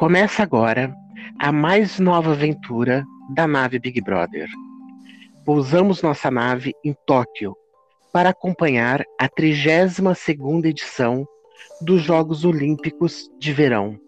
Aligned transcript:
Começa 0.00 0.42
agora 0.42 0.96
a 1.38 1.52
mais 1.52 2.00
nova 2.00 2.32
aventura 2.32 3.04
da 3.34 3.46
nave 3.46 3.78
Big 3.78 4.00
Brother. 4.00 4.48
Pousamos 5.44 6.00
nossa 6.00 6.30
nave 6.30 6.72
em 6.82 6.96
Tóquio 7.06 7.54
para 8.10 8.30
acompanhar 8.30 9.04
a 9.20 9.28
32ª 9.28 10.64
edição 10.64 11.28
dos 11.82 12.00
Jogos 12.00 12.46
Olímpicos 12.46 13.28
de 13.38 13.52
Verão. 13.52 14.00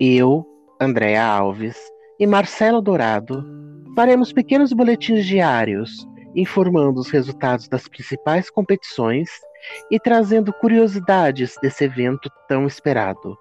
Eu, 0.00 0.44
Andréa 0.80 1.24
Alves 1.24 1.78
e 2.18 2.26
Marcelo 2.26 2.82
Dourado 2.82 3.46
faremos 3.94 4.32
pequenos 4.32 4.72
boletins 4.72 5.24
diários 5.24 5.92
informando 6.34 6.98
os 6.98 7.08
resultados 7.08 7.68
das 7.68 7.86
principais 7.86 8.50
competições 8.50 9.30
e 9.92 10.00
trazendo 10.00 10.52
curiosidades 10.52 11.54
desse 11.62 11.84
evento 11.84 12.28
tão 12.48 12.66
esperado. 12.66 13.38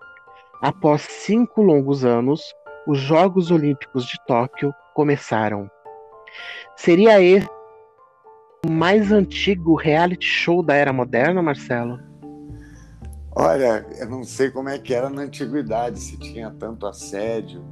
Após 0.62 1.02
cinco 1.02 1.62
longos 1.62 2.04
anos, 2.04 2.42
os 2.88 3.00
Jogos 3.00 3.52
Olímpicos 3.52 4.06
de 4.06 4.18
Tóquio 4.26 4.74
começaram. 4.94 5.70
Seria 6.76 7.22
esse 7.22 7.48
o 8.66 8.72
mais 8.72 9.12
antigo 9.12 9.76
reality 9.76 10.26
show 10.26 10.64
da 10.64 10.74
era 10.74 10.92
moderna, 10.92 11.42
Marcelo? 11.42 12.00
Olha, 13.36 13.86
eu 14.00 14.10
não 14.10 14.24
sei 14.24 14.50
como 14.50 14.68
é 14.68 14.80
que 14.80 14.94
era 14.94 15.10
na 15.10 15.22
antiguidade, 15.22 16.00
se 16.00 16.18
tinha 16.18 16.50
tanto 16.50 16.88
assédio, 16.88 17.64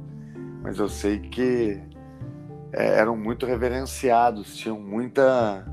mas 0.62 0.78
eu 0.78 0.88
sei 0.88 1.18
que 1.18 1.82
é, 2.72 2.98
eram 2.98 3.16
muito 3.16 3.44
reverenciados, 3.46 4.56
tinham 4.56 4.78
muita, 4.78 5.66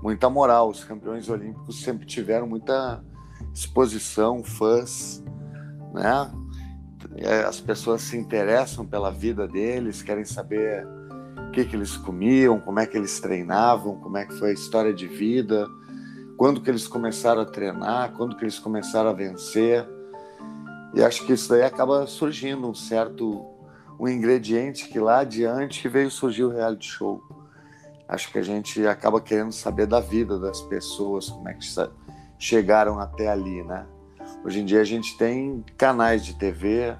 muita 0.00 0.30
moral. 0.30 0.70
Os 0.70 0.84
campeões 0.84 1.28
olímpicos 1.28 1.82
sempre 1.82 2.06
tiveram 2.06 2.46
muita 2.46 3.02
exposição, 3.52 4.44
fãs, 4.44 5.24
né? 5.92 6.30
É, 7.16 7.42
as 7.42 7.60
pessoas 7.60 8.02
se 8.02 8.16
interessam 8.16 8.86
pela 8.86 9.10
vida 9.10 9.46
deles, 9.46 10.02
querem 10.02 10.24
saber 10.24 10.86
o 11.48 11.50
que, 11.50 11.64
que 11.64 11.76
eles 11.76 11.96
comiam, 11.96 12.60
como 12.60 12.80
é 12.80 12.86
que 12.86 12.96
eles 12.96 13.20
treinavam, 13.20 13.96
como 14.00 14.16
é 14.16 14.24
que 14.24 14.34
foi 14.34 14.50
a 14.50 14.54
história 14.54 14.92
de 14.92 15.06
vida, 15.06 15.66
quando 16.36 16.60
que 16.60 16.70
eles 16.70 16.88
começaram 16.88 17.42
a 17.42 17.46
treinar, 17.46 18.12
quando 18.12 18.36
que 18.36 18.44
eles 18.44 18.58
começaram 18.58 19.10
a 19.10 19.12
vencer. 19.12 19.86
E 20.94 21.02
acho 21.02 21.26
que 21.26 21.32
isso 21.32 21.48
daí 21.48 21.62
acaba 21.62 22.06
surgindo 22.06 22.68
um 22.68 22.74
certo 22.74 23.46
um 23.98 24.08
ingrediente 24.08 24.88
que 24.88 24.98
lá 24.98 25.20
adiante 25.20 25.88
veio 25.88 26.10
surgir 26.10 26.42
o 26.42 26.50
reality 26.50 26.88
show. 26.88 27.22
Acho 28.08 28.32
que 28.32 28.38
a 28.38 28.42
gente 28.42 28.84
acaba 28.86 29.20
querendo 29.20 29.52
saber 29.52 29.86
da 29.86 30.00
vida 30.00 30.38
das 30.38 30.60
pessoas, 30.62 31.30
como 31.30 31.48
é 31.48 31.54
que 31.54 31.64
chegaram 32.38 32.98
até 32.98 33.28
ali, 33.28 33.62
né? 33.62 33.86
Hoje 34.44 34.60
em 34.60 34.64
dia 34.64 34.80
a 34.80 34.84
gente 34.84 35.16
tem 35.16 35.64
canais 35.78 36.24
de 36.24 36.34
TV, 36.34 36.96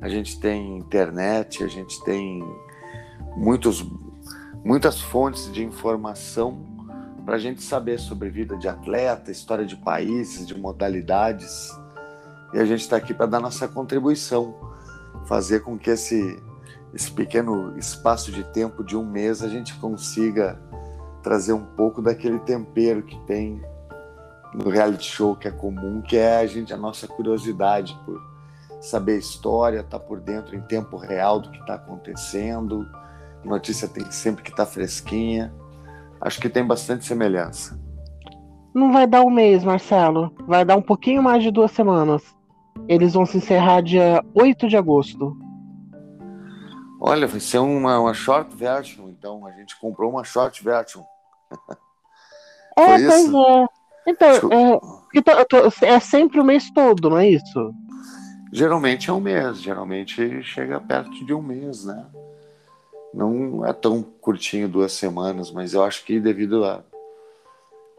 a 0.00 0.08
gente 0.08 0.38
tem 0.38 0.78
internet, 0.78 1.64
a 1.64 1.66
gente 1.66 2.02
tem 2.04 2.40
muitos, 3.36 3.84
muitas 4.64 5.00
fontes 5.00 5.52
de 5.52 5.64
informação 5.64 6.64
para 7.24 7.34
a 7.34 7.38
gente 7.38 7.62
saber 7.62 7.98
sobre 7.98 8.30
vida 8.30 8.56
de 8.56 8.68
atleta, 8.68 9.32
história 9.32 9.66
de 9.66 9.74
países, 9.76 10.46
de 10.46 10.56
modalidades. 10.56 11.68
E 12.54 12.58
a 12.58 12.64
gente 12.64 12.82
está 12.82 12.96
aqui 12.96 13.12
para 13.12 13.26
dar 13.26 13.40
nossa 13.40 13.66
contribuição, 13.66 14.54
fazer 15.26 15.60
com 15.60 15.76
que 15.76 15.90
esse, 15.90 16.40
esse 16.94 17.10
pequeno 17.10 17.76
espaço 17.76 18.30
de 18.30 18.44
tempo 18.52 18.84
de 18.84 18.96
um 18.96 19.04
mês 19.04 19.42
a 19.42 19.48
gente 19.48 19.74
consiga 19.74 20.60
trazer 21.24 21.52
um 21.52 21.64
pouco 21.64 22.00
daquele 22.00 22.38
tempero 22.38 23.02
que 23.02 23.18
tem 23.26 23.60
no 24.54 24.68
reality 24.68 25.04
show 25.04 25.36
que 25.36 25.48
é 25.48 25.50
comum, 25.50 26.00
que 26.00 26.16
é 26.16 26.38
a 26.38 26.46
gente 26.46 26.72
a 26.72 26.76
nossa 26.76 27.06
curiosidade 27.06 27.98
por 28.04 28.20
saber 28.80 29.14
a 29.14 29.18
história, 29.18 29.80
estar 29.80 29.98
tá 29.98 30.04
por 30.04 30.20
dentro 30.20 30.54
em 30.56 30.60
tempo 30.62 30.96
real 30.96 31.40
do 31.40 31.50
que 31.50 31.58
está 31.58 31.74
acontecendo. 31.74 32.86
A 33.44 33.46
notícia 33.46 33.88
tem 33.88 34.10
sempre 34.10 34.42
que 34.42 34.50
estar 34.50 34.66
tá 34.66 34.70
fresquinha. 34.70 35.52
Acho 36.20 36.40
que 36.40 36.48
tem 36.48 36.66
bastante 36.66 37.04
semelhança. 37.04 37.78
Não 38.74 38.92
vai 38.92 39.06
dar 39.06 39.22
um 39.22 39.30
mês, 39.30 39.64
Marcelo. 39.64 40.32
Vai 40.46 40.64
dar 40.64 40.76
um 40.76 40.82
pouquinho 40.82 41.22
mais 41.22 41.42
de 41.42 41.50
duas 41.50 41.70
semanas. 41.70 42.22
Eles 42.88 43.14
vão 43.14 43.26
se 43.26 43.38
encerrar 43.38 43.80
dia 43.80 44.22
8 44.34 44.68
de 44.68 44.76
agosto. 44.76 45.36
Olha, 47.00 47.26
vai 47.26 47.40
ser 47.40 47.58
uma, 47.58 47.98
uma 48.00 48.14
short 48.14 48.54
version, 48.54 49.08
então. 49.08 49.46
A 49.46 49.52
gente 49.52 49.78
comprou 49.80 50.10
uma 50.10 50.24
short 50.24 50.62
version. 50.62 51.02
É, 52.78 52.86
Foi 52.86 53.06
pois 53.08 53.24
isso? 53.24 53.36
é. 53.36 53.66
Então, 54.08 54.50
é, 54.50 54.80
então, 55.14 55.36
é 55.82 56.00
sempre 56.00 56.40
o 56.40 56.44
mês 56.44 56.70
todo, 56.70 57.10
não 57.10 57.18
é 57.18 57.28
isso? 57.28 57.74
Geralmente 58.50 59.10
é 59.10 59.12
um 59.12 59.20
mês, 59.20 59.60
geralmente 59.60 60.42
chega 60.42 60.80
perto 60.80 61.24
de 61.26 61.34
um 61.34 61.42
mês, 61.42 61.84
né? 61.84 62.06
Não 63.12 63.66
é 63.66 63.72
tão 63.72 64.02
curtinho, 64.02 64.68
duas 64.68 64.92
semanas, 64.92 65.50
mas 65.50 65.74
eu 65.74 65.82
acho 65.82 66.04
que 66.04 66.18
devido 66.18 66.64
a, 66.64 66.82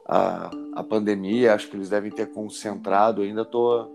a, 0.08 0.50
a 0.74 0.84
pandemia, 0.84 1.54
acho 1.54 1.68
que 1.70 1.76
eles 1.76 1.90
devem 1.90 2.12
ter 2.12 2.28
concentrado. 2.28 3.22
Ainda 3.22 3.46
tô, 3.46 3.88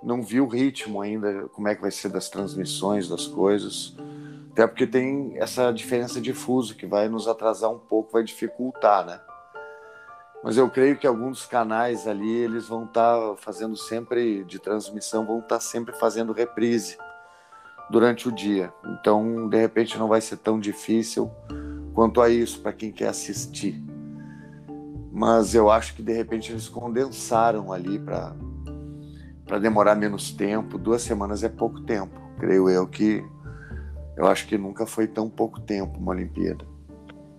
não 0.00 0.22
vi 0.22 0.40
o 0.40 0.46
ritmo 0.46 1.00
ainda, 1.00 1.48
como 1.48 1.66
é 1.66 1.74
que 1.74 1.82
vai 1.82 1.90
ser 1.90 2.08
das 2.10 2.28
transmissões, 2.28 3.08
das 3.08 3.26
coisas. 3.26 3.96
Até 4.52 4.66
porque 4.66 4.86
tem 4.86 5.32
essa 5.36 5.72
diferença 5.72 6.20
de 6.20 6.32
fuso 6.32 6.76
que 6.76 6.86
vai 6.86 7.08
nos 7.08 7.26
atrasar 7.26 7.70
um 7.70 7.78
pouco, 7.78 8.12
vai 8.12 8.22
dificultar, 8.22 9.04
né? 9.04 9.20
Mas 10.42 10.56
eu 10.56 10.70
creio 10.70 10.96
que 10.96 11.06
alguns 11.06 11.46
canais 11.46 12.06
ali 12.06 12.30
eles 12.30 12.68
vão 12.68 12.84
estar 12.84 13.16
tá 13.16 13.36
fazendo 13.38 13.76
sempre 13.76 14.44
de 14.44 14.58
transmissão, 14.58 15.26
vão 15.26 15.40
estar 15.40 15.56
tá 15.56 15.60
sempre 15.60 15.94
fazendo 15.96 16.32
reprise 16.32 16.96
durante 17.90 18.28
o 18.28 18.32
dia. 18.32 18.72
Então, 18.86 19.48
de 19.48 19.56
repente, 19.56 19.98
não 19.98 20.08
vai 20.08 20.20
ser 20.20 20.36
tão 20.36 20.60
difícil 20.60 21.30
quanto 21.92 22.20
a 22.20 22.28
isso 22.28 22.60
para 22.60 22.72
quem 22.72 22.92
quer 22.92 23.08
assistir. 23.08 23.82
Mas 25.10 25.54
eu 25.54 25.68
acho 25.68 25.96
que 25.96 26.02
de 26.02 26.12
repente 26.12 26.52
eles 26.52 26.68
condensaram 26.68 27.72
ali 27.72 27.98
para 27.98 29.58
demorar 29.60 29.96
menos 29.96 30.30
tempo. 30.30 30.78
Duas 30.78 31.02
semanas 31.02 31.42
é 31.42 31.48
pouco 31.48 31.80
tempo, 31.80 32.14
creio 32.38 32.70
eu 32.70 32.86
que 32.86 33.24
eu 34.16 34.26
acho 34.26 34.46
que 34.46 34.58
nunca 34.58 34.86
foi 34.86 35.06
tão 35.06 35.28
pouco 35.28 35.60
tempo 35.60 35.98
uma 35.98 36.12
Olimpíada. 36.12 36.64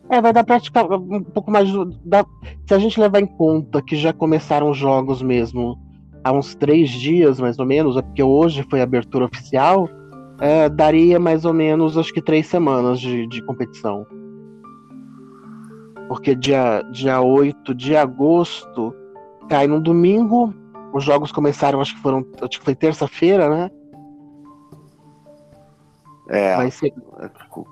É, 0.09 0.19
vai 0.19 0.33
dar 0.33 0.43
praticar 0.43 0.91
um 0.91 1.23
pouco 1.23 1.51
mais. 1.51 1.69
Da, 2.03 2.25
se 2.65 2.73
a 2.73 2.79
gente 2.79 2.99
levar 2.99 3.21
em 3.21 3.27
conta 3.27 3.81
que 3.81 3.95
já 3.95 4.11
começaram 4.11 4.69
os 4.69 4.77
jogos 4.77 5.21
mesmo 5.21 5.77
há 6.23 6.31
uns 6.31 6.55
três 6.55 6.89
dias, 6.89 7.39
mais 7.39 7.59
ou 7.59 7.65
menos, 7.65 7.95
é 7.95 8.01
porque 8.01 8.23
hoje 8.23 8.65
foi 8.69 8.81
a 8.81 8.83
abertura 8.83 9.25
oficial, 9.25 9.87
é, 10.39 10.67
daria 10.67 11.19
mais 11.19 11.45
ou 11.45 11.53
menos, 11.53 11.97
acho 11.97 12.11
que 12.11 12.21
três 12.21 12.47
semanas 12.47 12.99
de, 12.99 13.27
de 13.27 13.41
competição. 13.43 14.05
Porque 16.07 16.33
dia, 16.33 16.81
dia 16.91 17.21
8 17.21 17.75
de 17.75 17.95
agosto 17.95 18.93
cai 19.47 19.67
no 19.67 19.79
domingo, 19.79 20.53
os 20.91 21.03
jogos 21.03 21.31
começaram, 21.31 21.81
acho 21.81 21.95
que 21.95 22.01
foram, 22.01 22.25
acho 22.41 22.59
que 22.59 22.65
foi 22.65 22.73
terça-feira, 22.73 23.47
né? 23.47 23.69
É, 26.29 26.55
Vai 26.55 26.69
ser... 26.69 26.93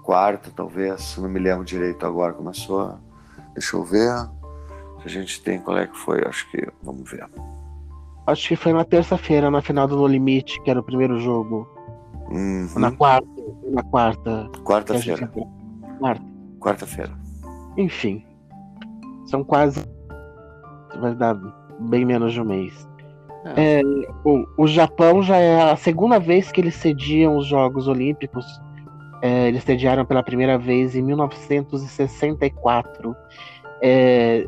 quarta, 0.04 0.50
talvez, 0.56 1.16
não 1.18 1.30
me 1.30 1.40
lembro 1.40 1.64
direito 1.64 2.06
agora, 2.06 2.34
começou. 2.34 2.98
Deixa 3.54 3.78
eu 3.78 3.84
ver. 3.84 4.12
Se 5.02 5.06
a 5.06 5.10
gente 5.10 5.42
tem, 5.44 5.60
qual 5.60 5.78
é 5.78 5.86
que 5.86 5.96
foi? 5.96 6.26
Acho 6.26 6.50
que. 6.50 6.68
Vamos 6.82 7.10
ver. 7.10 7.30
Acho 8.26 8.48
que 8.50 8.56
foi 8.56 8.74
na 8.74 8.84
terça-feira, 8.84 9.52
na 9.52 9.62
final 9.62 9.88
do 9.88 9.96
No 9.96 10.08
Limite, 10.08 10.62
que 10.64 10.72
era 10.72 10.80
o 10.80 10.84
primeiro 10.84 11.20
jogo. 11.20 11.68
Uhum. 12.30 12.68
Na 12.76 12.92
quarta. 12.92 13.28
Na 13.72 13.84
quarta. 13.84 14.50
Quarta-feira. 14.64 15.32
Quarta. 16.00 16.24
Quarta-feira. 16.60 17.14
Enfim. 17.78 18.26
São 19.28 19.44
quase. 19.44 19.86
Vai 21.00 21.14
dar 21.16 21.36
bem 21.90 22.06
menos 22.06 22.34
de 22.34 22.42
um 22.42 22.46
mês. 22.46 22.88
É. 23.46 23.82
O, 24.26 24.46
o, 24.58 24.68
Japão 24.68 25.22
já 25.22 25.38
é 25.38 25.72
a 25.72 25.76
segunda 25.76 26.20
vez 26.20 26.52
que 26.52 26.60
eles 26.60 26.76
sediam 26.76 27.38
os 27.38 27.46
Jogos 27.46 27.88
Olímpicos. 27.88 28.46
É, 29.22 29.48
eles 29.48 29.64
sediaram 29.64 30.06
pela 30.06 30.24
primeira 30.24 30.58
vez 30.58 30.96
em 30.96 31.02
1964. 31.02 33.16
É, 33.82 34.48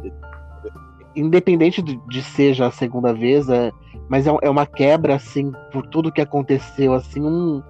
independente 1.16 1.82
de, 1.82 2.00
de 2.08 2.22
ser 2.22 2.54
já 2.54 2.68
a 2.68 2.72
segunda 2.72 3.14
vez, 3.14 3.50
é, 3.50 3.72
mas 4.08 4.28
é, 4.28 4.36
é, 4.42 4.50
uma 4.50 4.66
quebra 4.66 5.16
assim 5.16 5.52
por 5.72 5.88
tudo 5.88 6.12
que 6.12 6.22
aconteceu, 6.22 6.94
assim 6.94 7.22
um, 7.22 7.62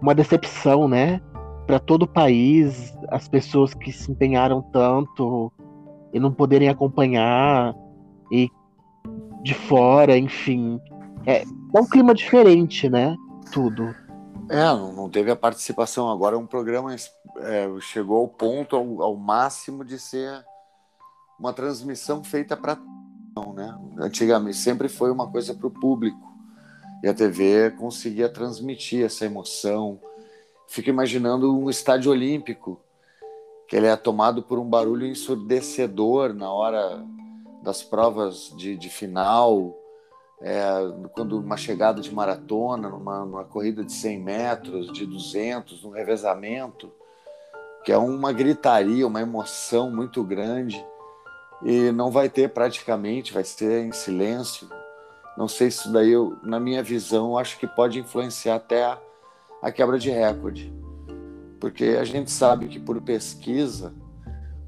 uma 0.00 0.14
decepção, 0.14 0.88
né? 0.88 1.20
Para 1.66 1.78
todo 1.78 2.02
o 2.02 2.08
país, 2.08 2.94
as 3.08 3.28
pessoas 3.28 3.72
que 3.72 3.92
se 3.92 4.10
empenharam 4.10 4.62
tanto 4.72 5.52
e 6.12 6.20
não 6.20 6.32
poderem 6.32 6.68
acompanhar 6.68 7.74
e 8.30 8.50
de 9.42 9.54
fora, 9.54 10.16
enfim. 10.16 10.80
É, 11.26 11.42
é 11.42 11.80
um 11.80 11.86
clima 11.86 12.14
diferente, 12.14 12.88
né? 12.88 13.16
Tudo. 13.52 13.94
É, 14.48 14.64
não 14.64 15.08
teve 15.08 15.30
a 15.30 15.36
participação. 15.36 16.10
Agora 16.10 16.36
é 16.36 16.38
um 16.38 16.46
programa 16.46 16.94
é, 17.38 17.68
chegou 17.80 18.18
ao 18.18 18.28
ponto, 18.28 18.76
ao, 18.76 19.02
ao, 19.02 19.16
máximo 19.16 19.84
de 19.84 19.98
ser 19.98 20.44
uma 21.38 21.52
transmissão 21.52 22.22
feita 22.22 22.56
para 22.56 22.78
né? 23.54 23.78
Antigamente 23.98 24.58
sempre 24.58 24.88
foi 24.88 25.10
uma 25.10 25.30
coisa 25.30 25.54
para 25.54 25.66
o 25.66 25.70
público. 25.70 26.30
E 27.02 27.08
a 27.08 27.14
TV 27.14 27.70
conseguia 27.72 28.28
transmitir 28.28 29.04
essa 29.04 29.24
emoção. 29.24 29.98
Fico 30.68 30.90
imaginando 30.90 31.56
um 31.58 31.68
estádio 31.70 32.10
olímpico, 32.10 32.78
que 33.66 33.74
ele 33.74 33.86
é 33.86 33.96
tomado 33.96 34.42
por 34.42 34.58
um 34.58 34.68
barulho 34.68 35.06
ensurdecedor 35.06 36.34
na 36.34 36.52
hora 36.52 37.02
das 37.62 37.82
provas 37.82 38.52
de, 38.56 38.76
de 38.76 38.88
final, 38.90 39.78
é, 40.40 40.62
quando 41.14 41.38
uma 41.38 41.56
chegada 41.56 42.00
de 42.00 42.12
maratona, 42.12 42.88
numa, 42.88 43.24
numa, 43.24 43.44
corrida 43.44 43.84
de 43.84 43.92
100 43.92 44.20
metros, 44.20 44.92
de 44.92 45.06
200, 45.06 45.84
num 45.84 45.90
revezamento, 45.90 46.92
que 47.84 47.92
é 47.92 47.96
uma 47.96 48.32
gritaria, 48.32 49.06
uma 49.06 49.20
emoção 49.20 49.90
muito 49.90 50.22
grande 50.24 50.84
e 51.64 51.92
não 51.92 52.10
vai 52.10 52.28
ter 52.28 52.48
praticamente, 52.50 53.32
vai 53.32 53.44
ser 53.44 53.84
em 53.84 53.92
silêncio. 53.92 54.68
Não 55.38 55.46
sei 55.46 55.70
se 55.70 55.78
isso 55.78 55.92
daí, 55.92 56.10
eu, 56.10 56.36
na 56.42 56.58
minha 56.58 56.82
visão, 56.82 57.38
acho 57.38 57.58
que 57.58 57.66
pode 57.66 58.00
influenciar 58.00 58.56
até 58.56 58.84
a, 58.84 58.98
a 59.62 59.70
quebra 59.70 59.98
de 59.98 60.10
recorde, 60.10 60.72
porque 61.60 61.96
a 62.00 62.04
gente 62.04 62.30
sabe 62.30 62.66
que 62.66 62.80
por 62.80 63.00
pesquisa 63.00 63.94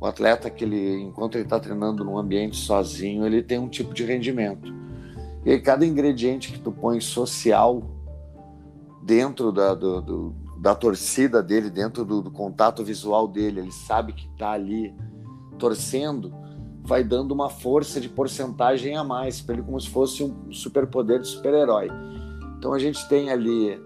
o 0.00 0.06
atleta 0.06 0.50
que 0.50 0.64
ele, 0.64 1.02
enquanto 1.02 1.36
ele 1.36 1.44
está 1.44 1.58
treinando 1.58 2.04
num 2.04 2.18
ambiente 2.18 2.56
sozinho, 2.56 3.26
ele 3.26 3.42
tem 3.42 3.58
um 3.58 3.68
tipo 3.68 3.94
de 3.94 4.04
rendimento 4.04 4.72
e 5.44 5.50
aí, 5.50 5.60
cada 5.60 5.84
ingrediente 5.84 6.50
que 6.50 6.58
tu 6.58 6.72
põe 6.72 7.00
social 7.00 7.82
dentro 9.02 9.52
da, 9.52 9.74
do, 9.74 10.00
do, 10.00 10.34
da 10.58 10.74
torcida 10.74 11.42
dele, 11.42 11.68
dentro 11.68 12.02
do, 12.02 12.22
do, 12.22 12.30
contato 12.30 12.82
visual 12.82 13.28
dele, 13.28 13.60
ele 13.60 13.72
sabe 13.72 14.14
que 14.14 14.26
está 14.26 14.52
ali 14.52 14.94
torcendo, 15.58 16.32
vai 16.82 17.04
dando 17.04 17.32
uma 17.32 17.50
força 17.50 18.00
de 18.00 18.08
porcentagem 18.08 18.96
a 18.96 19.04
mais 19.04 19.42
para 19.42 19.56
ele, 19.56 19.64
como 19.64 19.78
se 19.78 19.90
fosse 19.90 20.24
um 20.24 20.50
superpoder 20.50 21.20
de 21.20 21.28
super-herói. 21.28 21.88
Então 22.56 22.72
a 22.72 22.78
gente 22.78 23.06
tem 23.06 23.30
ali 23.30 23.78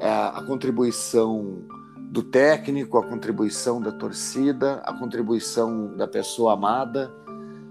é, 0.00 0.06
a 0.10 0.44
contribuição 0.46 1.62
do 2.10 2.22
técnico, 2.22 2.98
a 2.98 3.06
contribuição 3.06 3.80
da 3.80 3.92
torcida, 3.92 4.82
a 4.84 4.92
contribuição 4.92 5.96
da 5.96 6.06
pessoa 6.06 6.52
amada 6.52 7.10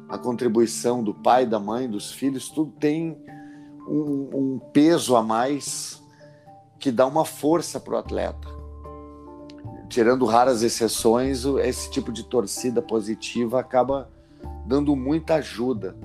a 0.09 0.18
contribuição 0.18 1.03
do 1.03 1.13
pai, 1.13 1.45
da 1.45 1.59
mãe, 1.59 1.88
dos 1.88 2.12
filhos, 2.12 2.50
tudo 2.50 2.74
tem 2.80 3.15
um, 3.88 4.30
um 4.33 4.59
peso 4.74 5.15
a 5.15 5.21
mais 5.21 6.03
que 6.80 6.91
dá 6.91 7.06
uma 7.06 7.24
força 7.24 7.80
para 7.80 7.94
o 7.94 7.97
atleta. 7.97 8.47
Tirando 9.88 10.25
raras 10.25 10.63
exceções, 10.63 11.45
esse 11.45 11.92
tipo 11.92 12.12
de 12.12 12.24
torcida 12.24 12.81
positiva 12.81 13.59
acaba 13.59 14.09
dando 14.65 14.95
muita 14.95 15.35
ajuda 15.35 15.95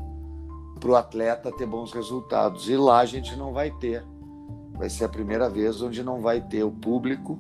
para 0.79 0.91
o 0.91 0.97
atleta 0.97 1.53
ter 1.53 1.67
bons 1.67 1.93
resultados. 1.93 2.69
E 2.69 2.77
lá 2.77 3.01
a 3.01 3.07
gente 3.07 3.35
não 3.37 3.53
vai 3.55 3.71
ter. 3.71 4.05
Vai 4.75 4.91
ser 4.91 5.05
a 5.05 5.09
primeira 5.09 5.49
vez 5.49 5.81
onde 5.81 6.03
não 6.03 6.21
vai 6.21 6.43
ter 6.43 6.63
o 6.63 6.71
público, 6.71 7.39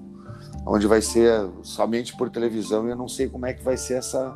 onde 0.66 0.86
vai 0.86 1.00
ser 1.00 1.48
somente 1.62 2.16
por 2.16 2.30
televisão. 2.30 2.86
E 2.86 2.90
eu 2.90 2.96
não 2.96 3.08
sei 3.08 3.28
como 3.28 3.46
é 3.46 3.52
que 3.52 3.62
vai 3.62 3.76
ser 3.76 3.94
essa, 3.94 4.34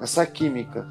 essa 0.00 0.26
química 0.26 0.86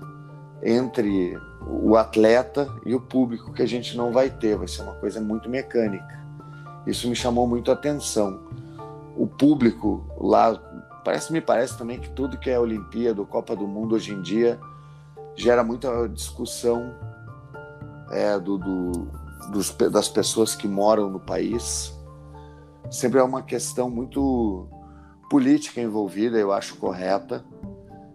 entre 0.64 1.38
o 1.68 1.96
atleta 1.96 2.68
e 2.86 2.96
o 2.96 3.02
público 3.02 3.52
que 3.54 3.62
a 3.62 3.68
gente 3.68 3.98
não 3.98 4.12
vai 4.12 4.30
ter, 4.30 4.58
vai 4.58 4.68
ser 4.68 4.84
uma 4.84 4.96
coisa 4.96 5.20
muito 5.20 5.50
mecânica. 5.50 6.24
Isso 6.88 7.08
me 7.08 7.16
chamou 7.16 7.48
muito 7.48 7.72
a 7.72 7.74
atenção. 7.74 8.40
O 9.18 9.28
público 9.28 10.06
lá, 10.20 10.54
parece 11.04 11.32
me 11.32 11.42
parece 11.42 11.78
também 11.78 12.00
que 12.00 12.10
tudo 12.10 12.38
que 12.38 12.50
é 12.50 12.60
Olimpíada, 12.60 13.24
Copa 13.26 13.56
do 13.56 13.68
Mundo 13.68 13.96
hoje 13.96 14.14
em 14.14 14.22
dia 14.22 14.60
gera 15.36 15.64
muita 15.64 16.08
discussão 16.08 16.94
é, 18.12 18.40
do, 18.40 18.58
do, 18.58 18.92
dos, 19.52 19.72
das 19.92 20.08
pessoas 20.08 20.56
que 20.56 20.68
moram 20.68 21.10
no 21.10 21.20
país. 21.20 21.95
Sempre 22.96 23.20
é 23.20 23.24
uma 23.24 23.44
questão 23.44 23.90
muito 23.90 24.70
política 25.30 25.82
envolvida, 25.82 26.38
eu 26.38 26.54
acho 26.54 26.78
correta, 26.78 27.44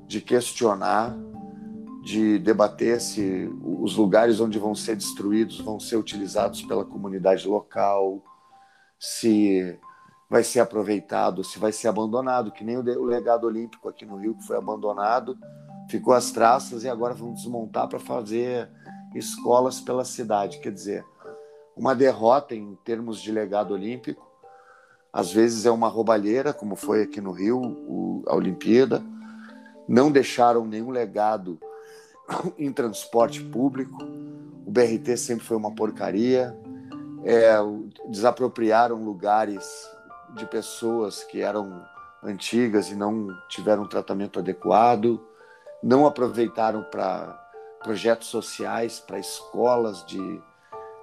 de 0.07 0.23
questionar 0.23 1.15
de 2.03 2.39
debater 2.39 2.99
se 2.99 3.47
os 3.63 3.95
lugares 3.95 4.41
onde 4.41 4.59
vão 4.59 4.75
ser 4.75 4.97
destruídos 4.97 5.61
vão 5.61 5.79
ser 5.79 5.97
utilizados 5.97 6.63
pela 6.63 6.83
comunidade 6.83 7.47
local, 7.47 8.25
se 8.99 9.79
vai 10.31 10.43
ser 10.43 10.61
aproveitado, 10.61 11.45
se 11.45 11.59
vai 11.59 11.73
ser 11.73 11.89
abandonado, 11.89 12.51
que 12.51 12.65
nem 12.65 12.79
o 12.79 13.05
legado 13.05 13.47
olímpico 13.47 13.87
aqui 13.87 14.07
no 14.07 14.17
Rio 14.17 14.35
que 14.35 14.47
foi 14.47 14.57
abandonado, 14.57 15.37
ficou 15.91 16.15
as 16.15 16.31
traças 16.31 16.85
e 16.85 16.89
agora 16.89 17.13
vão 17.13 17.35
desmontar 17.35 17.87
para 17.87 17.99
fazer 17.99 18.71
escolas 19.15 19.79
pela 19.79 20.07
cidade. 20.07 20.59
Quer 20.59 20.73
dizer, 20.73 21.05
uma 21.77 21.95
derrota 21.95 22.55
em 22.55 22.75
termos 22.77 23.21
de 23.21 23.31
legado 23.31 23.75
olímpico, 23.75 24.30
às 25.13 25.33
vezes 25.33 25.67
é 25.67 25.71
uma 25.71 25.89
roubalheira, 25.89 26.53
como 26.53 26.77
foi 26.77 27.03
aqui 27.03 27.21
no 27.21 27.33
Rio, 27.33 27.61
o, 27.61 28.23
a 28.27 28.35
Olimpíada. 28.35 29.03
Não 29.89 30.11
deixaram 30.11 30.65
nenhum 30.65 30.91
legado 30.91 31.59
em 32.57 32.73
transporte 32.73 33.43
público. 33.43 33.97
O 34.65 34.71
BRT 34.71 35.17
sempre 35.17 35.45
foi 35.45 35.57
uma 35.57 35.75
porcaria. 35.75 36.57
É, 37.25 37.57
desapropriaram 38.09 39.03
lugares 39.03 39.67
de 40.37 40.47
pessoas 40.47 41.25
que 41.25 41.41
eram 41.41 41.85
antigas 42.23 42.91
e 42.91 42.95
não 42.95 43.29
tiveram 43.49 43.83
um 43.83 43.89
tratamento 43.89 44.39
adequado. 44.39 45.21
Não 45.83 46.07
aproveitaram 46.07 46.85
para 46.85 47.37
projetos 47.83 48.29
sociais, 48.29 49.01
para 49.01 49.19
escolas 49.19 50.07
de, 50.07 50.41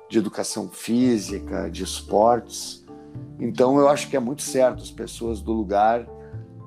de 0.09 0.17
educação 0.17 0.69
física, 0.69 1.69
de 1.69 1.83
esportes. 1.83 2.86
Então, 3.39 3.77
eu 3.77 3.87
acho 3.87 4.09
que 4.09 4.15
é 4.15 4.19
muito 4.19 4.41
certo 4.41 4.81
as 4.81 4.91
pessoas 4.91 5.41
do 5.41 5.53
lugar 5.53 6.07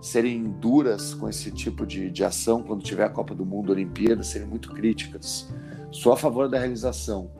serem 0.01 0.45
duras 0.45 1.13
com 1.13 1.29
esse 1.29 1.51
tipo 1.51 1.85
de, 1.85 2.11
de 2.11 2.25
ação 2.25 2.63
quando 2.63 2.83
tiver 2.83 3.05
a 3.05 3.11
Copa 3.11 3.35
do 3.35 3.45
Mundo, 3.45 3.71
Olimpíada, 3.73 4.23
serem 4.23 4.49
muito 4.49 4.71
críticas. 4.71 5.49
Sou 5.91 6.13
a 6.13 6.17
favor 6.17 6.49
da 6.49 6.59
realização, 6.59 7.31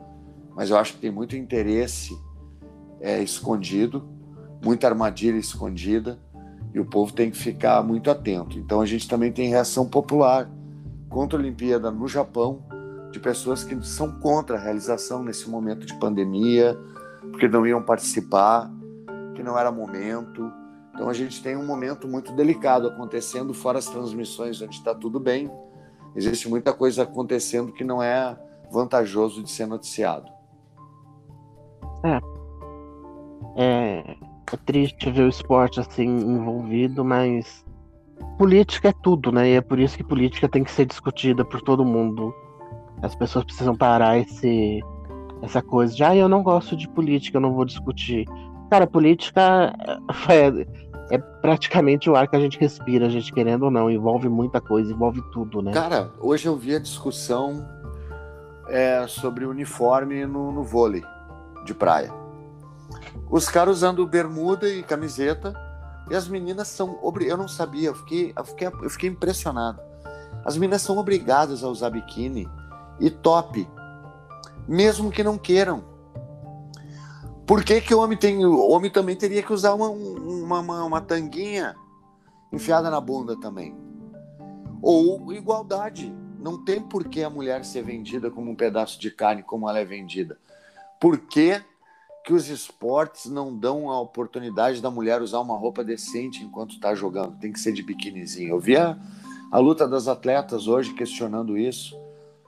mas 0.55 0.69
eu 0.69 0.77
acho 0.77 0.93
que 0.93 0.99
tem 0.99 1.11
muito 1.11 1.35
interesse 1.35 2.15
é, 2.99 3.21
escondido, 3.21 4.07
muita 4.63 4.87
armadilha 4.87 5.37
escondida, 5.37 6.19
e 6.73 6.79
o 6.79 6.85
povo 6.85 7.11
tem 7.11 7.31
que 7.31 7.37
ficar 7.37 7.83
muito 7.83 8.11
atento. 8.11 8.57
Então 8.59 8.79
a 8.79 8.85
gente 8.85 9.07
também 9.07 9.31
tem 9.31 9.49
reação 9.49 9.89
popular 9.89 10.49
contra 11.09 11.37
a 11.37 11.41
Olimpíada 11.41 11.89
no 11.89 12.07
Japão, 12.07 12.63
de 13.11 13.19
pessoas 13.19 13.63
que 13.63 13.75
são 13.85 14.11
contra 14.19 14.55
a 14.55 14.59
realização 14.59 15.23
nesse 15.23 15.49
momento 15.49 15.85
de 15.85 15.93
pandemia, 15.95 16.77
porque 17.31 17.47
não 17.47 17.67
iam 17.67 17.81
participar, 17.81 18.71
que 19.41 19.43
não 19.43 19.57
era 19.57 19.71
momento, 19.71 20.53
então 20.93 21.09
a 21.09 21.13
gente 21.13 21.41
tem 21.41 21.57
um 21.57 21.65
momento 21.65 22.07
muito 22.07 22.31
delicado 22.33 22.87
acontecendo, 22.87 23.55
fora 23.55 23.79
as 23.79 23.87
transmissões 23.87 24.61
onde 24.61 24.75
está 24.75 24.93
tudo 24.93 25.19
bem. 25.19 25.51
Existe 26.15 26.47
muita 26.47 26.71
coisa 26.71 27.03
acontecendo 27.03 27.71
que 27.71 27.83
não 27.83 28.03
é 28.03 28.37
vantajoso 28.71 29.41
de 29.41 29.49
ser 29.49 29.65
noticiado. 29.65 30.31
É. 32.03 32.19
É, 33.55 34.15
é 34.53 34.57
triste 34.63 35.09
ver 35.09 35.23
o 35.23 35.29
esporte 35.29 35.79
assim 35.79 36.05
envolvido, 36.07 37.03
mas 37.03 37.65
política 38.37 38.89
é 38.89 38.93
tudo, 38.93 39.31
né? 39.31 39.49
E 39.49 39.53
é 39.53 39.61
por 39.61 39.79
isso 39.79 39.97
que 39.97 40.03
política 40.03 40.47
tem 40.47 40.63
que 40.63 40.71
ser 40.71 40.85
discutida 40.85 41.43
por 41.43 41.61
todo 41.61 41.83
mundo. 41.83 42.33
As 43.01 43.15
pessoas 43.15 43.43
precisam 43.43 43.75
parar 43.75 44.19
esse, 44.19 44.81
essa 45.41 45.63
coisa 45.63 45.95
de, 45.95 46.03
ah, 46.03 46.15
eu 46.15 46.29
não 46.29 46.43
gosto 46.43 46.75
de 46.75 46.87
política, 46.87 47.37
eu 47.37 47.41
não 47.41 47.53
vou 47.53 47.65
discutir. 47.65 48.27
Cara, 48.71 48.87
política 48.87 49.75
é, 50.29 51.15
é, 51.15 51.17
praticamente 51.17 52.09
o 52.09 52.15
ar 52.15 52.25
que 52.25 52.37
a 52.37 52.39
gente 52.39 52.57
respira, 52.57 53.05
a 53.05 53.09
gente 53.09 53.33
querendo 53.33 53.63
ou 53.63 53.71
não. 53.71 53.91
Envolve 53.91 54.29
muita 54.29 54.61
coisa, 54.61 54.89
envolve 54.89 55.21
tudo, 55.33 55.61
né? 55.61 55.73
Cara, 55.73 56.09
hoje 56.21 56.47
eu 56.47 56.55
vi 56.55 56.75
a 56.75 56.79
discussão 56.79 57.67
é, 58.69 59.05
sobre 59.09 59.43
uniforme 59.43 60.25
no, 60.25 60.53
no 60.53 60.63
vôlei 60.63 61.03
de 61.65 61.73
praia. 61.73 62.13
Os 63.29 63.49
caras 63.49 63.75
usando 63.75 64.07
bermuda 64.07 64.69
e 64.69 64.81
camiseta 64.81 65.53
e 66.09 66.15
as 66.15 66.29
meninas 66.29 66.69
são. 66.69 66.97
Eu 67.19 67.35
não 67.35 67.49
sabia, 67.49 67.89
eu 67.89 67.95
fiquei, 67.95 68.31
eu 68.33 68.45
fiquei, 68.45 68.67
eu 68.67 68.89
fiquei 68.89 69.09
impressionado. 69.09 69.81
As 70.45 70.55
meninas 70.55 70.81
são 70.81 70.97
obrigadas 70.97 71.61
a 71.61 71.67
usar 71.67 71.89
biquíni 71.89 72.49
e 73.01 73.09
top, 73.09 73.67
mesmo 74.65 75.11
que 75.11 75.25
não 75.25 75.37
queiram. 75.37 75.90
Por 77.51 77.65
que, 77.65 77.81
que 77.81 77.93
o 77.93 77.99
homem 77.99 78.17
tem. 78.17 78.45
O 78.45 78.69
homem 78.69 78.89
também 78.89 79.13
teria 79.13 79.43
que 79.43 79.51
usar 79.51 79.73
uma, 79.73 79.89
uma, 79.89 80.61
uma, 80.61 80.83
uma 80.85 81.01
tanguinha 81.01 81.75
enfiada 82.49 82.89
na 82.89 83.01
bunda 83.01 83.37
também. 83.37 83.75
Ou 84.81 85.33
igualdade. 85.33 86.15
Não 86.39 86.63
tem 86.63 86.79
por 86.79 87.09
que 87.09 87.21
a 87.21 87.29
mulher 87.29 87.65
ser 87.65 87.83
vendida 87.83 88.31
como 88.31 88.49
um 88.49 88.55
pedaço 88.55 88.97
de 88.97 89.11
carne, 89.11 89.43
como 89.43 89.67
ela 89.67 89.79
é 89.79 89.83
vendida. 89.83 90.39
Por 90.97 91.17
que, 91.17 91.61
que 92.23 92.31
os 92.31 92.47
esportes 92.47 93.25
não 93.25 93.53
dão 93.53 93.89
a 93.91 93.99
oportunidade 93.99 94.81
da 94.81 94.89
mulher 94.89 95.21
usar 95.21 95.41
uma 95.41 95.57
roupa 95.57 95.83
decente 95.83 96.45
enquanto 96.45 96.75
está 96.75 96.95
jogando? 96.95 97.37
Tem 97.37 97.51
que 97.51 97.59
ser 97.59 97.73
de 97.73 97.83
biquinizinho. 97.83 98.51
Eu 98.51 98.61
vi 98.61 98.77
a, 98.77 98.97
a 99.51 99.59
luta 99.59 99.85
das 99.85 100.07
atletas 100.07 100.69
hoje 100.69 100.93
questionando 100.93 101.57
isso, 101.57 101.99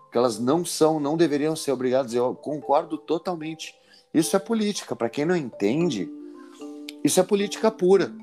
que 0.10 0.17
elas 0.17 0.39
não 0.39 0.63
são, 0.63 0.98
não 0.98 1.17
deveriam 1.17 1.57
ser 1.57 1.74
obrigadas. 1.74 2.13
Eu 2.13 2.33
concordo 2.33 2.98
totalmente 2.98 3.82
Isso 4.13 4.36
é 4.36 4.39
política. 4.39 4.96
Para 4.96 5.10
quem 5.10 5.25
não 5.25 5.36
entende, 5.36 6.10
isso 7.03 7.20
é 7.20 7.24
política 7.24 7.72
pura. 7.72 8.13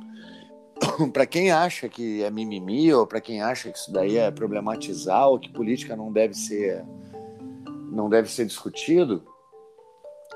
para 1.13 1.27
quem 1.27 1.51
acha 1.51 1.89
que 1.89 2.23
é 2.23 2.31
mimimi 2.31 2.93
ou 2.93 3.07
para 3.07 3.21
quem 3.21 3.43
acha 3.43 3.71
que 3.71 3.79
isso 3.79 3.93
daí 3.93 4.17
é 4.17 4.31
problematizar 4.31 5.29
ou 5.29 5.39
que 5.39 5.53
política 5.53 5.97
não 5.97 6.13
deve 6.13 6.35
ser 6.35 6.85
não 7.93 8.09
deve 8.09 8.31
ser 8.31 8.47
discutido, 8.47 9.21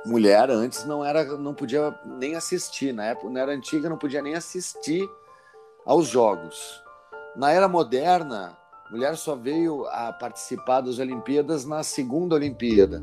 mulher 0.05 0.51
antes 0.51 0.85
não 0.85 1.05
era 1.05 1.25
não 1.39 1.55
podia 1.55 1.99
nem 2.19 2.35
assistir 2.35 2.93
na 2.93 3.07
época 3.07 3.31
na 3.31 3.41
era 3.41 3.53
antiga 3.53 3.89
não 3.89 3.97
podia 3.97 4.21
nem 4.21 4.35
assistir 4.35 5.09
aos 5.87 6.09
jogos 6.09 6.83
na 7.37 7.51
era 7.51 7.67
moderna 7.67 8.57
mulher 8.91 9.17
só 9.17 9.35
veio 9.35 9.87
a 9.87 10.13
participar 10.13 10.83
das 10.83 10.99
Olimpíadas 10.99 11.65
na 11.65 11.83
segunda 11.83 12.35
Olimpíada 12.35 13.03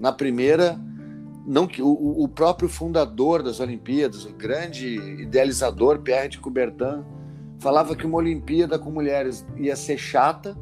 na 0.00 0.12
primeira 0.12 0.78
não 1.46 1.66
que 1.66 1.82
o, 1.82 1.88
o, 1.88 2.26
próprio 2.26 2.68
fundador 2.68 3.42
das 3.42 3.60
Olimpíadas, 3.60 4.24
o 4.24 4.32
grande 4.32 4.96
idealizador 5.20 5.98
Pierre 6.00 6.28
de 6.28 6.38
Coubertin, 6.38 7.04
falava 7.58 7.94
que 7.94 8.06
uma 8.06 8.18
Olimpíada 8.18 8.78
com 8.78 8.90
mulheres 8.90 9.46
ia 9.56 9.76
ser 9.76 9.98
chata, 9.98 10.56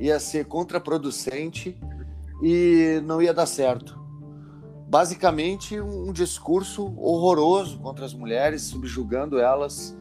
ia 0.00 0.18
ser 0.18 0.46
contraproducente 0.46 1.78
e 2.42 3.00
não 3.04 3.20
ia 3.20 3.34
dar 3.34 3.46
certo. 3.46 4.00
Basicamente, 4.88 5.80
um, 5.80 6.08
um 6.08 6.12
discurso 6.12 6.94
horroroso 6.98 7.78
contra 7.78 8.04
as 8.04 8.14
mulheres, 8.14 8.62
subjugando 8.62 9.38
elas 9.38 9.96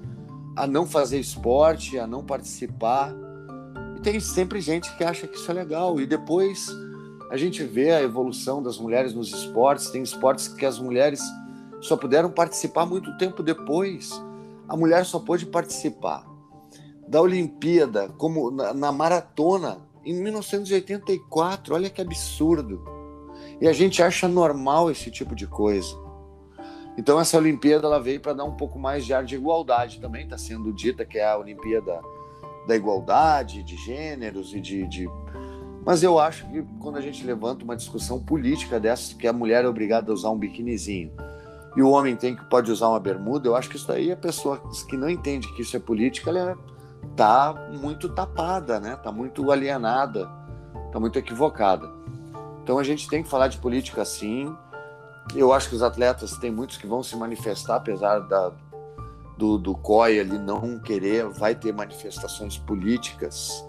a 0.56 0.68
não 0.68 0.86
fazer 0.86 1.20
esporte, 1.20 1.98
a 1.98 2.08
não 2.08 2.24
participar. 2.24 3.14
E 3.98 4.02
tem 4.02 4.20
sempre 4.20 4.60
gente 4.60 4.96
que 4.98 5.04
acha 5.04 5.28
que 5.28 5.38
isso 5.38 5.50
é 5.50 5.54
legal. 5.54 6.00
E 6.00 6.06
depois 6.06 6.70
a 7.32 7.38
gente 7.38 7.64
vê 7.64 7.92
a 7.92 8.02
evolução 8.02 8.62
das 8.62 8.78
mulheres 8.78 9.14
nos 9.14 9.32
esportes. 9.32 9.90
Tem 9.90 10.04
esportes 10.04 10.50
que 10.50 10.66
as 10.66 10.78
mulheres 10.78 11.22
só 11.80 11.96
puderam 11.96 12.30
participar 12.30 12.86
muito 12.86 13.18
tempo 13.18 13.42
depois. 13.42 14.12
A 14.68 14.76
mulher 14.76 15.06
só 15.06 15.18
pôde 15.18 15.46
participar 15.46 16.30
da 17.08 17.22
Olimpíada 17.22 18.10
como 18.18 18.52
na, 18.52 18.74
na 18.74 18.92
maratona 18.92 19.78
em 20.04 20.14
1984. 20.14 21.74
Olha 21.74 21.90
que 21.90 22.02
absurdo. 22.02 22.84
E 23.62 23.68
a 23.68 23.72
gente 23.72 24.04
acha 24.04 24.28
normal 24.28 24.92
esse 24.92 25.10
tipo 25.10 25.34
de 25.34 25.48
coisa. 25.48 25.96
Então 26.98 27.18
essa 27.18 27.38
Olimpíada 27.38 27.88
ela 27.88 28.02
veio 28.02 28.20
para 28.20 28.34
dar 28.34 28.44
um 28.44 28.58
pouco 28.58 28.78
mais 28.78 29.06
de 29.06 29.14
ar 29.14 29.24
de 29.24 29.36
igualdade 29.36 30.02
também. 30.02 30.26
Está 30.26 30.38
sendo 30.38 30.74
dita 30.74 31.06
que 31.06 31.18
é 31.18 31.26
a 31.26 31.38
Olimpíada 31.38 32.02
da 32.68 32.76
igualdade 32.76 33.64
de 33.64 33.78
gêneros 33.78 34.54
e 34.54 34.60
de, 34.60 34.86
de 34.86 35.10
mas 35.86 36.04
eu 36.04 36.20
acho 36.20 36.48
que 36.50 36.64
quando 36.80 36.98
a 36.98 37.02
gente 37.02 37.26
levanta 37.26 37.64
uma 37.64 37.76
discussão 37.76 38.20
política 38.20 38.80
dessa, 38.80 39.16
que 39.16 39.28
a 39.28 39.34
mulher 39.34 39.66
é 39.66 39.68
obrigada 39.68 40.12
a 40.12 40.14
usar 40.14 40.30
um 40.30 40.38
biquinizinho 40.38 41.12
e 41.76 41.82
o 41.82 41.90
homem 41.90 42.16
tem 42.16 42.36
que 42.36 42.44
pode 42.46 42.72
usar 42.72 42.90
uma 42.90 43.00
bermuda, 43.00 43.48
eu 43.48 43.56
acho 43.56 43.70
que 43.70 43.78
isso 43.78 43.92
aí 43.92 44.12
a 44.12 44.18
pessoa 44.18 44.62
que 44.90 44.98
não 44.98 45.10
entende 45.10 45.52
que 45.54 45.62
isso 45.62 45.76
é 45.76 45.80
política, 45.80 46.30
ela 46.30 46.58
tá 47.16 47.70
muito 47.82 48.10
tapada, 48.10 48.80
né? 48.80 48.96
Tá 48.98 49.12
muito 49.12 49.52
alienada, 49.52 50.30
tá 50.92 51.00
muito 51.00 51.18
equivocada. 51.18 51.90
Então 52.62 52.78
a 52.78 52.84
gente 52.84 53.08
tem 53.08 53.24
que 53.24 53.30
falar 53.30 53.48
de 53.48 53.58
política 53.58 54.04
sim. 54.04 54.54
Eu 55.34 55.54
acho 55.54 55.70
que 55.70 55.76
os 55.76 55.82
atletas 55.82 56.38
tem 56.38 56.52
muitos 56.52 56.78
que 56.78 56.86
vão 56.86 57.02
se 57.02 57.16
manifestar, 57.16 57.78
apesar 57.78 58.20
da, 58.20 58.52
do, 59.38 59.58
do 59.58 59.74
COI 59.76 60.20
ali 60.20 60.38
não 60.38 60.78
querer, 60.78 61.26
vai 61.30 61.56
ter 61.56 61.74
manifestações 61.74 62.58
políticas 62.58 63.66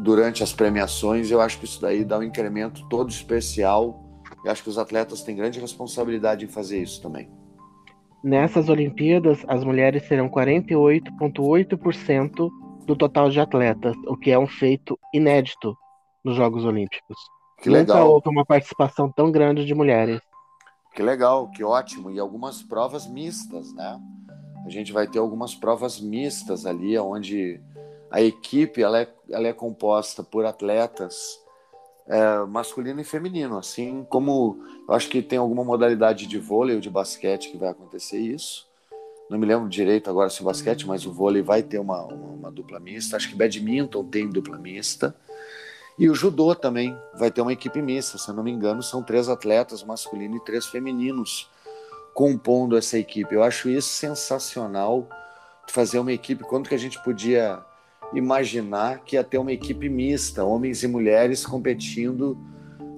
durante 0.00 0.42
as 0.42 0.52
premiações, 0.52 1.30
eu 1.30 1.40
acho 1.40 1.58
que 1.58 1.64
isso 1.64 1.80
daí 1.80 2.04
dá 2.04 2.18
um 2.18 2.22
incremento 2.22 2.86
todo 2.88 3.08
especial. 3.10 4.04
Eu 4.44 4.50
acho 4.50 4.62
que 4.62 4.68
os 4.68 4.76
atletas 4.78 5.22
têm 5.22 5.36
grande 5.36 5.60
responsabilidade 5.60 6.44
em 6.44 6.48
fazer 6.48 6.82
isso 6.82 7.00
também. 7.02 7.30
Nessas 8.22 8.68
Olimpíadas, 8.68 9.42
as 9.48 9.64
mulheres 9.64 10.06
serão 10.06 10.28
48,8% 10.28 12.50
do 12.86 12.94
total 12.96 13.30
de 13.30 13.40
atletas, 13.40 13.96
o 14.06 14.14
que 14.16 14.30
é 14.30 14.38
um 14.38 14.46
feito 14.46 14.98
inédito 15.12 15.76
nos 16.24 16.36
Jogos 16.36 16.64
Olímpicos. 16.64 17.16
Que 17.62 17.70
legal. 17.70 17.98
Nunca 17.98 18.10
houve 18.10 18.28
uma 18.28 18.44
participação 18.44 19.10
tão 19.10 19.30
grande 19.30 19.64
de 19.64 19.74
mulheres. 19.74 20.20
Que 20.94 21.02
legal, 21.02 21.50
que 21.50 21.62
ótimo. 21.62 22.10
E 22.10 22.18
algumas 22.18 22.62
provas 22.62 23.06
mistas, 23.06 23.72
né? 23.74 24.00
A 24.66 24.70
gente 24.70 24.92
vai 24.92 25.06
ter 25.06 25.18
algumas 25.18 25.54
provas 25.54 26.00
mistas 26.00 26.66
ali, 26.66 26.98
onde 26.98 27.60
a 28.10 28.20
equipe 28.20 28.82
ela 28.82 29.00
é, 29.00 29.08
ela 29.30 29.46
é 29.46 29.52
composta 29.52 30.22
por 30.22 30.44
atletas 30.44 31.40
é, 32.06 32.44
masculino 32.46 33.00
e 33.00 33.04
feminino, 33.04 33.56
assim 33.56 34.04
como 34.10 34.58
eu 34.88 34.94
acho 34.94 35.08
que 35.08 35.22
tem 35.22 35.38
alguma 35.38 35.64
modalidade 35.64 36.26
de 36.26 36.38
vôlei 36.38 36.74
ou 36.74 36.80
de 36.80 36.90
basquete 36.90 37.50
que 37.50 37.56
vai 37.56 37.68
acontecer 37.68 38.18
isso. 38.18 38.68
Não 39.30 39.38
me 39.38 39.46
lembro 39.46 39.68
direito 39.68 40.10
agora 40.10 40.28
se 40.28 40.42
o 40.42 40.44
basquete, 40.44 40.88
mas 40.88 41.06
o 41.06 41.12
vôlei 41.12 41.40
vai 41.40 41.62
ter 41.62 41.78
uma, 41.78 42.02
uma, 42.02 42.26
uma 42.26 42.50
dupla 42.50 42.80
mista. 42.80 43.16
Acho 43.16 43.28
que 43.28 43.36
badminton 43.36 44.02
tem 44.02 44.28
dupla 44.28 44.58
mista. 44.58 45.14
E 45.96 46.10
o 46.10 46.14
judô 46.16 46.52
também 46.52 46.96
vai 47.14 47.30
ter 47.30 47.40
uma 47.40 47.52
equipe 47.52 47.80
mista, 47.80 48.18
se 48.18 48.28
eu 48.28 48.34
não 48.34 48.42
me 48.42 48.50
engano, 48.50 48.82
são 48.82 49.04
três 49.04 49.28
atletas 49.28 49.84
masculinos 49.84 50.40
e 50.40 50.44
três 50.44 50.66
femininos 50.66 51.48
compondo 52.12 52.76
essa 52.76 52.98
equipe. 52.98 53.32
Eu 53.32 53.44
acho 53.44 53.68
isso 53.68 53.88
sensacional 53.90 55.08
fazer 55.68 56.00
uma 56.00 56.12
equipe. 56.12 56.42
Quanto 56.42 56.68
que 56.68 56.74
a 56.74 56.78
gente 56.78 57.00
podia 57.04 57.64
imaginar 58.12 59.00
que 59.00 59.16
ia 59.16 59.24
ter 59.24 59.38
uma 59.38 59.52
equipe 59.52 59.88
mista, 59.88 60.44
homens 60.44 60.82
e 60.82 60.88
mulheres 60.88 61.46
competindo, 61.46 62.36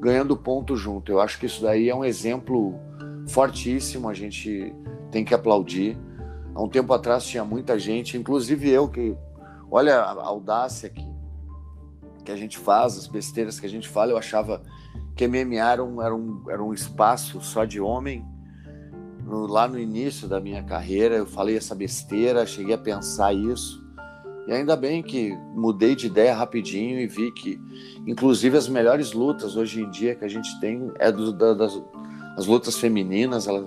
ganhando 0.00 0.36
ponto 0.36 0.76
junto. 0.76 1.12
Eu 1.12 1.20
acho 1.20 1.38
que 1.38 1.46
isso 1.46 1.62
daí 1.62 1.88
é 1.88 1.94
um 1.94 2.04
exemplo 2.04 2.74
fortíssimo, 3.28 4.08
a 4.08 4.14
gente 4.14 4.74
tem 5.10 5.24
que 5.24 5.34
aplaudir. 5.34 5.98
Há 6.54 6.62
um 6.62 6.68
tempo 6.68 6.92
atrás 6.92 7.24
tinha 7.24 7.44
muita 7.44 7.78
gente, 7.78 8.16
inclusive 8.16 8.68
eu, 8.68 8.88
que 8.88 9.16
olha 9.70 10.00
a 10.00 10.24
audácia 10.24 10.88
que, 10.88 11.06
que 12.24 12.32
a 12.32 12.36
gente 12.36 12.58
faz, 12.58 12.96
as 12.96 13.06
besteiras 13.06 13.60
que 13.60 13.66
a 13.66 13.68
gente 13.68 13.88
fala, 13.88 14.12
eu 14.12 14.18
achava 14.18 14.62
que 15.14 15.26
MMA 15.26 15.56
era 15.56 15.84
um, 15.84 16.02
era 16.02 16.14
um, 16.14 16.50
era 16.50 16.62
um 16.62 16.72
espaço 16.72 17.40
só 17.40 17.64
de 17.64 17.80
homem. 17.80 18.24
No, 19.24 19.46
lá 19.46 19.68
no 19.68 19.78
início 19.78 20.26
da 20.26 20.40
minha 20.40 20.62
carreira, 20.62 21.16
eu 21.16 21.26
falei 21.26 21.56
essa 21.56 21.74
besteira, 21.74 22.44
cheguei 22.44 22.74
a 22.74 22.78
pensar 22.78 23.32
isso. 23.32 23.81
E 24.46 24.52
ainda 24.52 24.74
bem 24.74 25.02
que 25.02 25.36
mudei 25.54 25.94
de 25.94 26.06
ideia 26.06 26.34
rapidinho 26.34 26.98
e 26.98 27.06
vi 27.06 27.30
que, 27.30 27.60
inclusive, 28.06 28.56
as 28.56 28.68
melhores 28.68 29.12
lutas 29.12 29.56
hoje 29.56 29.82
em 29.82 29.90
dia 29.90 30.16
que 30.16 30.24
a 30.24 30.28
gente 30.28 30.58
tem 30.60 30.90
é 30.98 31.12
do, 31.12 31.32
da, 31.32 31.54
das 31.54 31.80
as 32.36 32.46
lutas 32.46 32.78
femininas. 32.78 33.46
A 33.46 33.64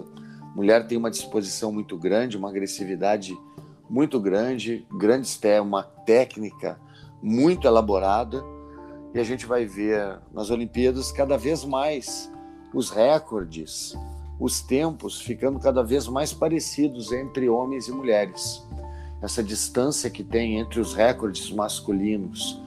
mulher 0.55 0.85
tem 0.87 0.97
uma 0.97 1.11
disposição 1.11 1.71
muito 1.71 1.97
grande, 1.97 2.37
uma 2.37 2.49
agressividade 2.49 3.37
muito 3.89 4.19
grande, 4.19 4.85
grande 4.91 5.29
uma 5.61 5.83
técnica 5.83 6.79
muito 7.21 7.67
elaborada. 7.67 8.43
E 9.13 9.19
a 9.19 9.23
gente 9.23 9.45
vai 9.45 9.65
ver 9.65 10.19
nas 10.33 10.49
Olimpíadas 10.49 11.11
cada 11.11 11.37
vez 11.37 11.63
mais 11.63 12.29
os 12.73 12.89
recordes, 12.89 13.95
os 14.37 14.61
tempos 14.61 15.21
ficando 15.21 15.57
cada 15.59 15.81
vez 15.81 16.07
mais 16.07 16.33
parecidos 16.33 17.13
entre 17.13 17.47
homens 17.47 17.87
e 17.87 17.91
mulheres 17.93 18.61
essa 19.25 19.43
distância 19.43 20.09
que 20.09 20.23
tem 20.23 20.59
entre 20.59 20.79
os 20.79 20.93
recordes 20.93 21.51
masculinos 21.51 22.61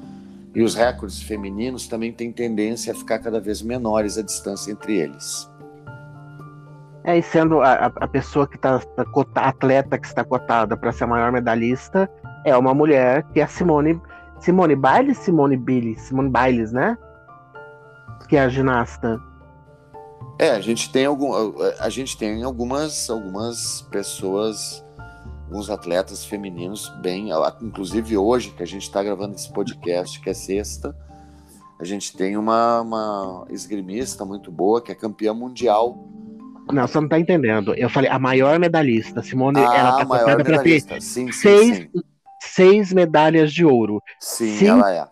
e 0.55 0.61
os 0.61 0.75
recordes 0.75 1.23
femininos 1.23 1.87
também 1.87 2.13
tem 2.13 2.33
tendência 2.33 2.93
a 2.93 2.97
ficar 2.97 3.21
cada 3.21 3.41
vez 3.41 3.63
menores 3.63 4.19
a 4.19 4.23
distância 4.23 4.73
entre 4.73 4.97
eles. 4.97 5.49
É, 7.05 7.17
e 7.17 7.23
sendo 7.23 7.61
a, 7.61 7.87
a 7.87 8.09
pessoa 8.09 8.47
que 8.47 8.57
está 8.57 8.81
tá, 8.81 9.05
atleta 9.37 9.97
que 9.99 10.07
está 10.07 10.25
cotada 10.25 10.77
para 10.77 10.91
ser 10.91 11.05
a 11.05 11.07
maior 11.07 11.31
medalhista, 11.31 12.11
é 12.45 12.57
uma 12.57 12.75
mulher 12.75 13.23
que 13.33 13.41
é 13.41 13.45
a 13.45 13.47
Simone 13.47 14.01
Simone 14.41 14.75
Biles, 14.75 15.19
Simone 15.19 15.57
Biles, 15.57 16.01
Simone 16.03 16.31
Biles, 16.31 16.73
né? 16.73 16.99
Que 18.29 18.37
é 18.37 18.41
a 18.41 18.49
ginasta. 18.49 19.21
É, 20.39 20.51
a 20.51 20.61
gente 20.61 20.91
tem 20.91 21.07
algum, 21.07 21.33
a 21.79 21.89
gente 21.89 22.17
tem 22.19 22.43
algumas 22.43 23.09
algumas 23.09 23.83
pessoas 23.91 24.85
alguns 25.49 25.71
atletas 25.71 26.27
femininos 26.27 26.91
bem, 27.01 27.31
inclusive 27.63 28.19
hoje 28.19 28.51
que 28.51 28.63
a 28.63 28.67
gente 28.67 28.83
está 28.83 29.03
gravando 29.03 29.35
esse 29.35 29.51
podcast, 29.51 30.21
que 30.21 30.29
é 30.29 30.35
sexta, 30.35 30.95
a 31.81 31.85
gente 31.85 32.15
tem 32.15 32.37
uma, 32.37 32.83
uma 32.83 33.47
esgrimista 33.49 34.27
muito 34.27 34.53
boa, 34.53 34.83
que 34.83 34.93
é 34.93 34.95
campeã 34.95 35.33
mundial. 35.33 36.07
Não, 36.71 36.87
você 36.87 36.99
não 36.99 37.07
está 37.07 37.19
entendendo. 37.19 37.75
Eu 37.75 37.89
falei 37.89 38.11
a 38.11 38.19
maior 38.19 38.59
medalhista, 38.59 39.23
Simone, 39.23 39.59
ah, 39.59 39.75
ela 39.75 39.97
tá 39.97 40.05
cotada 40.05 40.45
para 40.45 40.63
ter 40.63 40.83
sim, 40.83 41.01
sim, 41.01 41.33
seis, 41.33 41.77
sim. 41.79 41.91
seis 42.43 42.93
medalhas 42.93 43.51
de 43.51 43.65
ouro. 43.65 44.03
Sim, 44.21 44.55
sim, 44.55 44.67
ela 44.67 44.93
é. 44.93 45.09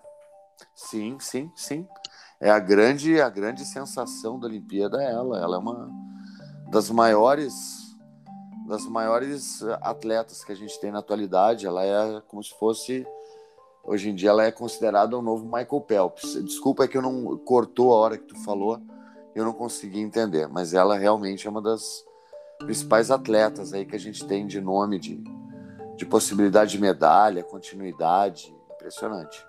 Sim, 0.75 1.17
sim, 1.19 1.51
sim. 1.57 1.87
É 2.39 2.51
a 2.51 2.59
grande, 2.59 3.19
a 3.19 3.31
grande 3.31 3.65
sensação 3.65 4.39
da 4.39 4.47
Olimpíada 4.47 5.03
é 5.03 5.11
ela. 5.11 5.39
Ela 5.39 5.57
é 5.57 5.59
uma 5.59 5.89
das 6.71 6.91
maiores 6.91 7.86
das 8.67 8.87
maiores 8.87 9.63
atletas 9.81 10.45
que 10.45 10.53
a 10.53 10.57
gente 10.57 10.79
tem 10.81 10.91
na 10.91 10.99
atualidade. 10.99 11.67
Ela 11.67 11.85
é 11.85 12.23
como 12.29 12.43
se 12.43 12.55
fosse 12.59 13.07
hoje 13.87 14.11
em 14.11 14.15
dia 14.15 14.31
ela 14.31 14.45
é 14.45 14.51
considerada 14.51 15.17
o 15.17 15.21
um 15.21 15.23
novo 15.23 15.45
Michael 15.45 15.85
Phelps. 15.87 16.45
Desculpa 16.45 16.85
é 16.85 16.89
que 16.89 16.99
eu 16.99 17.03
não 17.03 17.39
cortou 17.39 17.93
a 17.93 17.99
hora 17.99 18.19
que 18.19 18.25
tu 18.25 18.45
falou. 18.45 18.81
eu 19.35 19.45
não 19.45 19.53
consegui 19.53 20.01
entender, 20.01 20.49
mas 20.49 20.73
ela 20.75 20.97
realmente 20.97 21.47
é 21.47 21.51
uma 21.51 21.61
das 21.61 22.05
principais 22.59 23.11
atletas 23.11 23.73
aí 23.73 23.85
que 23.85 23.95
a 23.95 23.99
gente 23.99 24.27
tem 24.27 24.47
de 24.47 24.61
nome 24.61 24.99
de, 24.99 25.23
de 25.95 26.07
possibilidade 26.07 26.73
de 26.73 26.81
medalha, 26.81 27.45
continuidade, 27.45 28.55
impressionante. 28.75 29.47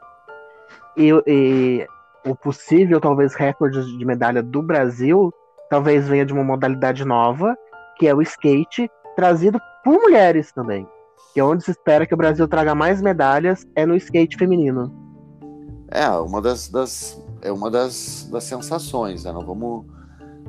E, 0.97 1.09
e 1.25 1.87
o 2.25 2.35
possível, 2.35 2.99
talvez, 2.99 3.33
recorde 3.33 3.97
de 3.97 4.05
medalha 4.05 4.43
do 4.43 4.61
Brasil, 4.61 5.33
talvez 5.69 6.07
venha 6.07 6.25
de 6.25 6.33
uma 6.33 6.43
modalidade 6.43 7.05
nova, 7.05 7.57
que 7.97 8.07
é 8.07 8.13
o 8.13 8.21
skate, 8.21 8.89
trazido 9.17 9.59
por 9.83 9.99
mulheres 9.99 10.51
também. 10.51 10.87
Que 11.33 11.39
é 11.39 11.43
onde 11.43 11.63
se 11.63 11.71
espera 11.71 12.05
que 12.05 12.13
o 12.13 12.17
Brasil 12.17 12.47
traga 12.47 12.75
mais 12.75 13.01
medalhas, 13.01 13.65
é 13.75 13.83
no 13.83 13.95
skate 13.95 14.37
feminino. 14.37 14.93
É, 15.89 16.07
uma 16.07 16.39
das, 16.39 16.69
das 16.69 17.19
é 17.41 17.51
uma 17.51 17.71
das, 17.71 18.29
das 18.31 18.43
sensações, 18.43 19.23
né? 19.23 19.31
Não 19.31 19.41
vamos, 19.41 19.85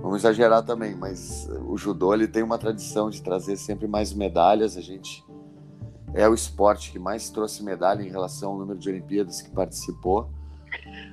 vamos 0.03 0.19
exagerar 0.19 0.63
também, 0.63 0.95
mas 0.95 1.49
o 1.67 1.79
judô 1.79 2.13
ele 2.13 2.29
tem 2.29 2.43
uma 2.43 2.59
tradição 2.59 3.09
de 3.09 3.23
trazer 3.23 3.57
sempre 3.57 3.89
mais 3.89 4.13
medalhas. 4.13 4.77
A 4.77 4.83
gente 4.83 5.25
é 6.13 6.29
o 6.29 6.35
esporte 6.35 6.93
que 6.93 6.99
mais 6.99 7.31
trouxe 7.31 7.65
medalha 7.65 8.03
em 8.03 8.11
relação 8.11 8.53
ao 8.53 8.59
número 8.59 8.79
de 8.79 8.91
Olimpíadas 8.91 9.41
que 9.41 9.51
participou. 9.51 10.29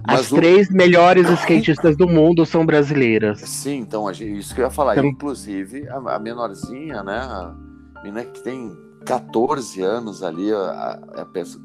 As 0.08 0.32
o... 0.32 0.36
três 0.36 0.70
melhores 0.70 1.30
skatistas 1.30 1.98
do 1.98 2.08
mundo 2.08 2.46
são 2.46 2.66
brasileiras. 2.66 3.40
Sim, 3.42 3.80
então 3.80 4.10
isso 4.12 4.54
que 4.54 4.62
eu 4.62 4.66
ia 4.66 4.72
falar. 4.72 4.98
Então... 4.98 5.06
Inclusive, 5.06 5.88
a, 5.90 6.20
menorzinha, 6.20 7.04
né? 7.04 7.18
A 7.18 7.56
menina 8.04 8.24
que 8.24 8.42
tem 8.42 8.76
14 9.06 9.82
anos 9.82 10.24
ali, 10.24 10.52
a, 10.52 11.00
a 11.18 11.26
pessoa 11.26 11.64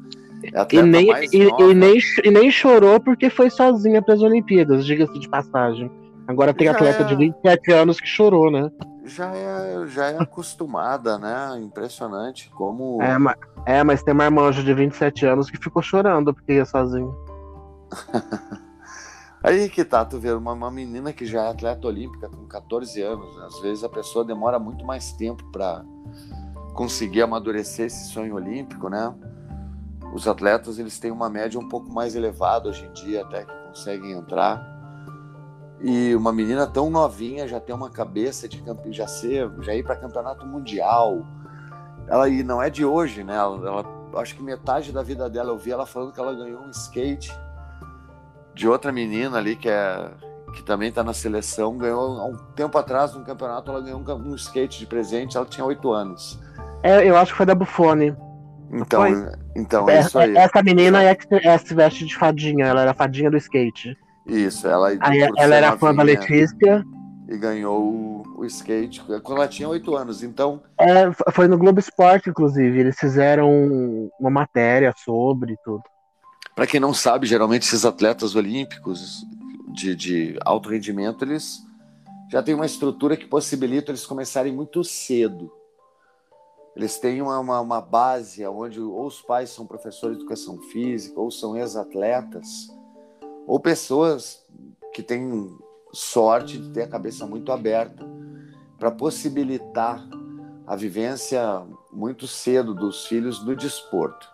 é 0.53 0.75
e, 0.75 0.81
nem, 0.81 1.07
e, 1.31 1.49
e, 1.59 1.73
nem, 1.75 1.99
e 2.23 2.31
nem 2.31 2.49
chorou 2.49 2.99
porque 2.99 3.29
foi 3.29 3.49
sozinha 3.49 4.01
para 4.01 4.15
as 4.15 4.21
Olimpíadas, 4.21 4.85
diga-se 4.85 5.19
de 5.19 5.29
passagem. 5.29 5.91
Agora 6.27 6.53
tem 6.53 6.67
já 6.67 6.73
atleta 6.73 7.03
é... 7.03 7.05
de 7.05 7.15
27 7.15 7.71
anos 7.71 7.99
que 7.99 8.07
chorou, 8.07 8.49
né? 8.49 8.71
Já 9.05 9.31
é, 9.35 9.87
já 9.87 10.11
é 10.11 10.17
acostumada, 10.19 11.17
né? 11.17 11.59
Impressionante 11.61 12.49
como. 12.55 13.01
É 13.01 13.17
mas, 13.17 13.35
é, 13.65 13.83
mas 13.83 14.03
tem 14.03 14.13
uma 14.13 14.25
irmã 14.25 14.49
de 14.51 14.73
27 14.73 15.25
anos 15.25 15.49
que 15.49 15.57
ficou 15.57 15.81
chorando 15.81 16.33
porque 16.33 16.53
ia 16.53 16.65
sozinha. 16.65 17.11
Aí 19.43 19.69
que 19.69 19.83
tá, 19.83 20.05
tu 20.05 20.19
vê, 20.19 20.31
uma, 20.31 20.53
uma 20.53 20.69
menina 20.69 21.11
que 21.11 21.25
já 21.25 21.45
é 21.45 21.49
atleta 21.49 21.87
olímpica 21.87 22.29
com 22.29 22.45
14 22.45 23.01
anos, 23.01 23.35
né? 23.35 23.45
às 23.45 23.59
vezes 23.59 23.83
a 23.83 23.89
pessoa 23.89 24.23
demora 24.23 24.59
muito 24.59 24.85
mais 24.85 25.13
tempo 25.13 25.43
para 25.51 25.83
conseguir 26.75 27.23
amadurecer 27.23 27.87
esse 27.87 28.09
sonho 28.09 28.35
olímpico, 28.35 28.87
né? 28.87 29.13
os 30.13 30.27
atletas 30.27 30.77
eles 30.77 30.99
têm 30.99 31.11
uma 31.11 31.29
média 31.29 31.59
um 31.59 31.67
pouco 31.67 31.91
mais 31.91 32.15
elevada 32.15 32.69
hoje 32.69 32.85
em 32.85 32.91
dia, 32.91 33.21
até 33.21 33.45
que 33.45 33.53
conseguem 33.67 34.11
entrar. 34.11 34.69
E 35.79 36.13
uma 36.15 36.31
menina 36.31 36.67
tão 36.67 36.89
novinha 36.89 37.47
já 37.47 37.59
tem 37.59 37.73
uma 37.73 37.89
cabeça 37.89 38.47
de 38.47 38.61
já 38.91 39.07
ser, 39.07 39.49
já 39.61 39.73
ir 39.73 39.83
para 39.83 39.95
campeonato 39.95 40.45
mundial. 40.45 41.25
Ela 42.07 42.29
e 42.29 42.43
não 42.43 42.61
é 42.61 42.69
de 42.69 42.85
hoje, 42.85 43.23
né? 43.23 43.35
Ela, 43.35 43.67
ela, 43.67 44.21
acho 44.21 44.35
que 44.35 44.43
metade 44.43 44.91
da 44.91 45.01
vida 45.01 45.29
dela 45.29 45.51
eu 45.51 45.57
vi 45.57 45.71
ela 45.71 45.85
falando 45.85 46.11
que 46.11 46.19
ela 46.19 46.33
ganhou 46.33 46.61
um 46.61 46.69
skate 46.69 47.31
de 48.61 48.67
outra 48.67 48.91
menina 48.91 49.39
ali 49.39 49.55
que 49.55 49.67
é 49.67 50.11
que 50.53 50.61
também 50.61 50.89
está 50.89 51.03
na 51.03 51.13
seleção, 51.13 51.77
ganhou 51.77 52.19
há 52.19 52.25
um 52.25 52.37
tempo 52.55 52.77
atrás 52.77 53.15
no 53.15 53.23
campeonato, 53.23 53.71
ela 53.71 53.81
ganhou 53.81 53.99
um, 53.99 54.31
um 54.31 54.35
skate 54.35 54.77
de 54.77 54.85
presente, 54.85 55.35
ela 55.35 55.45
tinha 55.45 55.65
oito 55.65 55.91
anos. 55.91 56.37
É, 56.83 57.09
eu 57.09 57.15
acho 57.15 57.31
que 57.31 57.37
foi 57.37 57.45
da 57.45 57.55
Buffone. 57.55 58.15
Então, 58.69 59.03
então 59.55 59.89
é, 59.89 60.01
isso 60.01 60.19
aí. 60.19 60.35
Essa 60.35 60.61
menina 60.61 61.01
é 61.01 61.15
que 61.15 61.25
é, 61.33 61.57
se 61.57 61.73
veste 61.73 62.05
de 62.05 62.15
fadinha, 62.15 62.65
ela 62.65 62.81
era 62.81 62.93
fadinha 62.93 63.31
do 63.31 63.37
skate. 63.37 63.97
Isso, 64.27 64.67
ela. 64.67 64.89
Aí, 64.99 65.21
ela 65.37 65.55
era 65.55 65.77
fã 65.77 65.95
da 65.95 66.03
Letícia. 66.03 66.85
E 67.29 67.37
ganhou 67.37 67.81
o, 67.81 68.23
o, 68.39 68.45
skate 68.45 69.01
quando 69.23 69.37
ela 69.37 69.47
tinha 69.47 69.69
oito 69.69 69.95
anos, 69.95 70.21
então. 70.21 70.61
É, 70.77 71.09
foi 71.31 71.47
no 71.47 71.57
Globo 71.57 71.79
Esporte, 71.79 72.29
inclusive. 72.29 72.77
Eles 72.77 72.99
fizeram 72.99 73.49
uma 74.19 74.29
matéria 74.29 74.93
sobre 74.97 75.55
tudo. 75.63 75.83
Para 76.61 76.67
quem 76.67 76.79
não 76.79 76.93
sabe, 76.93 77.25
geralmente 77.25 77.63
esses 77.63 77.85
atletas 77.85 78.35
olímpicos 78.35 79.25
de, 79.69 79.95
de 79.95 80.39
alto 80.45 80.69
rendimento, 80.69 81.25
eles 81.25 81.59
já 82.29 82.43
têm 82.43 82.53
uma 82.53 82.67
estrutura 82.67 83.17
que 83.17 83.25
possibilita 83.25 83.89
eles 83.89 84.05
começarem 84.05 84.53
muito 84.53 84.83
cedo. 84.83 85.51
Eles 86.75 86.99
têm 86.99 87.19
uma, 87.19 87.39
uma, 87.39 87.59
uma 87.59 87.81
base 87.81 88.45
onde 88.45 88.79
ou 88.79 89.07
os 89.07 89.23
pais 89.23 89.49
são 89.49 89.65
professores 89.65 90.17
de 90.17 90.21
educação 90.21 90.59
física, 90.71 91.19
ou 91.19 91.31
são 91.31 91.57
ex-atletas, 91.57 92.67
ou 93.47 93.59
pessoas 93.59 94.45
que 94.93 95.01
têm 95.01 95.57
sorte 95.91 96.59
de 96.59 96.69
ter 96.69 96.83
a 96.83 96.87
cabeça 96.87 97.25
muito 97.25 97.51
aberta 97.51 98.07
para 98.77 98.91
possibilitar 98.91 100.07
a 100.67 100.75
vivência 100.75 101.65
muito 101.91 102.27
cedo 102.27 102.75
dos 102.75 103.07
filhos 103.07 103.39
do 103.39 103.55
desporto. 103.55 104.29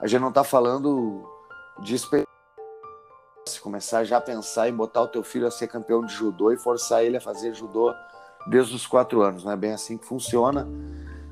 A 0.00 0.08
gente 0.08 0.20
não 0.20 0.30
está 0.30 0.42
falando 0.42 1.30
de 1.82 1.98
se 1.98 3.60
começar 3.60 4.04
já 4.04 4.18
a 4.18 4.20
pensar 4.20 4.68
em 4.68 4.74
botar 4.74 5.02
o 5.02 5.08
teu 5.08 5.22
filho 5.22 5.46
a 5.46 5.50
ser 5.50 5.66
campeão 5.68 6.04
de 6.04 6.12
judô 6.12 6.52
e 6.52 6.56
forçar 6.56 7.04
ele 7.04 7.16
a 7.16 7.20
fazer 7.20 7.54
judô 7.54 7.92
desde 8.46 8.74
os 8.74 8.86
quatro 8.86 9.22
anos. 9.22 9.44
Não 9.44 9.52
é 9.52 9.56
bem 9.56 9.72
assim 9.72 9.98
que 9.98 10.06
funciona 10.06 10.68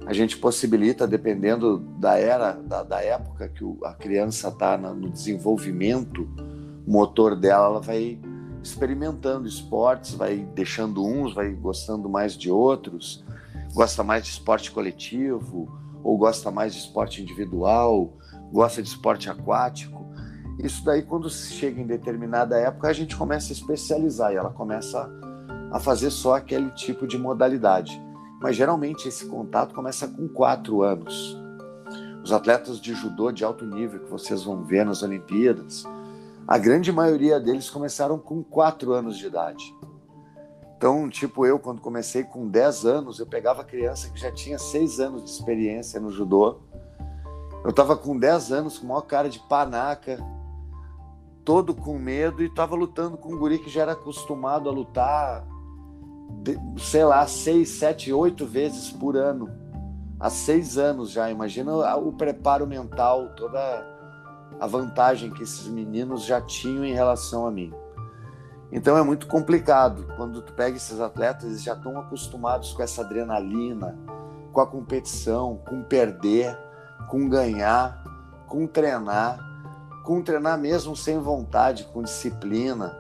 a 0.07 0.13
gente 0.13 0.39
possibilita, 0.39 1.07
dependendo 1.07 1.79
da 1.79 2.19
era, 2.19 2.53
da, 2.53 2.83
da 2.83 3.03
época 3.03 3.49
que 3.49 3.63
o, 3.63 3.79
a 3.85 3.93
criança 3.93 4.49
está 4.49 4.77
no 4.77 5.11
desenvolvimento 5.11 6.29
motor 6.87 7.37
dela, 7.37 7.67
ela 7.67 7.81
vai 7.81 8.19
experimentando 8.63 9.47
esportes, 9.47 10.15
vai 10.15 10.39
deixando 10.55 11.05
uns, 11.05 11.35
vai 11.35 11.51
gostando 11.53 12.09
mais 12.09 12.37
de 12.37 12.51
outros, 12.51 13.25
gosta 13.75 14.03
mais 14.03 14.25
de 14.25 14.31
esporte 14.31 14.71
coletivo, 14.71 15.71
ou 16.03 16.17
gosta 16.17 16.51
mais 16.51 16.75
de 16.75 16.81
esporte 16.81 17.23
individual, 17.23 18.17
gosta 18.51 18.83
de 18.83 18.89
esporte 18.89 19.29
aquático. 19.29 20.00
Isso 20.63 20.85
daí, 20.85 21.03
quando 21.03 21.31
chega 21.31 21.81
em 21.81 21.87
determinada 21.87 22.59
época, 22.59 22.89
a 22.89 22.93
gente 22.93 23.17
começa 23.17 23.53
a 23.53 23.55
especializar 23.55 24.33
e 24.33 24.37
ela 24.37 24.51
começa 24.51 25.11
a 25.73 25.81
fazer 25.81 26.11
só 26.11 26.35
aquele 26.35 26.71
tipo 26.71 27.07
de 27.07 27.17
modalidade 27.17 28.01
mas 28.41 28.57
geralmente 28.57 29.07
esse 29.07 29.27
contato 29.27 29.75
começa 29.75 30.09
com 30.09 30.27
quatro 30.27 30.83
anos. 30.83 31.37
Os 32.25 32.33
atletas 32.33 32.81
de 32.81 32.95
judô 32.95 33.31
de 33.31 33.45
alto 33.45 33.67
nível 33.67 34.01
que 34.01 34.11
vocês 34.11 34.43
vão 34.43 34.65
ver 34.65 34.85
nas 34.85 35.03
Olimpíadas, 35.03 35.85
a 36.49 36.57
grande 36.57 36.91
maioria 36.91 37.39
deles 37.39 37.69
começaram 37.69 38.19
com 38.19 38.43
quatro 38.43 38.93
anos 38.93 39.19
de 39.19 39.27
idade. 39.27 39.77
Então, 40.77 41.11
tipo 41.11 41.45
eu, 41.45 41.59
quando 41.59 41.83
comecei 41.83 42.25
com 42.25 42.49
10 42.49 42.87
anos, 42.87 43.19
eu 43.19 43.27
pegava 43.27 43.63
criança 43.63 44.09
que 44.09 44.19
já 44.19 44.33
tinha 44.33 44.59
seis 44.59 44.99
anos 44.99 45.23
de 45.23 45.31
experiência 45.31 46.01
no 46.01 46.11
judô. 46.11 46.61
Eu 47.63 47.71
estava 47.71 47.95
com 47.95 48.19
10 48.19 48.53
anos, 48.53 48.79
com 48.79 48.87
maior 48.87 49.03
cara 49.03 49.29
de 49.29 49.39
panaca, 49.41 50.19
todo 51.51 51.75
com 51.75 51.99
medo, 51.99 52.45
e 52.45 52.47
estava 52.47 52.77
lutando 52.77 53.17
com 53.17 53.35
um 53.35 53.37
guri 53.37 53.59
que 53.59 53.69
já 53.69 53.83
era 53.83 53.93
acostumado 53.93 54.69
a 54.69 54.73
lutar 54.73 55.45
sei 56.79 57.05
lá, 57.05 57.27
seis, 57.27 57.71
sete, 57.71 58.13
oito 58.13 58.47
vezes 58.47 58.93
por 58.93 59.17
ano. 59.17 59.51
Há 60.21 60.31
seis 60.31 60.79
anos 60.79 61.11
já. 61.11 61.29
Imagina 61.29 61.75
o 61.97 62.13
preparo 62.13 62.69
mental, 62.69 63.31
toda 63.31 63.85
a 64.61 64.67
vantagem 64.69 65.33
que 65.33 65.43
esses 65.43 65.67
meninos 65.67 66.25
já 66.25 66.41
tinham 66.41 66.85
em 66.85 66.95
relação 66.95 67.49
a 67.49 67.51
mim. 67.51 67.75
Então 68.71 68.97
é 68.97 69.03
muito 69.03 69.27
complicado. 69.27 70.07
Quando 70.17 70.41
tu 70.41 70.53
pega 70.53 70.77
esses 70.77 71.01
atletas, 71.01 71.45
eles 71.47 71.65
já 71.65 71.73
estão 71.73 71.99
acostumados 71.99 72.73
com 72.73 72.81
essa 72.81 73.03
adrenalina, 73.03 73.99
com 74.53 74.61
a 74.61 74.67
competição, 74.69 75.61
com 75.69 75.83
perder, 75.83 76.57
com 77.09 77.29
ganhar, 77.29 78.05
com 78.47 78.69
treinar, 78.69 79.50
com 80.11 80.21
treinar 80.21 80.59
mesmo 80.59 80.97
sem 80.97 81.21
vontade, 81.21 81.85
com 81.85 82.03
disciplina 82.03 82.99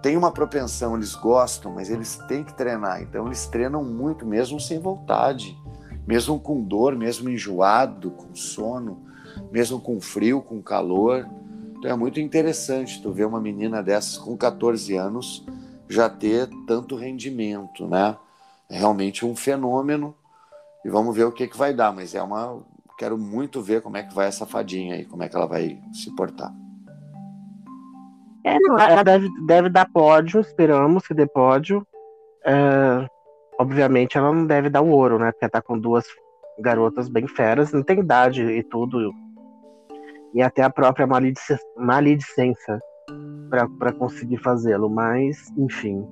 têm 0.00 0.16
uma 0.16 0.30
propensão, 0.30 0.94
eles 0.94 1.12
gostam, 1.16 1.72
mas 1.72 1.90
eles 1.90 2.14
têm 2.28 2.44
que 2.44 2.54
treinar. 2.54 3.02
Então 3.02 3.26
eles 3.26 3.48
treinam 3.48 3.82
muito, 3.82 4.24
mesmo 4.24 4.60
sem 4.60 4.78
vontade, 4.78 5.58
mesmo 6.06 6.38
com 6.38 6.62
dor, 6.62 6.94
mesmo 6.94 7.28
enjoado, 7.28 8.12
com 8.12 8.36
sono, 8.36 9.02
mesmo 9.50 9.80
com 9.80 10.00
frio, 10.00 10.40
com 10.40 10.62
calor. 10.62 11.28
Então 11.76 11.90
é 11.90 11.96
muito 11.96 12.20
interessante 12.20 13.02
tu 13.02 13.10
ver 13.10 13.24
uma 13.24 13.40
menina 13.40 13.82
dessas 13.82 14.16
com 14.16 14.36
14 14.36 14.94
anos 14.94 15.44
já 15.88 16.08
ter 16.08 16.48
tanto 16.68 16.94
rendimento, 16.94 17.88
né? 17.88 18.16
É 18.70 18.78
realmente 18.78 19.26
um 19.26 19.34
fenômeno 19.34 20.14
e 20.84 20.88
vamos 20.88 21.16
ver 21.16 21.24
o 21.24 21.32
que, 21.32 21.48
que 21.48 21.58
vai 21.58 21.74
dar, 21.74 21.92
mas 21.92 22.14
é 22.14 22.22
uma. 22.22 22.62
Quero 22.98 23.18
muito 23.18 23.60
ver 23.60 23.82
como 23.82 23.96
é 23.96 24.02
que 24.02 24.14
vai 24.14 24.26
essa 24.26 24.46
fadinha 24.46 24.94
aí, 24.94 25.04
como 25.04 25.22
é 25.22 25.28
que 25.28 25.36
ela 25.36 25.46
vai 25.46 25.78
se 25.92 26.14
portar. 26.14 26.52
É, 28.44 28.56
ela 28.90 29.02
deve, 29.02 29.28
deve 29.46 29.68
dar 29.68 29.90
pódio, 29.90 30.40
esperamos 30.40 31.06
que 31.06 31.14
dê 31.14 31.26
pódio. 31.26 31.86
É, 32.44 33.08
obviamente 33.58 34.18
ela 34.18 34.32
não 34.32 34.46
deve 34.46 34.68
dar 34.68 34.82
o 34.82 34.90
ouro, 34.90 35.18
né? 35.18 35.32
Porque 35.32 35.48
tá 35.48 35.62
com 35.62 35.78
duas 35.78 36.04
garotas 36.58 37.08
bem 37.08 37.26
feras, 37.26 37.72
não 37.72 37.82
tem 37.82 38.00
idade 38.00 38.42
e 38.44 38.62
tudo. 38.62 39.12
E 40.34 40.42
até 40.42 40.62
a 40.62 40.70
própria 40.70 41.06
maledicência, 41.06 41.64
maledicência 41.76 42.80
para 43.78 43.92
conseguir 43.92 44.38
fazê-lo, 44.38 44.90
mas 44.90 45.50
enfim. 45.56 46.06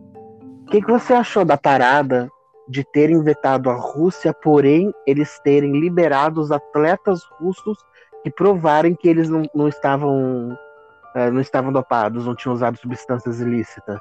que, 0.70 0.80
que 0.80 0.90
você 0.90 1.12
achou 1.12 1.44
da 1.44 1.56
parada 1.56 2.30
de 2.72 2.82
terem 2.82 3.22
vetado 3.22 3.68
a 3.68 3.74
Rússia, 3.74 4.32
porém 4.32 4.92
eles 5.06 5.38
terem 5.40 5.78
liberado 5.78 6.40
os 6.40 6.50
atletas 6.50 7.22
russos 7.38 7.76
que 8.24 8.30
provarem 8.30 8.94
que 8.94 9.06
eles 9.06 9.28
não, 9.28 9.42
não 9.54 9.68
estavam 9.68 10.52
uh, 11.14 11.30
não 11.30 11.40
estavam 11.40 11.70
dopados, 11.70 12.24
não 12.24 12.34
tinham 12.34 12.54
usado 12.54 12.78
substâncias 12.78 13.40
ilícitas? 13.40 14.00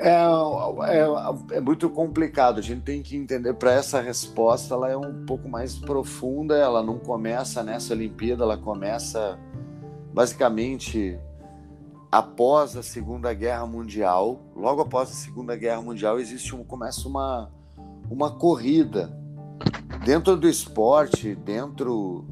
É, 0.00 0.16
é, 0.16 1.56
é, 1.56 1.60
muito 1.60 1.88
complicado. 1.90 2.58
A 2.58 2.62
gente 2.62 2.80
tem 2.80 3.00
que 3.00 3.16
entender 3.16 3.54
para 3.54 3.72
essa 3.72 4.00
resposta. 4.00 4.74
Ela 4.74 4.90
é 4.90 4.96
um 4.96 5.26
pouco 5.26 5.48
mais 5.48 5.78
profunda. 5.78 6.56
Ela 6.56 6.82
não 6.82 6.98
começa 6.98 7.62
nessa 7.62 7.92
Olimpíada. 7.92 8.42
Ela 8.42 8.56
começa 8.56 9.38
basicamente 10.12 11.20
após 12.10 12.76
a 12.76 12.82
Segunda 12.82 13.32
Guerra 13.32 13.66
Mundial. 13.66 14.40
Logo 14.56 14.82
após 14.82 15.10
a 15.10 15.14
Segunda 15.14 15.56
Guerra 15.56 15.82
Mundial 15.82 16.18
existe 16.18 16.54
um, 16.54 16.64
começa 16.64 17.06
uma 17.08 17.50
uma 18.10 18.30
corrida 18.32 19.16
dentro 20.04 20.36
do 20.36 20.48
esporte, 20.48 21.34
dentro 21.36 22.26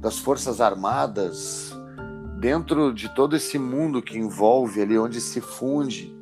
das 0.00 0.18
forças 0.18 0.60
armadas, 0.60 1.72
dentro 2.40 2.92
de 2.92 3.14
todo 3.14 3.36
esse 3.36 3.56
mundo 3.56 4.02
que 4.02 4.18
envolve 4.18 4.82
ali 4.82 4.98
onde 4.98 5.20
se 5.20 5.40
funde 5.40 6.12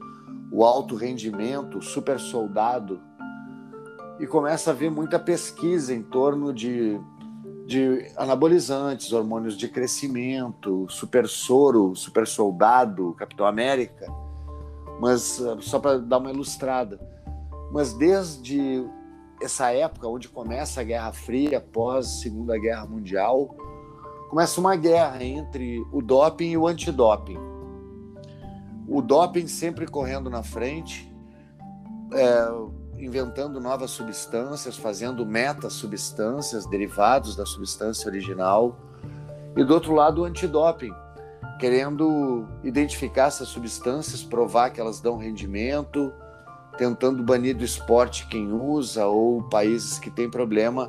o 0.53 0.63
alto 0.63 0.95
rendimento, 0.95 1.79
o 1.79 1.83
super 1.83 2.21
soldado, 2.21 3.01
e 4.21 4.27
começa 4.27 4.71
a 4.71 4.75
haver 4.75 4.91
muita 4.91 5.19
pesquisa 5.19 5.95
em 5.95 6.03
torno 6.03 6.53
de, 6.53 7.01
de 7.67 8.11
anabolizantes, 8.17 9.13
hormônios 9.13 9.57
de 9.57 9.69
crescimento, 9.69 10.87
super 10.89 11.29
soro, 11.29 11.95
super 11.95 12.27
soldado, 12.27 13.15
Capitão 13.15 13.47
América, 13.47 14.07
mas 15.01 15.41
eh, 15.41 15.57
só 15.61 15.79
para 15.79 15.99
dar 15.99 16.19
uma 16.19 16.31
ilustrada. 16.31 17.01
Mas 17.73 17.95
desde 17.95 18.85
essa 19.41 19.71
época 19.73 20.07
onde 20.09 20.29
começa 20.29 20.81
a 20.81 20.85
Guerra 20.85 21.13
Fria, 21.13 21.59
após 21.59 22.07
a 22.07 22.11
Segunda 22.21 22.59
Guerra 22.59 22.87
Mundial, 22.87 23.55
começa 24.29 24.61
uma 24.61 24.77
guerra 24.77 25.23
entre 25.23 25.85
o 25.93 26.03
doping 26.03 26.51
e 26.51 26.57
o 26.57 26.67
antidoping 26.67 27.53
o 28.93 29.01
doping 29.01 29.47
sempre 29.47 29.87
correndo 29.87 30.29
na 30.29 30.43
frente, 30.43 31.11
é, 32.13 32.49
inventando 33.03 33.61
novas 33.61 33.91
substâncias, 33.91 34.77
fazendo 34.77 35.27
meta-substâncias, 35.27 36.67
derivados 36.67 37.35
da 37.35 37.45
substância 37.45 38.09
original. 38.09 38.79
E 39.57 39.65
do 39.65 39.75
outro 39.75 39.93
lado, 39.93 40.23
o 40.23 40.25
antidoping, 40.25 40.95
querendo 41.59 42.47
identificar 42.63 43.27
essas 43.27 43.49
substâncias, 43.49 44.23
provar 44.23 44.71
que 44.71 44.81
elas 44.81 45.01
dão 45.01 45.17
rendimento, 45.19 46.13
tentando 46.79 47.25
banir 47.25 47.57
do 47.57 47.65
esporte 47.65 48.27
quem 48.29 48.53
usa 48.53 49.05
ou 49.07 49.43
países 49.49 49.99
que 49.99 50.11
têm 50.11 50.31
problema 50.31 50.89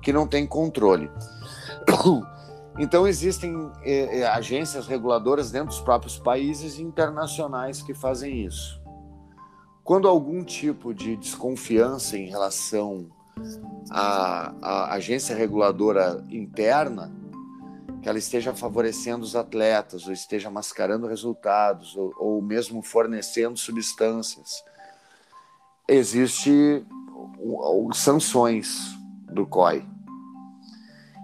que 0.00 0.12
não 0.12 0.26
têm 0.26 0.46
controle. 0.46 1.10
Então, 2.78 3.06
existem 3.06 3.70
eh, 3.82 4.20
eh, 4.20 4.26
agências 4.26 4.86
reguladoras 4.86 5.50
dentro 5.50 5.68
dos 5.68 5.80
próprios 5.80 6.16
países 6.16 6.78
internacionais 6.78 7.82
que 7.82 7.92
fazem 7.92 8.46
isso. 8.46 8.79
Quando 9.90 10.06
algum 10.06 10.44
tipo 10.44 10.94
de 10.94 11.16
desconfiança 11.16 12.16
em 12.16 12.28
relação 12.28 13.10
à, 13.90 14.54
à 14.62 14.94
agência 14.94 15.34
reguladora 15.34 16.24
interna, 16.30 17.12
que 18.00 18.08
ela 18.08 18.16
esteja 18.16 18.54
favorecendo 18.54 19.24
os 19.24 19.34
atletas, 19.34 20.06
ou 20.06 20.12
esteja 20.12 20.48
mascarando 20.48 21.08
resultados, 21.08 21.96
ou, 21.96 22.14
ou 22.18 22.40
mesmo 22.40 22.82
fornecendo 22.82 23.58
substâncias, 23.58 24.62
existe 25.88 26.86
sanções 27.92 28.96
do 29.24 29.44
COI. 29.44 29.84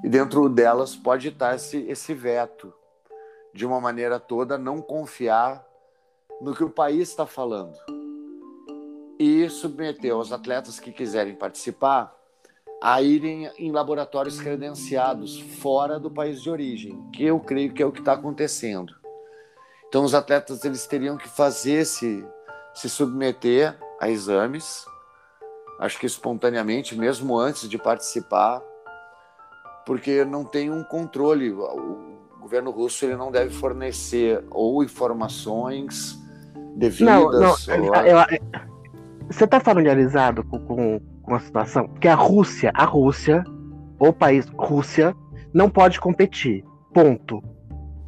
E 0.03 0.09
dentro 0.09 0.49
delas 0.49 0.97
pode 0.97 1.29
estar 1.29 1.55
esse, 1.55 1.77
esse 1.83 2.13
veto, 2.13 2.75
de 3.55 3.65
uma 3.65 3.81
maneira 3.81 4.19
toda, 4.19 4.59
não 4.59 4.83
confiar 4.83 5.65
no 6.41 6.53
que 6.53 6.65
o 6.65 6.71
país 6.71 7.11
está 7.11 7.25
falando 7.25 7.96
e 9.19 9.49
submeter 9.49 10.17
os 10.17 10.33
atletas 10.33 10.79
que 10.79 10.93
quiserem 10.93 11.35
participar 11.35 12.15
a 12.83 13.01
irem 13.01 13.51
em 13.59 13.73
laboratórios 13.73 14.41
credenciados 14.41 15.41
fora 15.41 15.99
do 15.99 16.11
país 16.11 16.43
de 16.43 16.51
origem, 16.51 17.03
que 17.11 17.25
eu 17.25 17.41
creio 17.41 17.73
que 17.73 17.83
é 17.83 17.87
o 17.87 17.93
que 17.93 18.01
está 18.01 18.13
acontecendo. 18.13 18.95
Então, 19.89 20.05
os 20.05 20.15
atletas 20.15 20.65
eles 20.65 20.87
teriam 20.87 21.17
que 21.17 21.29
fazer 21.29 21.85
se, 21.87 22.25
se 22.75 22.89
submeter 22.89 23.79
a 23.99 24.11
exames, 24.11 24.85
acho 25.81 25.99
que 25.99 26.07
espontaneamente, 26.07 26.97
mesmo 26.97 27.39
antes 27.39 27.69
de 27.69 27.79
participar, 27.79 28.63
porque 29.87 30.25
não 30.25 30.45
tem 30.45 30.71
um 30.71 30.83
controle. 30.85 31.53
O 31.53 32.39
governo 32.41 32.71
russo 32.71 33.05
ele 33.05 33.17
não 33.17 33.31
deve 33.31 33.55
fornecer 33.55 34.45
ou 34.51 34.83
informações 34.83 36.19
devidas. 36.75 37.15
Não, 37.15 37.31
não, 37.31 37.51
ou... 37.51 37.57
eu, 38.05 38.17
eu, 38.19 38.76
você 39.29 39.45
está 39.45 39.61
familiarizado 39.61 40.45
com, 40.45 40.59
com, 40.61 41.01
com 41.23 41.35
a 41.35 41.41
situação? 41.41 41.89
Porque 41.89 42.09
a 42.09 42.15
Rússia, 42.15 42.71
a 42.75 42.85
Rússia, 42.85 43.45
o 43.99 44.12
país 44.12 44.47
Rússia, 44.57 45.15
não 45.53 45.69
pode 45.69 46.01
competir. 46.01 46.65
Ponto. 46.93 47.43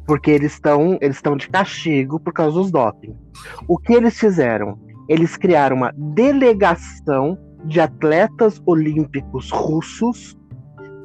Porque 0.05 0.31
eles 0.31 0.53
estão 0.53 0.97
eles 1.01 1.17
estão 1.17 1.35
de 1.37 1.47
castigo 1.49 2.19
por 2.19 2.33
causa 2.33 2.57
dos 2.57 2.71
doping. 2.71 3.15
O 3.67 3.77
que 3.77 3.93
eles 3.93 4.17
fizeram? 4.17 4.79
Eles 5.07 5.35
criaram 5.37 5.75
uma 5.75 5.93
delegação 5.95 7.37
de 7.65 7.79
atletas 7.79 8.61
olímpicos 8.65 9.51
russos 9.51 10.37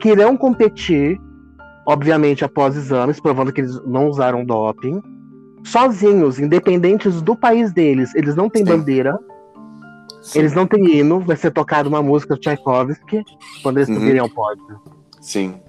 que 0.00 0.11
irão 0.11 0.37
competir, 0.37 1.18
obviamente 1.87 2.44
após 2.44 2.77
exames, 2.77 3.20
provando 3.20 3.53
que 3.53 3.61
eles 3.61 3.83
não 3.87 4.09
usaram 4.09 4.44
doping, 4.44 5.03
sozinhos, 5.64 6.38
independentes 6.38 7.20
do 7.22 7.35
país 7.35 7.72
deles. 7.72 8.14
Eles 8.14 8.37
não 8.37 8.48
têm 8.48 8.64
Sim. 8.64 8.72
bandeira, 8.72 9.18
Sim. 10.24 10.38
eles 10.38 10.54
não 10.54 10.66
têm 10.66 10.98
hino, 10.98 11.20
vai 11.20 11.37
ser 11.37 11.50
tocada 11.50 11.88
uma 11.88 12.02
música 12.02 12.34
do 12.34 12.40
Tchaikovsky 12.40 13.22
quando 13.62 13.76
eles 13.76 13.88
uhum. 13.88 13.96
subirem 13.96 14.20
ao 14.20 14.28
pódio. 14.28 14.80
Sim. 15.20 15.60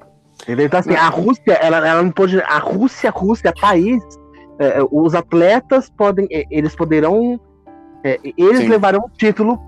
Entendeu? 0.44 0.66
Então, 0.66 0.80
assim, 0.80 0.96
a 0.96 1.10
Rússia, 1.10 1.54
ela, 1.54 1.86
ela 1.86 2.02
não 2.02 2.12
pode. 2.12 2.40
A 2.42 2.58
Rússia, 2.60 3.10
a 3.10 3.14
Rússia, 3.14 3.54
país, 3.60 4.02
é, 4.60 4.80
os 4.90 5.14
atletas 5.14 5.90
podem. 5.90 6.28
Eles 6.50 6.76
poderão. 6.76 7.40
É, 8.04 8.20
eles 8.38 8.60
Sim. 8.60 8.70
levarão 8.70 9.02
o 9.02 9.10
título, 9.10 9.60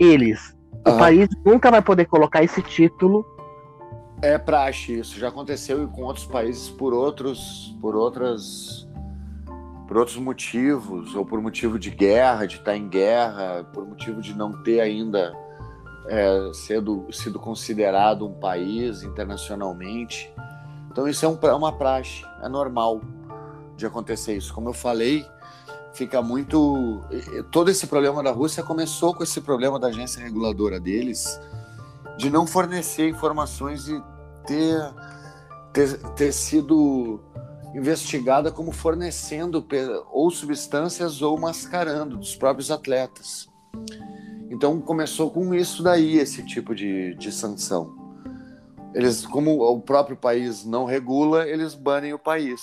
eles. 0.00 0.56
O 0.86 0.90
uhum. 0.90 0.98
país 0.98 1.28
nunca 1.44 1.70
vai 1.70 1.82
poder 1.82 2.06
colocar 2.06 2.42
esse 2.42 2.60
título 2.62 3.24
é 4.22 4.38
praxe 4.38 5.00
isso, 5.00 5.18
já 5.18 5.28
aconteceu 5.28 5.88
com 5.88 6.02
outros 6.02 6.24
países 6.24 6.70
por 6.70 6.94
outros, 6.94 7.76
por 7.80 7.96
outras, 7.96 8.88
por 9.92 9.98
outros 9.98 10.16
motivos, 10.16 11.14
ou 11.14 11.22
por 11.22 11.38
motivo 11.42 11.78
de 11.78 11.90
guerra, 11.90 12.46
de 12.46 12.56
estar 12.56 12.74
em 12.74 12.88
guerra, 12.88 13.62
por 13.74 13.86
motivo 13.86 14.22
de 14.22 14.32
não 14.32 14.62
ter 14.62 14.80
ainda 14.80 15.36
é, 16.08 16.50
sido, 16.54 17.06
sido 17.12 17.38
considerado 17.38 18.26
um 18.26 18.32
país 18.32 19.02
internacionalmente. 19.02 20.32
Então 20.90 21.06
isso 21.06 21.26
é 21.26 21.28
um, 21.28 21.38
é 21.42 21.52
uma 21.52 21.76
praxe, 21.76 22.24
é 22.42 22.48
normal 22.48 23.02
de 23.76 23.84
acontecer 23.84 24.34
isso. 24.34 24.54
Como 24.54 24.70
eu 24.70 24.72
falei, 24.72 25.26
fica 25.92 26.22
muito. 26.22 27.02
Todo 27.50 27.70
esse 27.70 27.86
problema 27.86 28.22
da 28.22 28.30
Rússia 28.30 28.62
começou 28.62 29.12
com 29.12 29.22
esse 29.22 29.42
problema 29.42 29.78
da 29.78 29.88
agência 29.88 30.22
reguladora 30.22 30.80
deles 30.80 31.38
de 32.16 32.30
não 32.30 32.46
fornecer 32.46 33.10
informações 33.10 33.88
e 33.88 34.02
ter, 34.46 34.94
ter, 35.70 35.98
ter 36.14 36.32
sido 36.32 37.20
investigada 37.74 38.52
como 38.52 38.72
fornecendo 38.72 39.66
ou 40.10 40.30
substâncias 40.30 41.22
ou 41.22 41.38
mascarando 41.38 42.16
dos 42.16 42.36
próprios 42.36 42.70
atletas. 42.70 43.48
Então 44.50 44.80
começou 44.80 45.30
com 45.30 45.54
isso 45.54 45.82
daí, 45.82 46.18
esse 46.18 46.44
tipo 46.44 46.74
de, 46.74 47.14
de 47.14 47.32
sanção. 47.32 47.96
Eles, 48.94 49.24
como 49.24 49.62
o 49.62 49.80
próprio 49.80 50.16
país 50.16 50.64
não 50.64 50.84
regula, 50.84 51.48
eles 51.48 51.74
banem 51.74 52.12
o 52.12 52.18
país. 52.18 52.60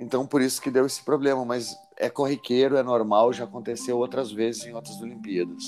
Então 0.00 0.26
por 0.26 0.40
isso 0.40 0.60
que 0.60 0.70
deu 0.70 0.86
esse 0.86 1.04
problema, 1.04 1.44
mas 1.44 1.76
é 1.98 2.08
corriqueiro, 2.08 2.76
é 2.76 2.82
normal, 2.82 3.32
já 3.32 3.44
aconteceu 3.44 3.98
outras 3.98 4.32
vezes 4.32 4.64
em 4.64 4.72
outras 4.72 5.00
Olimpíadas. 5.02 5.62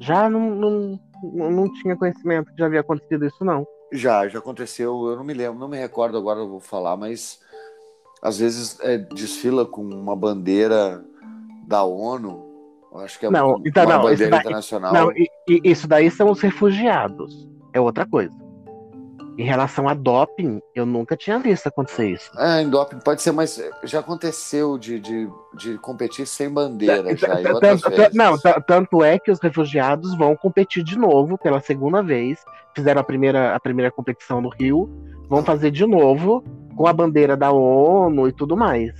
Já 0.00 0.30
não, 0.30 0.50
não, 0.54 1.00
não 1.50 1.72
tinha 1.72 1.96
conhecimento 1.96 2.52
que 2.52 2.58
já 2.58 2.66
havia 2.66 2.80
acontecido 2.80 3.26
isso, 3.26 3.44
não. 3.44 3.66
Já, 3.96 4.26
já 4.28 4.40
aconteceu, 4.40 5.08
eu 5.08 5.16
não 5.16 5.24
me 5.24 5.32
lembro, 5.32 5.58
não 5.58 5.68
me 5.68 5.78
recordo 5.78 6.18
agora, 6.18 6.40
eu 6.40 6.48
vou 6.48 6.60
falar, 6.60 6.96
mas 6.96 7.40
às 8.20 8.38
vezes 8.38 8.78
é, 8.80 8.98
desfila 8.98 9.64
com 9.64 9.82
uma 9.82 10.16
bandeira 10.16 11.04
da 11.66 11.84
ONU, 11.84 12.44
acho 12.96 13.18
que 13.18 13.26
é 13.26 13.30
não, 13.30 13.62
então, 13.64 13.84
uma 13.84 13.94
não, 13.94 14.02
bandeira 14.02 14.30
daí, 14.30 14.40
internacional. 14.40 14.92
Não, 14.92 15.12
isso 15.46 15.86
daí 15.86 16.10
são 16.10 16.30
os 16.30 16.40
refugiados, 16.40 17.48
é 17.72 17.80
outra 17.80 18.04
coisa. 18.04 18.43
Em 19.36 19.44
relação 19.44 19.88
a 19.88 19.94
doping, 19.94 20.60
eu 20.74 20.86
nunca 20.86 21.16
tinha 21.16 21.38
visto 21.38 21.66
acontecer 21.66 22.10
isso. 22.10 22.30
É, 22.38 22.62
em 22.62 22.70
doping 22.70 22.98
pode 23.00 23.20
ser, 23.20 23.32
mas 23.32 23.60
já 23.82 23.98
aconteceu 23.98 24.78
de, 24.78 25.00
de, 25.00 25.28
de 25.54 25.76
competir 25.78 26.26
sem 26.26 26.48
bandeira. 26.48 27.16
Já, 27.16 27.28
não, 28.12 28.38
tanto 28.66 29.02
é 29.02 29.18
que 29.18 29.32
os 29.32 29.40
refugiados 29.40 30.16
vão 30.16 30.36
competir 30.36 30.84
de 30.84 30.96
novo 30.96 31.36
pela 31.36 31.60
segunda 31.60 32.02
vez. 32.02 32.44
Fizeram 32.74 33.00
a 33.00 33.04
primeira, 33.04 33.54
a 33.54 33.60
primeira 33.60 33.90
competição 33.90 34.40
no 34.40 34.48
Rio, 34.48 34.88
vão 35.28 35.42
fazer 35.42 35.70
de 35.70 35.84
novo 35.84 36.44
com 36.76 36.86
a 36.86 36.92
bandeira 36.92 37.36
da 37.36 37.50
ONU 37.50 38.28
e 38.28 38.32
tudo 38.32 38.56
mais. 38.56 38.92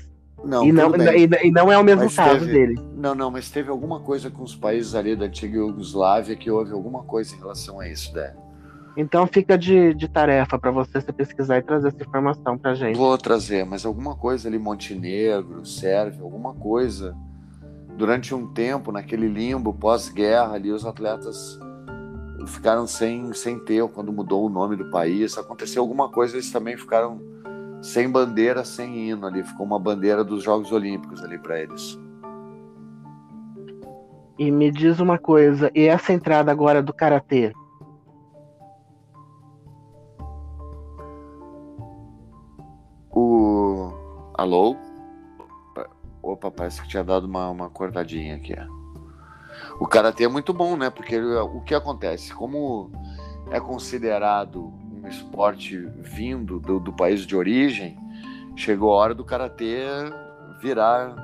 Não, 0.45 0.65
e, 0.65 0.73
não, 0.73 0.95
e, 0.95 1.47
e, 1.47 1.51
não 1.51 1.73
é 1.73 1.79
o 1.79 1.83
mesmo 1.83 2.05
mas 2.05 2.15
caso 2.15 2.41
teve, 2.41 2.53
dele. 2.53 2.81
Não, 2.95 3.15
não, 3.15 3.31
mas 3.31 3.51
teve 3.51 3.71
alguma 3.71 4.01
coisa 4.01 4.31
com 4.31 4.43
os 4.43 4.55
países 4.55 4.95
ali 4.95 5.17
da 5.17 5.25
antiga 5.25 5.57
Iugoslávia 5.57 6.37
que 6.37 6.51
houve 6.51 6.73
alguma 6.73 7.03
coisa 7.03 7.35
em 7.35 7.39
relação 7.39 7.81
a 7.81 7.89
isso, 7.89 8.15
né? 8.15 8.35
Então 8.97 9.27
fica 9.27 9.59
de, 9.59 9.93
de 9.95 10.09
tarefa 10.09 10.59
para 10.59 10.71
você 10.71 11.01
se 11.01 11.13
pesquisar 11.13 11.59
e 11.59 11.63
trazer 11.63 11.89
essa 11.89 12.03
informação 12.03 12.57
pra 12.57 12.75
gente. 12.75 12.97
Vou 12.97 13.19
trazer, 13.19 13.65
mas 13.65 13.85
alguma 13.85 14.15
coisa 14.15 14.49
ali, 14.49 14.59
Montenegro, 14.59 15.65
Sérvia, 15.67 16.23
alguma 16.23 16.55
coisa. 16.55 17.17
Durante 17.97 18.35
um 18.35 18.47
tempo, 18.53 18.93
naquele 18.93 19.29
limbo 19.29 19.73
pós-guerra 19.73 20.55
ali, 20.55 20.71
os 20.71 20.85
atletas 20.85 21.59
ficaram 22.47 22.87
sem, 22.87 23.33
sem 23.33 23.59
ter, 23.59 23.87
quando 23.89 24.13
mudou 24.13 24.47
o 24.47 24.49
nome 24.49 24.77
do 24.77 24.91
país. 24.91 25.37
Aconteceu 25.39 25.83
alguma 25.83 26.09
coisa, 26.09 26.37
eles 26.37 26.51
também 26.51 26.77
ficaram 26.77 27.21
sem 27.83 28.09
bandeira, 28.09 28.65
sem 28.65 29.09
hino 29.09 29.27
ali. 29.27 29.43
Ficou 29.43 29.67
uma 29.67 29.79
bandeira 29.79 30.23
dos 30.23 30.43
Jogos 30.43 30.71
Olímpicos 30.71 31.23
ali 31.23 31.39
para 31.39 31.61
eles. 31.61 31.99
E 34.39 34.51
me 34.51 34.71
diz 34.71 34.99
uma 34.99 35.17
coisa, 35.17 35.71
e 35.75 35.87
essa 35.87 36.13
entrada 36.13 36.51
agora 36.51 36.83
do 36.83 36.93
karatê? 36.93 37.53
Alô? 44.35 44.77
Opa, 46.21 46.51
parece 46.51 46.83
que 46.83 46.89
tinha 46.89 47.05
dado 47.05 47.25
uma, 47.25 47.49
uma 47.51 47.71
cortadinha 47.71 48.35
aqui. 48.35 48.55
O 49.79 49.87
karatê 49.87 50.25
é 50.25 50.29
muito 50.29 50.53
bom, 50.53 50.77
né? 50.77 50.91
Porque 50.91 51.19
o 51.21 51.61
que 51.61 51.75
acontece? 51.75 52.35
Como 52.35 52.91
é 53.51 53.61
considerado 53.61 54.73
um 54.93 55.07
esporte 55.07 55.79
vindo 55.99 56.59
do, 56.59 56.81
do 56.81 56.93
país 56.93 57.21
de 57.21 57.37
origem, 57.37 57.97
chegou 58.57 58.93
a 58.93 58.97
hora 58.97 59.15
do 59.15 59.25
karatê 59.25 59.85
virar. 60.61 61.15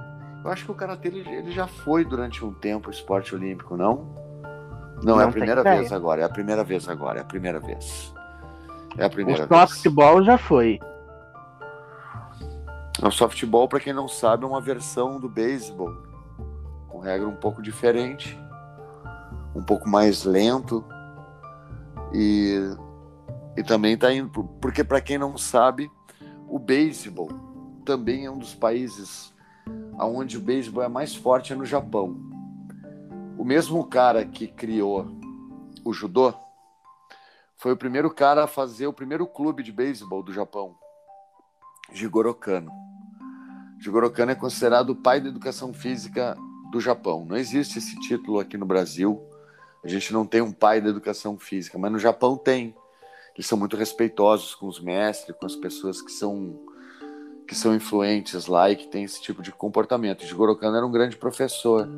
Eu 0.44 0.50
acho 0.50 0.64
que 0.64 0.70
o 0.70 0.74
karatê 0.74 1.08
ele, 1.08 1.28
ele 1.28 1.50
já 1.50 1.66
foi 1.66 2.04
durante 2.04 2.44
um 2.44 2.52
tempo 2.52 2.90
esporte 2.90 3.34
olímpico, 3.34 3.76
não? 3.76 4.14
Não, 5.02 5.16
não 5.16 5.20
é 5.20 5.24
a 5.24 5.28
primeira 5.28 5.62
vez 5.62 5.92
agora, 5.92 6.20
é 6.20 6.24
a 6.24 6.28
primeira 6.28 6.62
vez 6.62 6.88
agora, 6.88 7.18
é 7.18 7.22
a 7.22 7.24
primeira 7.24 7.58
vez. 7.58 8.14
É 8.98 9.04
a 9.04 9.10
primeira 9.10 9.44
o 9.44 9.48
vez. 9.48 9.70
Softball 9.70 10.22
já 10.22 10.36
foi. 10.36 10.78
O 13.02 13.10
softball, 13.10 13.66
para 13.66 13.80
quem 13.80 13.94
não 13.94 14.06
sabe, 14.06 14.44
é 14.44 14.46
uma 14.46 14.60
versão 14.60 15.18
do 15.18 15.26
beisebol, 15.26 15.90
com 16.88 16.98
regra 16.98 17.26
um 17.26 17.36
pouco 17.36 17.62
diferente, 17.62 18.38
um 19.54 19.62
pouco 19.62 19.88
mais 19.88 20.24
lento 20.24 20.84
e, 22.12 22.58
e 23.56 23.62
também 23.62 23.94
está 23.94 24.12
indo 24.12 24.28
porque 24.60 24.84
para 24.84 25.00
quem 25.00 25.16
não 25.16 25.38
sabe, 25.38 25.90
o 26.46 26.58
beisebol 26.58 27.30
também 27.86 28.26
é 28.26 28.30
um 28.30 28.38
dos 28.38 28.54
países 28.54 29.34
aonde 29.98 30.36
o 30.36 30.40
beisebol 30.40 30.82
é 30.82 30.88
mais 30.88 31.14
forte 31.14 31.54
é 31.54 31.56
no 31.56 31.64
Japão. 31.64 32.16
O 33.38 33.44
mesmo 33.44 33.82
cara 33.86 34.26
que 34.26 34.46
criou 34.46 35.06
o 35.82 35.92
judô 35.94 36.34
foi 37.56 37.72
o 37.72 37.76
primeiro 37.76 38.10
cara 38.12 38.44
a 38.44 38.46
fazer 38.46 38.86
o 38.86 38.92
primeiro 38.92 39.26
clube 39.26 39.62
de 39.62 39.72
beisebol 39.72 40.22
do 40.22 40.32
Japão, 40.34 40.76
Jigoro 41.92 42.34
Kano. 42.34 42.89
Jigoro 43.80 44.10
Kano 44.10 44.32
é 44.32 44.34
considerado 44.34 44.90
o 44.90 44.94
pai 44.94 45.22
da 45.22 45.30
educação 45.30 45.72
física 45.72 46.36
do 46.70 46.78
Japão. 46.78 47.24
Não 47.26 47.34
existe 47.34 47.78
esse 47.78 47.98
título 48.00 48.38
aqui 48.38 48.58
no 48.58 48.66
Brasil. 48.66 49.26
A 49.82 49.88
gente 49.88 50.12
não 50.12 50.26
tem 50.26 50.42
um 50.42 50.52
pai 50.52 50.82
da 50.82 50.90
educação 50.90 51.38
física, 51.38 51.78
mas 51.78 51.90
no 51.90 51.98
Japão 51.98 52.36
tem. 52.36 52.74
Eles 53.34 53.46
são 53.46 53.56
muito 53.56 53.78
respeitosos 53.78 54.54
com 54.54 54.66
os 54.66 54.78
mestres, 54.78 55.34
com 55.34 55.46
as 55.46 55.56
pessoas 55.56 56.02
que 56.02 56.12
são 56.12 56.60
que 57.48 57.54
são 57.56 57.74
influentes 57.74 58.46
lá 58.46 58.70
e 58.70 58.76
que 58.76 58.86
têm 58.86 59.02
esse 59.02 59.20
tipo 59.20 59.42
de 59.42 59.50
comportamento. 59.50 60.24
Jigoro 60.24 60.54
Kano 60.54 60.76
era 60.76 60.86
um 60.86 60.92
grande 60.92 61.16
professor. 61.16 61.88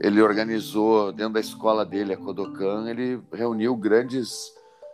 Ele 0.00 0.20
organizou 0.20 1.12
dentro 1.12 1.34
da 1.34 1.40
escola 1.40 1.82
dele, 1.86 2.12
a 2.12 2.16
Kodokan, 2.16 2.90
ele 2.90 3.22
reuniu 3.32 3.74
grandes 3.74 4.52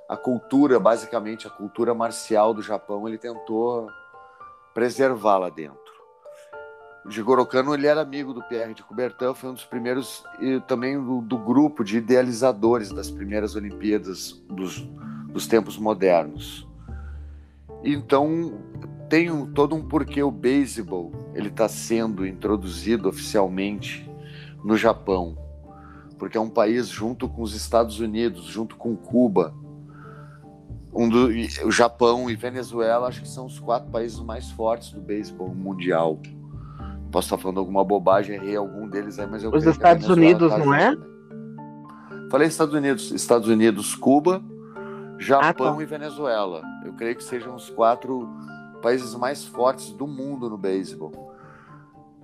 a 0.09 0.17
cultura, 0.17 0.79
basicamente 0.79 1.49
a 1.49 1.51
cultura 1.51 1.95
marcial 1.95 2.55
do 2.55 2.63
Japão, 2.63 3.09
ele 3.09 3.19
tentou 3.19 3.89
preservar 4.75 5.39
lá 5.39 5.49
dentro. 5.49 5.79
Jigoro 7.09 7.47
Kano 7.47 7.75
ele 7.75 7.87
era 7.87 8.03
amigo 8.03 8.35
do 8.35 8.43
Pierre 8.43 8.75
de 8.75 8.83
Coubertin, 8.83 9.35
foi 9.35 9.51
um 9.51 9.55
dos 9.55 9.65
primeiros 9.65 10.23
e 10.39 10.61
também 10.61 11.03
do, 11.03 11.21
do 11.23 11.39
grupo 11.39 11.83
de 11.83 11.99
idealizadores 11.99 12.91
das 12.91 13.11
primeiras 13.11 13.57
Olimpíadas 13.57 14.33
dos, 14.49 14.81
dos 15.29 15.47
tempos 15.47 15.79
modernos. 15.79 16.69
Então 17.83 18.61
tem 19.09 19.31
um, 19.31 19.51
todo 19.51 19.75
um 19.75 19.83
porquê 19.83 20.23
o 20.23 20.31
beisebol 20.31 21.11
ele 21.35 21.49
está 21.49 21.69
sendo 21.69 22.27
introduzido 22.27 23.09
oficialmente 23.09 24.09
no 24.63 24.77
Japão, 24.77 25.37
porque 26.19 26.37
é 26.37 26.41
um 26.41 26.51
país 26.51 26.87
junto 26.87 27.29
com 27.29 27.43
os 27.43 27.55
Estados 27.55 27.99
Unidos, 27.99 28.45
junto 28.45 28.77
com 28.77 28.95
Cuba, 28.95 29.55
um 30.93 31.09
do, 31.09 31.29
o 31.65 31.71
Japão 31.71 32.29
e 32.29 32.35
Venezuela 32.35 33.09
acho 33.09 33.23
que 33.23 33.29
são 33.29 33.47
os 33.47 33.59
quatro 33.59 33.91
países 33.91 34.19
mais 34.21 34.51
fortes 34.51 34.91
do 34.91 35.01
beisebol 35.01 35.55
mundial. 35.55 36.19
Posso 37.13 37.27
estar 37.27 37.39
falando 37.39 37.59
alguma 37.59 37.85
bobagem, 37.85 38.37
errei 38.37 38.57
algum 38.57 38.89
deles 38.89 39.19
aí, 39.19 39.27
mas 39.27 39.43
eu 39.43 39.51
Os 39.51 39.65
Estados 39.65 40.09
Unidos, 40.09 40.51
tá 40.51 40.59
não 40.59 40.75
é? 40.75 40.97
Falei 42.31 42.47
Estados 42.47 42.75
Unidos, 42.75 43.11
Estados 43.11 43.49
Unidos, 43.49 43.95
Cuba, 43.97 44.43
Japão 45.19 45.75
ah, 45.75 45.77
tá. 45.77 45.83
e 45.83 45.87
Venezuela. 45.87 46.63
Eu 46.85 46.93
creio 46.93 47.17
que 47.17 47.25
sejam 47.25 47.55
os 47.55 47.69
quatro 47.71 48.29
países 48.81 49.15
mais 49.15 49.45
fortes 49.45 49.93
do 49.93 50.07
mundo 50.07 50.49
no 50.49 50.57
beisebol. 50.57 51.35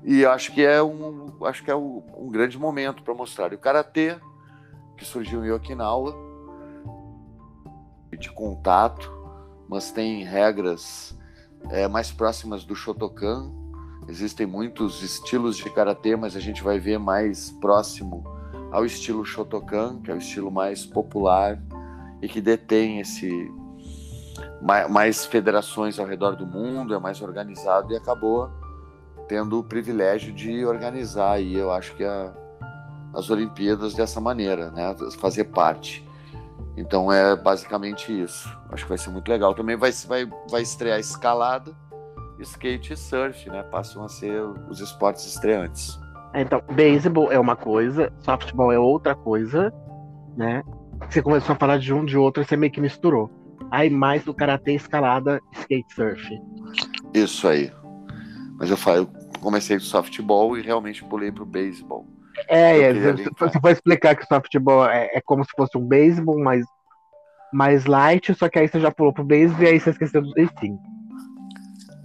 E 0.05 0.25
acho 0.25 0.53
que 0.53 0.65
é 0.65 0.81
um, 0.81 1.33
acho 1.45 1.65
que 1.65 1.71
é 1.71 1.75
um, 1.75 2.03
um 2.17 2.29
grande 2.29 2.57
momento 2.57 3.03
para 3.03 3.13
mostrar. 3.13 3.53
E 3.53 3.57
o 3.57 3.59
karatê 3.59 4.17
que 4.97 5.05
surgiu 5.05 5.45
em 5.45 5.51
Okinawa 5.51 6.26
de 8.17 8.31
contato, 8.31 9.13
mas 9.69 9.91
tem 9.91 10.25
regras 10.25 11.17
é, 11.71 11.89
mais 11.89 12.11
próximas 12.11 12.65
do 12.65 12.75
Shotokan. 12.75 13.51
Existem 14.09 14.47
muitos 14.47 15.03
estilos 15.03 15.57
de 15.57 15.69
karatê, 15.71 16.17
mas 16.17 16.37
a 16.37 16.41
gente 16.41 16.63
vai 16.63 16.79
ver 16.79 16.99
mais 16.99 17.51
próximo 17.51 18.25
ao 18.71 18.85
estilo 18.85 19.25
Shotokan, 19.25 20.01
que 20.03 20.11
é 20.11 20.15
o 20.15 20.19
estilo 20.19 20.51
mais 20.51 20.85
popular 20.85 21.61
e 22.23 22.29
que 22.29 22.41
detém 22.41 23.01
esse 23.01 23.51
mais, 24.91 25.25
federações 25.27 25.99
ao 25.99 26.07
redor 26.07 26.37
do 26.37 26.47
mundo, 26.47 26.95
é 26.95 26.99
mais 26.99 27.21
organizado 27.21 27.93
e 27.93 27.97
acabou 27.97 28.51
tendo 29.29 29.59
o 29.59 29.65
privilégio 29.65 30.33
de 30.33 30.65
organizar 30.65 31.33
aí, 31.33 31.55
eu 31.55 31.73
acho 31.73 31.95
que 31.97 32.05
a, 32.05 32.33
as 33.15 33.29
Olimpíadas 33.29 33.95
dessa 33.95 34.21
maneira, 34.21 34.71
né, 34.71 34.95
fazer 35.19 35.45
parte. 35.45 36.06
Então 36.77 37.11
é 37.11 37.35
basicamente 37.35 38.13
isso. 38.13 38.49
Acho 38.71 38.85
que 38.85 38.89
vai 38.91 38.99
ser 38.99 39.11
muito 39.11 39.29
legal. 39.29 39.55
Também 39.55 39.77
vai, 39.77 39.91
vai, 40.07 40.29
vai 40.51 40.63
estrear 40.63 40.99
escalada, 41.01 41.75
skate 42.41 42.93
e 42.93 42.97
surf, 42.97 43.49
né? 43.49 43.63
Passam 43.65 44.05
a 44.05 44.09
ser 44.09 44.43
os 44.69 44.81
esportes 44.81 45.27
estreantes. 45.27 45.99
É, 46.35 46.43
então, 46.43 46.63
beisebol 46.73 47.33
é 47.33 47.39
uma 47.39 47.57
coisa, 47.57 48.13
softball 48.21 48.71
é 48.71 48.79
outra 48.79 49.15
coisa, 49.15 49.73
né? 50.37 50.63
Você 51.09 51.23
começou 51.23 51.55
a 51.55 51.59
falar 51.59 51.79
de 51.79 51.95
um 51.95 52.05
de 52.05 52.19
outro, 52.19 52.45
você 52.45 52.57
meio 52.57 52.73
que 52.73 52.81
misturou. 52.81 53.31
Aí 53.71 53.89
mais 53.89 54.25
do 54.25 54.35
karatê, 54.35 54.75
escalada, 54.75 55.41
skate 55.53 55.95
surf. 55.95 56.41
Isso 57.15 57.49
aí. 57.49 57.73
Mas 58.59 58.71
eu 58.71 58.77
falei, 58.77 59.01
eu 59.01 59.09
comecei 59.41 59.77
com 59.77 59.85
softball 59.85 60.57
e 60.57 60.63
realmente 60.63 61.05
pulei 61.05 61.33
pro 61.33 61.47
beisebol. 61.47 62.07
É, 62.49 62.81
é 62.81 62.93
você 63.39 63.59
vai 63.61 63.73
explicar 63.73 64.15
que 64.15 64.25
o 64.25 64.27
softball 64.27 64.87
é, 64.89 65.11
é 65.15 65.21
como 65.21 65.45
se 65.45 65.51
fosse 65.57 65.77
um 65.77 65.87
beisebol, 65.87 66.39
mas 66.39 66.65
mais 67.53 67.87
light, 67.87 68.35
só 68.35 68.49
que 68.49 68.59
aí 68.59 68.69
você 68.69 68.81
já 68.81 68.91
pulou 68.91 69.13
pro 69.13 69.25
beisebol 69.25 69.65
e 69.65 69.69
aí 69.69 69.81
você 69.81 69.91
esqueceu 69.91 70.21
do 70.21 70.39
enfim. 70.41 70.79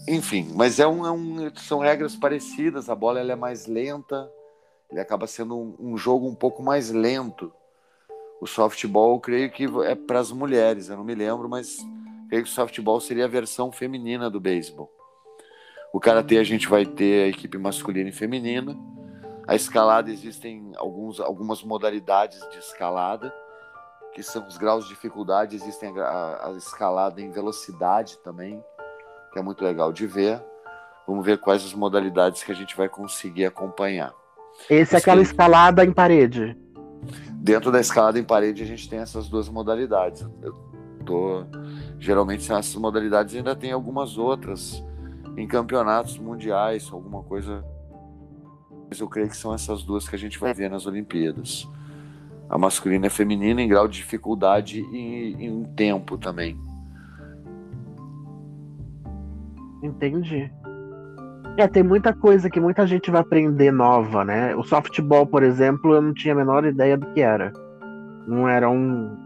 Enfim, 0.07 0.51
mas 0.55 0.79
é 0.79 0.87
um, 0.87 1.05
é 1.05 1.11
um, 1.11 1.55
são 1.55 1.79
regras 1.79 2.15
parecidas, 2.15 2.89
a 2.89 2.95
bola 2.95 3.19
ela 3.19 3.33
é 3.33 3.35
mais 3.35 3.67
lenta, 3.67 4.29
ele 4.89 4.99
acaba 4.99 5.27
sendo 5.27 5.57
um, 5.57 5.75
um 5.79 5.97
jogo 5.97 6.27
um 6.27 6.35
pouco 6.35 6.63
mais 6.63 6.89
lento. 6.89 7.51
O 8.41 8.47
softball, 8.47 9.13
eu 9.13 9.19
creio 9.19 9.51
que 9.51 9.65
é 9.85 9.93
para 9.93 10.19
as 10.19 10.31
mulheres, 10.31 10.89
eu 10.89 10.97
não 10.97 11.03
me 11.03 11.13
lembro, 11.13 11.47
mas 11.47 11.77
creio 12.27 12.43
que 12.43 12.49
o 12.49 12.53
softball 12.53 12.99
seria 12.99 13.25
a 13.25 13.27
versão 13.27 13.71
feminina 13.71 14.29
do 14.29 14.39
beisebol. 14.39 14.91
O 15.93 15.99
karatê 15.99 16.37
a 16.37 16.43
gente 16.43 16.67
vai 16.67 16.85
ter 16.85 17.25
a 17.25 17.27
equipe 17.27 17.57
masculina 17.57 18.09
e 18.09 18.13
feminina 18.13 18.75
a 19.51 19.55
escalada 19.55 20.09
existem 20.09 20.71
alguns, 20.77 21.19
algumas 21.19 21.61
modalidades 21.61 22.39
de 22.51 22.57
escalada 22.57 23.33
que 24.13 24.23
são 24.23 24.47
os 24.47 24.57
graus 24.57 24.85
de 24.85 24.91
dificuldade, 24.91 25.57
existem 25.57 25.93
a, 25.99 26.47
a, 26.47 26.51
escalada 26.55 27.19
em 27.19 27.29
velocidade 27.29 28.17
também, 28.19 28.63
que 29.33 29.39
é 29.39 29.41
muito 29.41 29.61
legal 29.61 29.91
de 29.91 30.07
ver. 30.07 30.41
Vamos 31.05 31.25
ver 31.25 31.37
quais 31.37 31.65
as 31.65 31.73
modalidades 31.73 32.43
que 32.43 32.51
a 32.53 32.55
gente 32.55 32.77
vai 32.77 32.87
conseguir 32.87 33.45
acompanhar. 33.45 34.13
Esse 34.69 34.95
é 34.95 34.99
aquela 34.99 35.21
escalada 35.21 35.83
em 35.83 35.91
parede. 35.91 36.57
Dentro 37.31 37.73
da 37.73 37.81
escalada 37.81 38.17
em 38.17 38.23
parede 38.23 38.63
a 38.63 38.65
gente 38.65 38.89
tem 38.89 38.99
essas 38.99 39.27
duas 39.27 39.49
modalidades. 39.49 40.25
Eu 40.41 40.53
tô 41.05 41.43
geralmente 41.99 42.43
são 42.43 42.57
essas 42.57 42.75
modalidades 42.75 43.35
ainda 43.35 43.53
tem 43.53 43.73
algumas 43.73 44.17
outras 44.17 44.81
em 45.35 45.45
campeonatos 45.45 46.17
mundiais, 46.17 46.89
alguma 46.89 47.21
coisa. 47.21 47.65
Mas 48.91 48.99
eu 48.99 49.07
creio 49.07 49.29
que 49.29 49.37
são 49.37 49.53
essas 49.53 49.83
duas 49.83 50.05
que 50.09 50.17
a 50.17 50.19
gente 50.19 50.37
vai 50.37 50.53
ver 50.53 50.69
nas 50.69 50.85
Olimpíadas. 50.85 51.65
A 52.49 52.57
masculina 52.57 53.05
e 53.05 53.07
a 53.07 53.09
feminina 53.09 53.61
em 53.61 53.67
grau 53.69 53.87
de 53.87 53.95
dificuldade 53.95 54.81
e 54.91 55.33
em 55.39 55.63
tempo 55.77 56.17
também. 56.17 56.59
Entendi. 59.81 60.51
É, 61.55 61.69
tem 61.69 61.83
muita 61.83 62.13
coisa 62.13 62.49
que 62.49 62.59
muita 62.59 62.85
gente 62.85 63.09
vai 63.09 63.21
aprender 63.21 63.71
nova, 63.71 64.25
né? 64.25 64.53
O 64.57 64.63
softball, 64.63 65.25
por 65.25 65.41
exemplo, 65.41 65.95
eu 65.95 66.01
não 66.01 66.13
tinha 66.13 66.33
a 66.33 66.37
menor 66.37 66.65
ideia 66.65 66.97
do 66.97 67.05
que 67.13 67.21
era. 67.21 67.53
Não 68.27 68.45
era 68.45 68.69
um, 68.69 69.17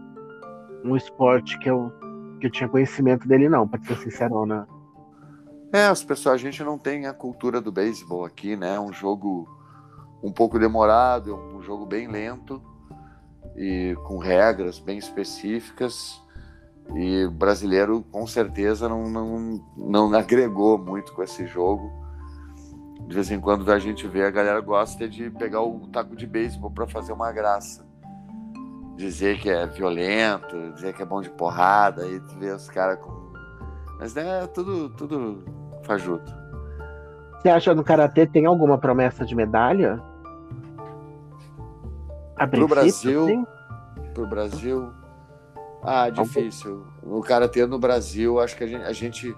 um 0.84 0.94
esporte 0.94 1.58
que 1.58 1.68
eu, 1.68 1.92
que 2.40 2.46
eu 2.46 2.50
tinha 2.52 2.68
conhecimento 2.68 3.26
dele, 3.26 3.48
não, 3.48 3.66
pra 3.66 3.80
ser 3.80 3.96
sincero, 3.96 4.46
né? 4.46 4.64
É, 5.72 5.86
as 5.86 6.04
pessoas, 6.04 6.36
a 6.36 6.38
gente 6.38 6.62
não 6.62 6.78
tem 6.78 7.08
a 7.08 7.12
cultura 7.12 7.60
do 7.60 7.72
beisebol 7.72 8.24
aqui, 8.24 8.54
né? 8.54 8.76
É 8.76 8.80
um 8.80 8.92
jogo 8.92 9.55
um 10.26 10.32
pouco 10.32 10.58
demorado, 10.58 11.36
um 11.36 11.62
jogo 11.62 11.86
bem 11.86 12.08
lento 12.08 12.60
e 13.54 13.96
com 14.04 14.18
regras 14.18 14.80
bem 14.80 14.98
específicas. 14.98 16.20
E 16.96 17.28
brasileiro 17.28 18.04
com 18.10 18.26
certeza 18.26 18.88
não, 18.88 19.08
não, 19.08 19.64
não 19.76 20.14
agregou 20.18 20.76
muito 20.76 21.12
com 21.12 21.22
esse 21.22 21.46
jogo. 21.46 21.92
De 23.06 23.14
vez 23.14 23.30
em 23.30 23.40
quando 23.40 23.70
a 23.70 23.78
gente 23.78 24.08
vê, 24.08 24.24
a 24.24 24.30
galera 24.30 24.60
gosta 24.60 25.08
de 25.08 25.30
pegar 25.30 25.62
o 25.62 25.86
taco 25.92 26.16
de 26.16 26.26
beisebol 26.26 26.72
para 26.72 26.88
fazer 26.88 27.12
uma 27.12 27.30
graça. 27.30 27.86
Dizer 28.96 29.38
que 29.38 29.48
é 29.48 29.64
violento, 29.64 30.72
dizer 30.72 30.92
que 30.92 31.02
é 31.02 31.06
bom 31.06 31.20
de 31.20 31.30
porrada, 31.30 32.02
aí 32.02 32.18
tu 32.18 32.36
vê 32.36 32.50
os 32.50 32.68
caras 32.68 32.98
com. 32.98 33.14
Mas 34.00 34.12
né, 34.12 34.42
é 34.42 34.46
tudo, 34.48 34.90
tudo 34.90 35.44
fajuto. 35.84 36.34
Você 37.38 37.48
acha 37.48 37.74
no 37.74 37.84
Karatê 37.84 38.26
tem 38.26 38.44
alguma 38.44 38.76
promessa 38.76 39.24
de 39.24 39.36
medalha? 39.36 40.02
A 42.36 42.46
pro 42.46 42.68
Brasil, 42.68 43.26
sim? 43.26 43.46
pro 44.12 44.26
Brasil, 44.26 44.92
ah, 45.82 46.10
difícil. 46.10 46.84
O 47.02 47.20
karatê 47.20 47.64
no 47.64 47.78
Brasil, 47.78 48.40
acho 48.40 48.56
que 48.56 48.64
a 48.64 48.66
gente, 48.66 48.82
a 48.82 48.92
gente 48.92 49.36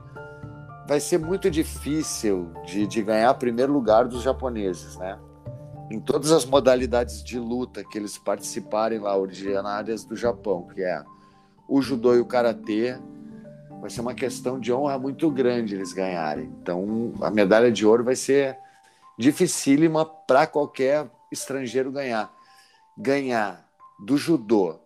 vai 0.88 0.98
ser 0.98 1.18
muito 1.18 1.50
difícil 1.50 2.50
de, 2.64 2.86
de 2.86 3.02
ganhar 3.02 3.34
primeiro 3.34 3.72
lugar 3.72 4.08
dos 4.08 4.22
japoneses, 4.22 4.96
né? 4.96 5.18
Em 5.90 6.00
todas 6.00 6.32
as 6.32 6.44
modalidades 6.44 7.22
de 7.22 7.38
luta 7.38 7.84
que 7.84 7.98
eles 7.98 8.16
participarem 8.16 8.98
lá, 8.98 9.16
originárias 9.16 10.04
do 10.04 10.16
Japão, 10.16 10.66
que 10.74 10.82
é 10.82 11.04
o 11.68 11.82
judô 11.82 12.14
e 12.14 12.20
o 12.20 12.24
karatê, 12.24 12.98
vai 13.80 13.90
ser 13.90 14.00
uma 14.00 14.14
questão 14.14 14.58
de 14.58 14.72
honra 14.72 14.98
muito 14.98 15.30
grande 15.30 15.74
eles 15.74 15.92
ganharem. 15.92 16.50
Então, 16.62 17.12
a 17.20 17.30
medalha 17.30 17.70
de 17.70 17.86
ouro 17.86 18.04
vai 18.04 18.16
ser 18.16 18.58
dificílima 19.18 20.04
para 20.04 20.46
qualquer 20.46 21.06
estrangeiro 21.30 21.92
ganhar 21.92 22.37
ganhar 22.98 23.64
do 24.04 24.16
judô 24.16 24.80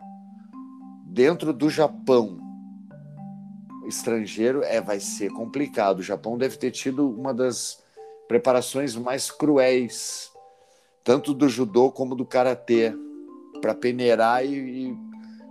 dentro 1.05 1.51
do 1.51 1.67
Japão 1.67 2.37
estrangeiro 3.87 4.63
é 4.63 4.79
vai 4.79 4.99
ser 4.99 5.31
complicado. 5.31 5.99
O 5.99 6.03
Japão 6.03 6.37
deve 6.37 6.57
ter 6.57 6.71
tido 6.71 7.09
uma 7.09 7.33
das 7.33 7.83
preparações 8.27 8.95
mais 8.95 9.31
cruéis, 9.31 10.31
tanto 11.03 11.33
do 11.33 11.49
judô 11.49 11.91
como 11.91 12.15
do 12.15 12.25
karatê, 12.25 12.93
para 13.59 13.73
peneirar 13.73 14.45
e, 14.45 14.89
e, 14.89 14.97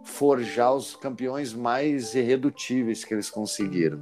forjar 0.05 0.75
os 0.75 0.97
campeões 0.97 1.53
mais 1.53 2.15
irredutíveis 2.15 3.05
que 3.05 3.15
eles 3.15 3.31
conseguiram. 3.31 3.99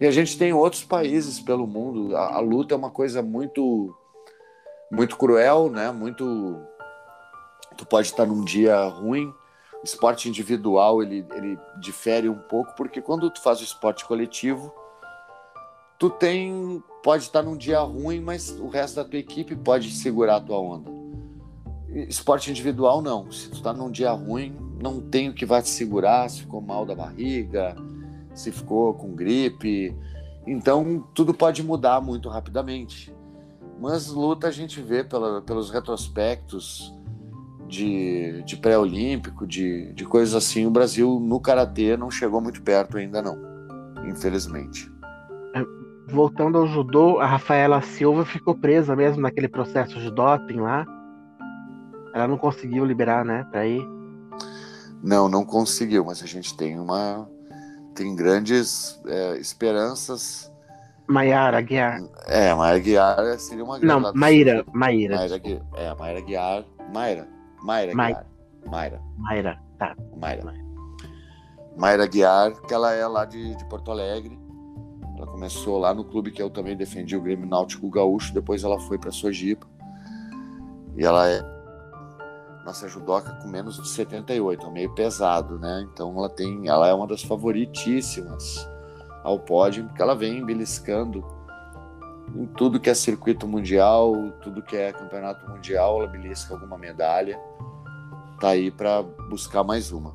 E 0.00 0.06
a 0.06 0.10
gente 0.10 0.38
tem 0.38 0.52
outros 0.52 0.84
países 0.84 1.40
pelo 1.40 1.66
mundo. 1.66 2.16
A, 2.16 2.36
a 2.36 2.40
luta 2.40 2.74
é 2.74 2.76
uma 2.76 2.90
coisa 2.90 3.20
muito 3.20 3.94
muito 4.90 5.16
cruel, 5.16 5.70
né? 5.70 5.90
Muito 5.90 6.56
tu 7.78 7.86
pode 7.86 8.08
estar 8.08 8.26
num 8.26 8.44
dia 8.44 8.84
ruim. 8.84 9.32
O 9.80 9.84
esporte 9.84 10.28
individual 10.28 11.00
ele, 11.00 11.24
ele 11.32 11.56
difere 11.80 12.28
um 12.28 12.38
pouco 12.38 12.74
porque 12.76 13.00
quando 13.00 13.30
tu 13.30 13.40
faz 13.40 13.60
o 13.60 13.64
esporte 13.64 14.04
coletivo, 14.04 14.74
tu 15.96 16.10
tem 16.10 16.82
pode 17.02 17.22
estar 17.22 17.42
num 17.42 17.56
dia 17.56 17.78
ruim, 17.78 18.20
mas 18.20 18.50
o 18.50 18.68
resto 18.68 18.96
da 18.96 19.04
tua 19.04 19.20
equipe 19.20 19.54
pode 19.54 19.90
segurar 19.92 20.36
a 20.36 20.40
tua 20.40 20.58
onda. 20.58 20.90
Esporte 22.08 22.50
individual 22.50 23.00
não. 23.00 23.30
Se 23.30 23.48
tu 23.48 23.62
tá 23.62 23.72
num 23.72 23.90
dia 23.90 24.10
ruim, 24.10 24.54
não 24.82 25.00
tem 25.00 25.28
o 25.28 25.34
que 25.34 25.46
vai 25.46 25.62
te 25.62 25.70
segurar. 25.70 26.28
Se 26.28 26.40
ficou 26.40 26.60
mal 26.60 26.84
da 26.84 26.94
barriga, 26.94 27.76
se 28.34 28.50
ficou 28.50 28.92
com 28.94 29.14
gripe, 29.14 29.96
então 30.44 31.06
tudo 31.14 31.32
pode 31.32 31.62
mudar 31.62 32.00
muito 32.00 32.28
rapidamente. 32.28 33.14
Mas 33.80 34.08
luta 34.08 34.48
a 34.48 34.50
gente 34.50 34.82
vê 34.82 35.04
pela, 35.04 35.40
pelos 35.40 35.70
retrospectos 35.70 36.92
de, 37.68 38.42
de 38.44 38.56
pré-olímpico, 38.56 39.46
de, 39.46 39.92
de 39.92 40.04
coisas 40.04 40.34
assim, 40.34 40.66
o 40.66 40.70
Brasil 40.70 41.20
no 41.20 41.38
karatê 41.38 41.96
não 41.96 42.10
chegou 42.10 42.40
muito 42.40 42.62
perto 42.62 42.96
ainda 42.96 43.22
não, 43.22 43.38
infelizmente. 44.08 44.90
É, 45.54 45.62
voltando 46.08 46.58
ao 46.58 46.66
judô, 46.66 47.20
a 47.20 47.26
Rafaela 47.26 47.82
Silva 47.82 48.24
ficou 48.24 48.54
presa 48.56 48.96
mesmo 48.96 49.22
naquele 49.22 49.48
processo 49.48 50.00
de 50.00 50.10
doping 50.10 50.60
lá. 50.60 50.86
Ela 52.14 52.26
não 52.26 52.38
conseguiu 52.38 52.84
liberar, 52.84 53.24
né, 53.24 53.46
para 53.50 53.66
ir. 53.66 53.86
Não, 55.02 55.28
não 55.28 55.44
conseguiu, 55.44 56.04
mas 56.04 56.22
a 56.22 56.26
gente 56.26 56.56
tem 56.56 56.80
uma 56.80 57.28
tem 57.94 58.14
grandes 58.14 59.00
é, 59.06 59.38
esperanças. 59.38 60.50
Maiara 61.06 61.60
Guiar. 61.60 62.00
É, 62.26 62.54
Maiara 62.54 62.78
Guiar 62.78 63.38
seria 63.38 63.64
uma 63.64 63.78
grande. 63.78 64.02
Não, 64.02 64.12
Maíra, 64.14 64.64
Maíra. 64.72 65.16
Maíra, 65.16 65.40
é, 65.76 65.94
Maíra 65.94 66.20
Guiar, 66.20 66.64
Maíra. 66.92 67.37
Mayra 67.62 67.92
Guiar. 67.92 68.26
Mayra. 68.66 69.02
Mayra, 69.16 69.62
tá. 69.78 69.96
Mayra. 70.16 70.54
Mayra 71.76 72.06
Guiar, 72.06 72.52
que 72.62 72.74
ela 72.74 72.92
é 72.92 73.06
lá 73.06 73.24
de, 73.24 73.54
de 73.54 73.64
Porto 73.66 73.90
Alegre. 73.90 74.38
Ela 75.16 75.26
começou 75.26 75.78
lá 75.78 75.92
no 75.92 76.04
clube 76.04 76.30
que 76.30 76.42
eu 76.42 76.50
também 76.50 76.76
defendi, 76.76 77.16
o 77.16 77.20
Grêmio 77.20 77.46
Náutico 77.46 77.88
Gaúcho. 77.90 78.32
Depois 78.34 78.62
ela 78.64 78.78
foi 78.80 78.98
para 78.98 79.10
Sojipa. 79.10 79.66
E 80.96 81.04
ela 81.04 81.28
é 81.28 81.40
nossa 82.64 82.86
judoca 82.86 83.32
com 83.40 83.48
menos 83.48 83.80
de 83.80 83.88
78, 83.88 84.66
é 84.66 84.70
meio 84.70 84.94
pesado, 84.94 85.58
né? 85.58 85.86
Então 85.90 86.14
ela 86.18 86.28
tem, 86.28 86.68
ela 86.68 86.86
é 86.86 86.92
uma 86.92 87.06
das 87.06 87.22
favoritíssimas 87.22 88.68
ao 89.24 89.38
pódio, 89.38 89.84
porque 89.84 90.02
ela 90.02 90.14
vem 90.14 90.44
beliscando 90.44 91.24
em 92.34 92.46
tudo 92.46 92.80
que 92.80 92.90
é 92.90 92.94
circuito 92.94 93.46
mundial, 93.46 94.14
tudo 94.42 94.62
que 94.62 94.76
é 94.76 94.92
campeonato 94.92 95.48
mundial, 95.50 95.98
ela 96.02 96.06
belisca 96.10 96.54
alguma 96.54 96.78
medalha. 96.78 97.38
Tá 98.40 98.50
aí 98.50 98.70
para 98.70 99.02
buscar 99.02 99.64
mais 99.64 99.90
uma. 99.92 100.14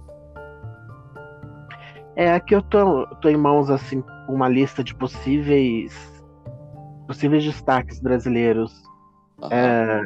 É, 2.16 2.32
aqui 2.32 2.56
eu 2.56 2.62
tô, 2.62 3.08
tô 3.22 3.28
em 3.28 3.38
mãos 3.38 3.70
assim 3.70 4.04
uma 4.28 4.48
lista 4.48 4.84
de 4.84 4.94
possíveis 4.94 6.14
possíveis 7.08 7.44
destaques 7.44 8.00
brasileiros. 8.00 8.72
É, 9.52 10.02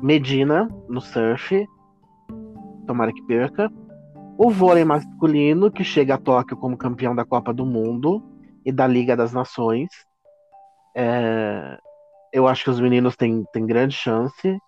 Medina 0.00 0.68
no 0.88 1.00
surf, 1.00 1.66
tomara 2.86 3.12
que 3.12 3.22
perca. 3.22 3.70
O 4.38 4.50
vôlei 4.50 4.84
masculino 4.84 5.70
que 5.70 5.82
chega 5.82 6.14
a 6.14 6.18
Tóquio 6.18 6.56
como 6.56 6.76
campeão 6.76 7.14
da 7.14 7.24
Copa 7.24 7.52
do 7.52 7.66
Mundo 7.66 8.22
e 8.64 8.72
da 8.72 8.86
Liga 8.86 9.16
das 9.16 9.32
Nações. 9.32 9.88
É, 11.00 11.78
eu 12.32 12.48
acho 12.48 12.64
que 12.64 12.70
os 12.70 12.80
meninos 12.80 13.14
têm, 13.14 13.44
têm 13.52 13.64
grande 13.64 13.94
chance. 13.94 14.58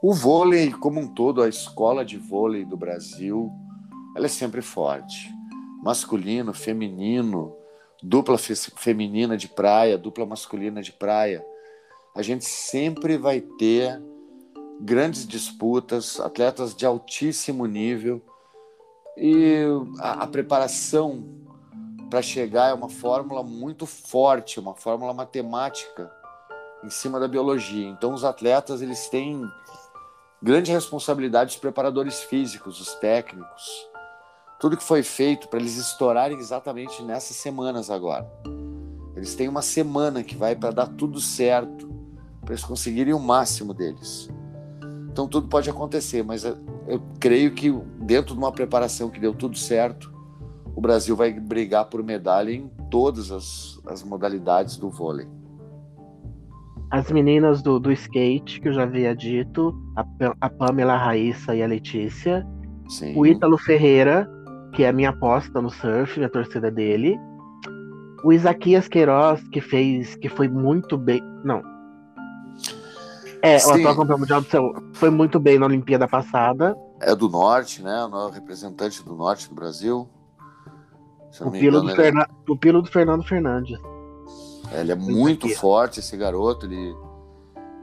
O 0.00 0.14
vôlei, 0.14 0.70
como 0.70 1.00
um 1.00 1.12
todo, 1.12 1.42
a 1.42 1.48
escola 1.48 2.04
de 2.04 2.16
vôlei 2.16 2.64
do 2.64 2.76
Brasil, 2.76 3.50
ela 4.16 4.26
é 4.26 4.28
sempre 4.28 4.62
forte. 4.62 5.28
Masculino, 5.82 6.54
feminino, 6.54 7.56
dupla 8.00 8.38
fe 8.38 8.54
feminina 8.54 9.36
de 9.36 9.48
praia, 9.48 9.98
dupla 9.98 10.24
masculina 10.24 10.80
de 10.80 10.92
praia. 10.92 11.44
A 12.14 12.22
gente 12.22 12.44
sempre 12.44 13.18
vai 13.18 13.40
ter 13.40 14.00
grandes 14.80 15.26
disputas, 15.26 16.20
atletas 16.20 16.72
de 16.72 16.86
altíssimo 16.86 17.66
nível 17.66 18.22
e 19.16 19.64
a, 19.98 20.22
a 20.22 20.26
preparação 20.28 21.24
para 22.10 22.20
chegar 22.20 22.70
é 22.70 22.74
uma 22.74 22.88
fórmula 22.88 23.44
muito 23.44 23.86
forte, 23.86 24.58
uma 24.58 24.74
fórmula 24.74 25.14
matemática 25.14 26.10
em 26.82 26.90
cima 26.90 27.20
da 27.20 27.28
biologia. 27.28 27.88
Então 27.88 28.12
os 28.12 28.24
atletas 28.24 28.82
eles 28.82 29.08
têm 29.08 29.48
grande 30.42 30.72
responsabilidade 30.72 31.52
os 31.52 31.60
preparadores 31.60 32.20
físicos, 32.24 32.80
os 32.80 32.94
técnicos. 32.94 33.88
tudo 34.58 34.76
que 34.76 34.82
foi 34.82 35.02
feito 35.02 35.48
para 35.48 35.58
eles 35.58 35.76
estourarem 35.76 36.36
exatamente 36.36 37.02
nessas 37.02 37.36
semanas 37.36 37.88
agora. 37.88 38.30
Eles 39.16 39.34
têm 39.34 39.48
uma 39.48 39.62
semana 39.62 40.22
que 40.22 40.36
vai 40.36 40.54
para 40.54 40.70
dar 40.70 40.86
tudo 40.86 41.18
certo, 41.18 41.88
para 42.42 42.52
eles 42.52 42.64
conseguirem 42.64 43.14
o 43.14 43.18
máximo 43.18 43.72
deles. 43.72 44.28
Então 45.10 45.26
tudo 45.26 45.48
pode 45.48 45.70
acontecer, 45.70 46.22
mas 46.22 46.44
eu, 46.44 46.58
creio 47.18 47.54
que 47.54 47.70
dentro 48.00 48.34
de 48.34 48.38
uma 48.38 48.52
preparação 48.52 49.08
que 49.08 49.20
deu 49.20 49.32
tudo 49.32 49.56
certo, 49.56 50.12
o 50.74 50.80
Brasil 50.80 51.16
vai 51.16 51.32
brigar 51.32 51.86
por 51.86 52.02
medalha 52.02 52.50
em 52.50 52.68
todas 52.90 53.30
as, 53.30 53.80
as 53.86 54.02
modalidades 54.02 54.76
do 54.76 54.90
vôlei. 54.90 55.28
As 56.90 57.10
meninas 57.10 57.62
do, 57.62 57.78
do 57.78 57.92
skate, 57.92 58.60
que 58.60 58.68
eu 58.68 58.72
já 58.72 58.82
havia 58.82 59.14
dito, 59.14 59.72
a, 59.96 60.04
a 60.40 60.50
Pamela, 60.50 60.94
a 60.94 60.98
Raíssa 60.98 61.54
e 61.54 61.62
a 61.62 61.66
Letícia. 61.66 62.46
Sim. 62.88 63.16
O 63.16 63.24
Ítalo 63.24 63.56
Ferreira, 63.56 64.28
que 64.74 64.82
é 64.82 64.88
a 64.88 64.92
minha 64.92 65.10
aposta 65.10 65.62
no 65.62 65.70
surf, 65.70 66.18
minha 66.18 66.30
torcida 66.30 66.70
dele. 66.70 67.16
O 68.24 68.32
Isaquias 68.32 68.88
Queiroz, 68.88 69.40
que 69.48 69.60
fez, 69.60 70.16
que 70.16 70.28
foi 70.28 70.48
muito 70.48 70.98
bem. 70.98 71.22
Não. 71.44 71.62
É, 73.42 73.58
Sim. 73.58 73.70
o 73.70 73.74
atual 73.74 73.96
campeão 73.96 74.18
mundial 74.18 74.40
do 74.42 74.48
céu 74.48 74.74
foi 74.92 75.10
muito 75.10 75.38
bem 75.38 75.58
na 75.58 75.66
Olimpíada 75.66 76.06
passada. 76.06 76.76
É 77.00 77.14
do 77.14 77.28
norte, 77.28 77.82
né? 77.82 78.04
O 78.04 78.28
representante 78.28 79.02
do 79.02 79.14
norte 79.14 79.48
do 79.48 79.54
Brasil. 79.54 80.08
Pupilo, 81.38 81.80
do 81.80 81.94
Ferna... 81.94 82.22
ele... 82.22 82.44
Pupilo 82.46 82.82
do 82.82 82.90
Fernando 82.90 83.24
Fernandes. 83.24 83.78
É, 84.72 84.80
ele 84.80 84.92
é 84.92 84.96
muito 84.96 85.48
forte, 85.48 86.00
esse 86.00 86.16
garoto. 86.16 86.66
Ele... 86.66 86.94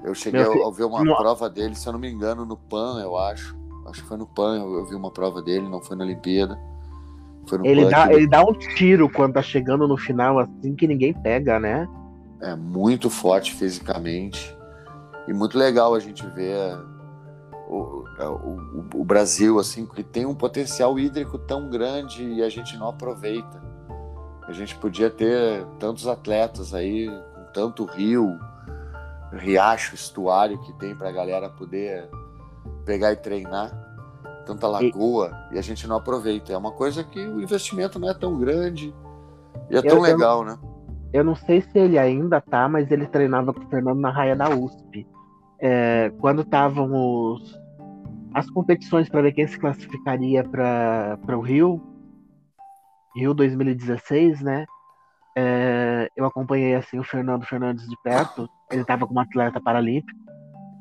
Eu 0.04 0.14
cheguei 0.14 0.42
a, 0.42 0.70
ver 0.70 0.84
uma 0.84 1.04
prova 1.18 1.50
dele, 1.50 1.76
se 1.76 1.88
eu 1.88 1.94
não 1.94 2.00
me 2.00 2.10
engano, 2.10 2.46
no 2.46 2.58
PAN, 2.58 3.02
eu 3.02 3.18
acho. 3.18 3.58
Acho 3.88 4.02
que 4.02 4.08
foi 4.08 4.18
no 4.18 4.28
PAN, 4.28 4.58
eu, 4.58 4.86
vi 4.86 4.96
uma 4.96 5.12
prova 5.12 5.42
dele, 5.42 5.68
não 5.68 5.82
foi 5.82 5.96
na 5.98 6.04
Olimpíada. 6.04 6.60
Foi 7.48 7.58
no 7.58 7.66
ele, 7.66 7.84
PAN, 7.84 7.90
dá, 7.90 8.14
ele 8.14 8.28
dá 8.28 8.44
um 8.44 8.54
tiro 8.54 9.10
quando 9.10 9.34
tá 9.34 9.42
chegando 9.42 9.88
no 9.88 9.98
final, 9.98 10.40
assim 10.40 10.76
que 10.76 10.88
ninguém 10.88 11.14
pega, 11.14 11.60
né? 11.60 11.88
É 12.42 12.56
muito 12.56 13.10
forte 13.10 13.54
fisicamente. 13.54 14.56
E 15.28 15.34
muito 15.34 15.58
legal 15.58 15.94
a 15.94 16.00
gente 16.00 16.26
ver 16.28 16.78
o, 17.68 18.06
o, 18.20 18.86
o, 19.02 19.04
Brasil, 19.04 19.60
assim, 19.60 19.86
que 19.86 20.04
tem 20.04 20.26
um 20.26 20.34
potencial 20.34 20.98
hídrico 20.98 21.38
tão 21.38 21.70
grande 21.70 22.24
e 22.24 22.42
a 22.42 22.50
gente 22.50 22.78
não 22.78 22.90
aproveita. 22.90 23.62
A 24.48 24.54
gente 24.54 24.76
podia 24.76 25.10
ter 25.10 25.66
tantos 25.78 26.08
atletas 26.08 26.74
aí, 26.74 27.08
com 27.08 27.44
tanto 27.54 27.84
rio, 27.84 28.40
riacho, 29.34 29.94
estuário 29.94 30.58
que 30.60 30.72
tem 30.74 30.96
para 30.96 31.10
a 31.10 31.12
galera 31.12 31.50
poder 31.50 32.10
pegar 32.86 33.12
e 33.12 33.18
treinar, 33.18 33.72
tanta 34.46 34.68
lagoa, 34.68 35.48
e... 35.52 35.56
e, 35.56 35.60
a 35.60 35.62
gente 35.62 35.86
não 35.86 35.98
aproveita. 35.98 36.54
É 36.54 36.58
uma 36.58 36.72
coisa 36.72 37.04
que 37.04 37.20
o 37.20 37.42
investimento 37.42 38.00
não 38.00 38.10
é 38.10 38.14
tão 38.14 38.38
grande 38.40 38.96
e 39.70 39.76
é 39.76 39.80
eu, 39.80 39.84
tão 39.84 40.00
legal, 40.00 40.40
eu, 40.40 40.46
né? 40.46 40.60
Eu 41.12 41.24
não 41.24 41.36
sei 41.36 41.62
se 41.62 41.78
ele 41.78 42.00
ainda 42.00 42.40
tá, 42.40 42.70
mas 42.70 42.90
ele 42.90 43.06
treinava 43.08 43.54
com 43.54 43.62
o 43.62 43.70
Fernando 43.70 44.00
na 44.00 44.10
raia 44.10 44.36
da 44.36 44.50
USP. 44.50 45.06
É, 45.60 46.12
quando 46.20 46.42
estavam 46.42 47.38
as 48.34 48.50
competições 48.50 49.10
para 49.10 49.22
ver 49.22 49.32
quem 49.32 49.48
se 49.48 49.58
classificaria 49.58 50.44
para 50.44 51.38
o 51.38 51.42
Rio, 51.42 51.82
Rio 53.16 53.34
2016, 53.34 54.42
né? 54.42 54.66
É, 55.36 56.10
eu 56.16 56.26
acompanhei 56.26 56.76
assim 56.76 57.00
o 57.00 57.04
Fernando 57.04 57.46
Fernandes 57.46 57.88
de 57.88 57.96
perto. 58.04 58.48
Ele 58.72 58.82
estava 58.82 59.08
como 59.08 59.20
atleta 59.20 59.62
paralímpico 59.62 60.28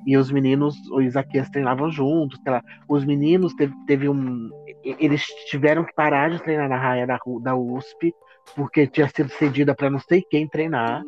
e 0.07 0.17
os 0.17 0.31
meninos, 0.31 0.77
o 0.91 1.03
Isaquias 1.03 1.51
treinavam 1.51 1.91
juntos. 1.91 2.41
Os 2.89 3.05
meninos 3.05 3.53
teve, 3.55 3.75
teve 3.87 4.09
um, 4.09 4.49
eles 4.85 5.27
tiveram 5.51 5.83
que 5.85 5.93
parar 5.93 6.31
de 6.31 6.41
treinar 6.41 6.69
na 6.69 6.79
raia 6.79 7.07
da, 7.07 7.19
da 7.43 7.57
USP 7.57 8.15
porque 8.55 8.87
tinha 8.87 9.09
sido 9.09 9.29
cedida 9.31 9.75
para 9.75 9.91
não 9.91 9.99
sei 9.99 10.23
quem 10.23 10.49
treinar 10.49 11.03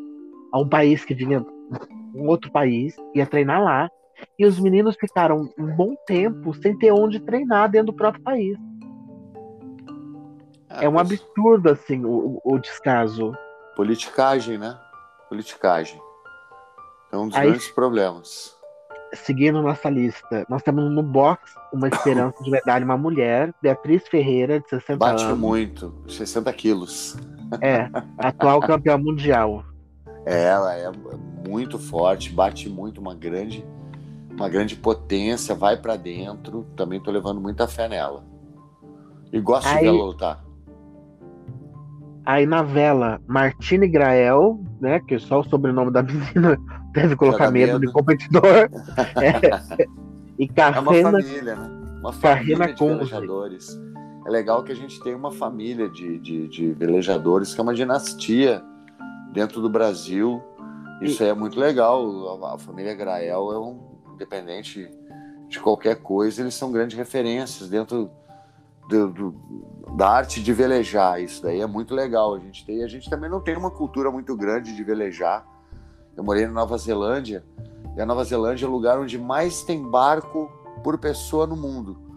a 0.52 0.60
um 0.60 0.68
país 0.68 1.04
que 1.04 1.14
vinha 1.14 1.44
um 2.14 2.26
outro 2.28 2.50
país 2.50 2.96
ia 3.14 3.26
treinar 3.26 3.62
lá 3.62 3.90
e 4.38 4.44
os 4.46 4.58
meninos 4.58 4.96
ficaram 4.96 5.48
um 5.58 5.66
bom 5.74 5.94
tempo 6.06 6.54
sem 6.54 6.76
ter 6.76 6.92
onde 6.92 7.20
treinar 7.20 7.70
dentro 7.70 7.88
do 7.88 7.96
próprio 7.96 8.22
país. 8.22 8.56
Ah, 10.68 10.84
é 10.84 10.88
um 10.88 10.98
absurdo, 10.98 11.70
assim, 11.70 12.04
o, 12.04 12.40
o 12.44 12.58
descaso. 12.58 13.32
Politicagem, 13.74 14.58
né? 14.58 14.78
Politicagem. 15.28 16.00
É 17.10 17.16
um 17.16 17.28
dos 17.28 17.36
Aí, 17.36 17.48
grandes 17.48 17.68
problemas. 17.68 18.54
Seguindo 19.14 19.62
nossa 19.62 19.88
lista, 19.88 20.44
nós 20.50 20.62
temos 20.62 20.90
no 20.90 21.02
box 21.02 21.54
uma 21.72 21.88
esperança 21.88 22.42
de 22.42 22.50
medalha, 22.50 22.84
uma 22.84 22.98
mulher, 22.98 23.54
Beatriz 23.62 24.06
Ferreira, 24.08 24.60
de 24.60 24.68
60 24.68 24.98
Bate 24.98 25.10
anos. 25.10 25.22
Bate 25.22 25.40
muito, 25.40 25.94
60 26.06 26.52
quilos. 26.52 27.16
É, 27.62 27.88
atual 28.18 28.60
campeã 28.66 28.98
mundial. 28.98 29.64
Ela 30.24 30.76
é 30.76 30.90
muito 31.46 31.78
forte, 31.78 32.30
bate 32.30 32.68
muito, 32.68 33.00
uma 33.00 33.14
grande 33.14 33.64
uma 34.38 34.48
grande 34.48 34.76
potência, 34.76 35.54
vai 35.54 35.76
para 35.76 35.96
dentro. 35.96 36.64
Também 36.76 37.00
tô 37.00 37.10
levando 37.10 37.40
muita 37.40 37.66
fé 37.66 37.88
nela. 37.88 38.24
E 39.32 39.40
gosto 39.40 39.66
aí, 39.66 39.78
de 39.78 39.84
vê-la 39.84 40.04
lutar. 40.04 40.44
Aí 42.24 42.46
na 42.46 42.62
vela, 42.62 43.20
Martine 43.26 43.88
Grael, 43.88 44.60
né? 44.80 45.00
Que 45.00 45.18
só 45.18 45.40
o 45.40 45.44
sobrenome 45.44 45.90
da 45.90 46.02
menina 46.04 46.56
deve 46.92 47.16
colocar 47.16 47.50
medo, 47.50 47.72
medo, 47.72 47.86
de 47.86 47.92
competidor. 47.92 48.70
é, 49.20 49.86
e 50.38 50.46
Carrena, 50.46 50.96
é 50.96 51.00
uma 51.00 51.12
família, 51.12 51.56
né? 51.56 51.70
Uma 52.00 52.12
família 52.12 52.72
de 52.72 52.84
velejadores. 52.84 53.80
É 54.24 54.30
legal 54.30 54.62
que 54.62 54.70
a 54.70 54.76
gente 54.76 55.00
tem 55.02 55.14
uma 55.14 55.32
família 55.32 55.88
de, 55.88 56.18
de, 56.18 56.48
de 56.48 56.72
velejadores, 56.72 57.54
que 57.54 57.60
é 57.60 57.62
uma 57.62 57.74
dinastia 57.74 58.62
dentro 59.32 59.60
do 59.60 59.68
Brasil. 59.68 60.42
Isso 61.00 61.22
e... 61.22 61.26
é 61.26 61.34
muito 61.34 61.58
legal. 61.58 62.44
A, 62.44 62.54
a 62.54 62.58
família 62.58 62.94
Grael 62.94 63.52
é 63.52 63.58
um, 63.58 63.78
independente 64.14 64.90
de 65.48 65.58
qualquer 65.60 65.96
coisa, 65.96 66.42
eles 66.42 66.54
são 66.54 66.70
grandes 66.70 66.96
referências 66.96 67.70
dentro 67.70 68.10
do, 68.88 69.08
do, 69.08 69.34
da 69.96 70.08
arte 70.08 70.42
de 70.42 70.52
velejar. 70.52 71.22
Isso 71.22 71.42
daí 71.42 71.60
é 71.60 71.66
muito 71.66 71.94
legal. 71.94 72.34
A 72.34 72.38
gente 72.38 72.64
tem, 72.64 72.82
a 72.82 72.88
gente 72.88 73.08
também 73.08 73.30
não 73.30 73.40
tem 73.40 73.56
uma 73.56 73.70
cultura 73.70 74.10
muito 74.10 74.36
grande 74.36 74.74
de 74.74 74.84
velejar. 74.84 75.46
Eu 76.16 76.24
morei 76.24 76.46
na 76.46 76.52
Nova 76.52 76.76
Zelândia 76.76 77.44
e 77.96 78.00
a 78.00 78.06
Nova 78.06 78.24
Zelândia 78.24 78.66
é 78.66 78.68
o 78.68 78.72
lugar 78.72 78.98
onde 78.98 79.18
mais 79.18 79.62
tem 79.62 79.82
barco 79.82 80.50
por 80.82 80.98
pessoa 80.98 81.46
no 81.46 81.56
mundo. 81.56 82.07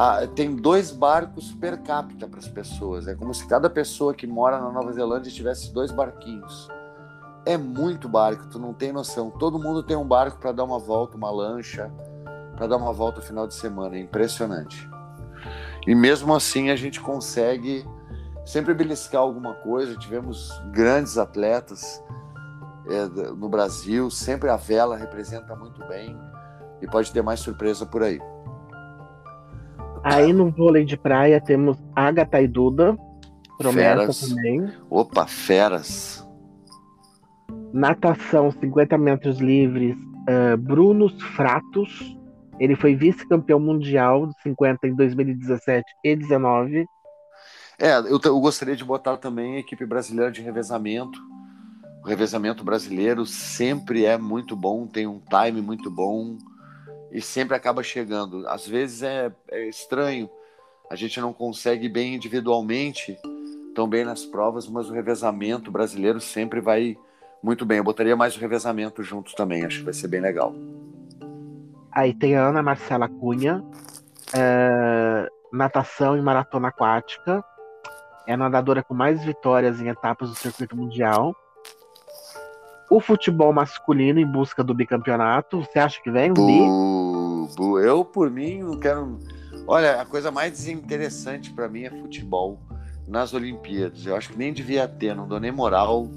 Ah, 0.00 0.28
tem 0.32 0.54
dois 0.54 0.92
barcos 0.92 1.50
per 1.50 1.82
capita 1.82 2.28
para 2.28 2.38
as 2.38 2.46
pessoas. 2.46 3.08
É 3.08 3.16
como 3.16 3.34
se 3.34 3.44
cada 3.48 3.68
pessoa 3.68 4.14
que 4.14 4.28
mora 4.28 4.60
na 4.60 4.70
Nova 4.70 4.92
Zelândia 4.92 5.32
tivesse 5.32 5.72
dois 5.72 5.90
barquinhos 5.90 6.68
é 7.48 7.56
muito 7.56 8.10
barco, 8.10 8.46
tu 8.46 8.58
não 8.58 8.74
tem 8.74 8.92
noção. 8.92 9.30
Todo 9.30 9.58
mundo 9.58 9.82
tem 9.82 9.96
um 9.96 10.06
barco 10.06 10.38
para 10.38 10.52
dar 10.52 10.64
uma 10.64 10.78
volta, 10.78 11.16
uma 11.16 11.30
lancha, 11.30 11.90
para 12.54 12.66
dar 12.66 12.76
uma 12.76 12.92
volta 12.92 13.20
no 13.20 13.26
final 13.26 13.46
de 13.46 13.54
semana. 13.54 13.96
É 13.96 14.00
impressionante. 14.00 14.88
E 15.86 15.94
mesmo 15.94 16.34
assim 16.34 16.68
a 16.68 16.76
gente 16.76 17.00
consegue 17.00 17.86
sempre 18.44 18.74
beliscar 18.74 19.22
alguma 19.22 19.54
coisa. 19.54 19.96
Tivemos 19.96 20.52
grandes 20.72 21.16
atletas 21.16 22.04
é, 22.86 23.06
no 23.32 23.48
Brasil, 23.48 24.10
sempre 24.10 24.50
a 24.50 24.56
vela 24.56 24.94
representa 24.94 25.56
muito 25.56 25.82
bem 25.86 26.20
e 26.82 26.86
pode 26.86 27.10
ter 27.10 27.22
mais 27.22 27.40
surpresa 27.40 27.86
por 27.86 28.02
aí. 28.02 28.20
Aí 30.10 30.32
no 30.32 30.50
vôlei 30.50 30.86
de 30.86 30.96
praia 30.96 31.38
temos 31.38 31.76
Agatha 31.94 32.40
e 32.40 32.48
Duda, 32.48 32.96
promessa 33.58 33.98
feras. 33.98 34.20
também. 34.20 34.72
Opa, 34.88 35.26
feras. 35.26 36.26
Natação 37.74 38.50
50 38.50 38.96
metros 38.96 39.38
livres, 39.38 39.94
uh, 39.94 40.56
Brunos 40.56 41.12
Fratos. 41.36 42.16
Ele 42.58 42.74
foi 42.74 42.94
vice-campeão 42.94 43.60
mundial 43.60 44.26
de 44.26 44.32
50 44.42 44.88
em 44.88 44.96
2017 44.96 45.84
e 46.02 46.16
2019. 46.16 46.86
É, 47.78 47.98
eu, 47.98 48.18
eu, 48.24 48.40
gostaria 48.40 48.74
de 48.74 48.84
botar 48.84 49.18
também 49.18 49.56
a 49.56 49.60
equipe 49.60 49.84
brasileira 49.84 50.32
de 50.32 50.40
revezamento. 50.40 51.20
O 52.02 52.08
revezamento 52.08 52.64
brasileiro 52.64 53.26
sempre 53.26 54.06
é 54.06 54.16
muito 54.16 54.56
bom, 54.56 54.86
tem 54.86 55.06
um 55.06 55.20
time 55.20 55.60
muito 55.60 55.90
bom 55.90 56.38
e 57.10 57.20
sempre 57.20 57.56
acaba 57.56 57.82
chegando. 57.82 58.46
Às 58.48 58.66
vezes 58.66 59.02
é, 59.02 59.32
é 59.50 59.68
estranho, 59.68 60.28
a 60.90 60.96
gente 60.96 61.20
não 61.20 61.32
consegue 61.32 61.88
bem 61.88 62.14
individualmente, 62.14 63.16
tão 63.74 63.88
bem 63.88 64.04
nas 64.04 64.24
provas, 64.24 64.68
mas 64.68 64.88
o 64.88 64.92
revezamento 64.92 65.70
brasileiro 65.70 66.20
sempre 66.20 66.60
vai 66.60 66.96
muito 67.42 67.64
bem, 67.64 67.78
eu 67.78 67.84
botaria 67.84 68.16
mais 68.16 68.36
o 68.36 68.40
revezamento 68.40 69.02
juntos 69.02 69.34
também, 69.34 69.64
acho 69.64 69.78
que 69.78 69.84
vai 69.84 69.94
ser 69.94 70.08
bem 70.08 70.20
legal. 70.20 70.52
Aí 71.92 72.12
tem 72.12 72.36
a 72.36 72.46
Ana 72.46 72.62
Marcela 72.62 73.08
Cunha, 73.08 73.62
é, 74.36 75.28
natação 75.52 76.16
e 76.16 76.22
maratona 76.22 76.68
aquática. 76.68 77.42
É 78.26 78.34
a 78.34 78.36
nadadora 78.36 78.82
com 78.82 78.94
mais 78.94 79.24
vitórias 79.24 79.80
em 79.80 79.88
etapas 79.88 80.28
do 80.28 80.34
circuito 80.34 80.76
mundial. 80.76 81.34
O 82.90 83.00
futebol 83.00 83.52
masculino 83.52 84.18
em 84.18 84.26
busca 84.26 84.64
do 84.64 84.74
bicampeonato. 84.74 85.60
Você 85.60 85.78
acha 85.78 86.00
que 86.02 86.10
vem 86.10 86.30
um 86.30 86.34
bu, 86.34 87.48
bu. 87.54 87.78
Eu, 87.78 88.04
por 88.04 88.30
mim, 88.30 88.62
não 88.62 88.78
quero. 88.78 89.18
Olha, 89.66 90.00
a 90.00 90.06
coisa 90.06 90.30
mais 90.30 90.66
interessante 90.66 91.52
para 91.52 91.68
mim 91.68 91.82
é 91.82 91.90
futebol 91.90 92.58
nas 93.06 93.34
Olimpíadas. 93.34 94.06
Eu 94.06 94.16
acho 94.16 94.30
que 94.30 94.38
nem 94.38 94.52
devia 94.52 94.88
ter, 94.88 95.14
não 95.14 95.28
dou 95.28 95.38
nem 95.38 95.52
moral. 95.52 96.08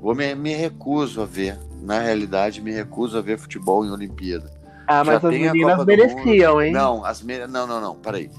Vou 0.00 0.14
me, 0.14 0.34
me 0.34 0.54
recuso 0.54 1.22
a 1.22 1.24
ver. 1.24 1.58
Na 1.80 2.00
realidade, 2.00 2.60
me 2.60 2.72
recuso 2.72 3.16
a 3.16 3.22
ver 3.22 3.38
futebol 3.38 3.84
em 3.84 3.90
Olimpíada. 3.90 4.50
Ah, 4.86 5.02
mas 5.02 5.22
Já 5.22 5.28
as 5.28 5.34
meninas 5.34 5.84
mereciam, 5.84 6.60
hein? 6.60 6.72
Não, 6.72 7.04
as 7.04 7.22
me... 7.22 7.46
não, 7.46 7.66
não, 7.66 7.80
não, 7.80 7.94
peraí. 7.96 8.30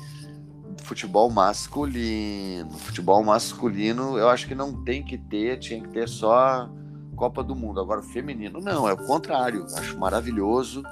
Futebol 0.84 1.32
masculino. 1.32 2.70
Futebol 2.72 3.24
masculino, 3.24 4.18
eu 4.18 4.30
acho 4.30 4.48
que 4.48 4.54
não 4.54 4.84
tem 4.84 5.04
que 5.04 5.18
ter, 5.18 5.58
tinha 5.58 5.82
que 5.82 5.90
ter 5.90 6.08
só 6.08 6.70
Copa 7.16 7.44
do 7.44 7.56
Mundo. 7.56 7.80
Agora, 7.80 8.02
feminino, 8.02 8.60
não, 8.62 8.88
é 8.88 8.94
o 8.94 8.98
contrário. 8.98 9.66
Acho 9.76 9.98
maravilhoso. 9.98 10.84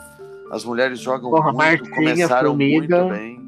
As 0.52 0.64
mulheres 0.64 1.00
jogam 1.00 1.32
Porra, 1.32 1.52
muito, 1.52 1.58
Martinha, 1.58 1.96
começaram 1.96 2.50
Formiga. 2.50 3.04
muito 3.04 3.14
bem. 3.14 3.44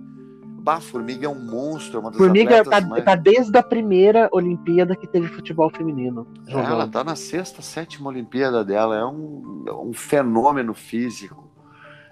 Bah, 0.66 0.82
Formiga 0.82 1.28
é 1.28 1.30
um 1.30 1.40
monstro, 1.40 1.98
é 1.98 2.00
uma 2.00 2.10
das 2.10 2.18
Formiga 2.18 2.64
tá, 2.64 2.82
mais... 2.82 3.06
tá, 3.06 3.16
desde 3.16 3.56
a 3.56 3.62
primeira 3.62 4.28
Olimpíada 4.32 4.96
que 4.96 5.06
teve 5.06 5.28
futebol 5.28 5.70
feminino. 5.70 6.26
Ela 6.48 6.88
tá 6.88 7.04
na 7.04 7.16
sexta, 7.16 7.62
sétima 7.62 8.10
Olimpíada 8.10 8.66
dela. 8.66 8.96
É 8.96 9.06
um, 9.06 9.64
é 9.68 9.72
um 9.74 9.94
fenômeno 9.94 10.74
físico. 10.74 11.48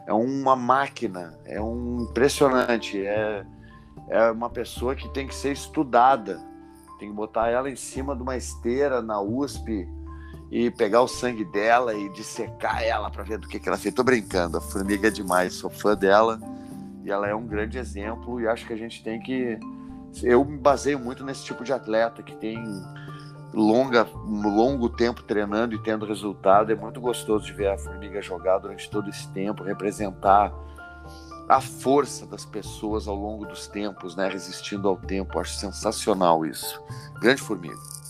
É 0.05 0.13
uma 0.13 0.55
máquina. 0.55 1.35
É 1.45 1.59
um 1.59 2.05
impressionante. 2.07 3.03
É, 3.03 3.43
é 4.09 4.29
uma 4.29 4.51
pessoa 4.51 4.93
que 4.93 5.09
tem 5.09 5.25
que 5.25 5.33
ser 5.33 5.51
estudada. 5.53 6.39
Tem 6.99 7.09
que 7.09 7.15
botar 7.15 7.49
ela 7.49 7.71
em 7.71 7.75
cima 7.75 8.15
de 8.15 8.21
uma 8.21 8.37
esteira 8.37 9.01
na 9.01 9.19
USP 9.19 9.89
e 10.53 10.69
pegar 10.69 11.01
o 11.01 11.07
sangue 11.07 11.43
dela 11.43 11.95
e 11.95 12.09
dissecar 12.09 12.83
ela 12.83 13.09
para 13.09 13.23
ver 13.23 13.39
do 13.39 13.47
que, 13.47 13.59
que 13.59 13.67
ela 13.67 13.75
fez. 13.75 13.93
Tô 13.95 14.03
brincando, 14.03 14.55
a 14.55 14.61
formiga 14.61 15.07
é 15.07 15.11
demais, 15.11 15.55
sou 15.55 15.67
fã 15.67 15.95
dela 15.95 16.39
e 17.03 17.09
ela 17.09 17.27
é 17.27 17.33
um 17.33 17.47
grande 17.47 17.79
exemplo 17.79 18.39
e 18.39 18.47
acho 18.47 18.67
que 18.67 18.71
a 18.71 18.77
gente 18.77 19.03
tem 19.03 19.19
que. 19.19 19.57
Eu 20.21 20.45
me 20.45 20.59
baseio 20.59 20.99
muito 20.99 21.25
nesse 21.25 21.43
tipo 21.43 21.63
de 21.63 21.73
atleta 21.73 22.21
que 22.21 22.35
tem 22.35 22.63
longa, 23.51 24.07
longo 24.13 24.89
tempo 24.89 25.23
treinando 25.23 25.73
e 25.73 25.81
tendo 25.81 26.05
resultado. 26.05 26.71
É 26.71 26.75
muito 26.75 27.01
gostoso 27.01 27.47
de 27.47 27.53
ver 27.53 27.69
a 27.69 27.77
formiga 27.79 28.21
jogar 28.21 28.59
durante 28.59 28.87
todo 28.91 29.09
esse 29.09 29.27
tempo, 29.29 29.63
representar 29.63 30.53
a 31.49 31.59
força 31.59 32.27
das 32.27 32.45
pessoas 32.45 33.07
ao 33.07 33.15
longo 33.15 33.47
dos 33.47 33.65
tempos, 33.65 34.15
né? 34.15 34.29
Resistindo 34.29 34.87
ao 34.87 34.97
tempo. 34.97 35.39
Acho 35.39 35.55
sensacional 35.55 36.45
isso. 36.45 36.79
Grande 37.19 37.41
formiga. 37.41 38.02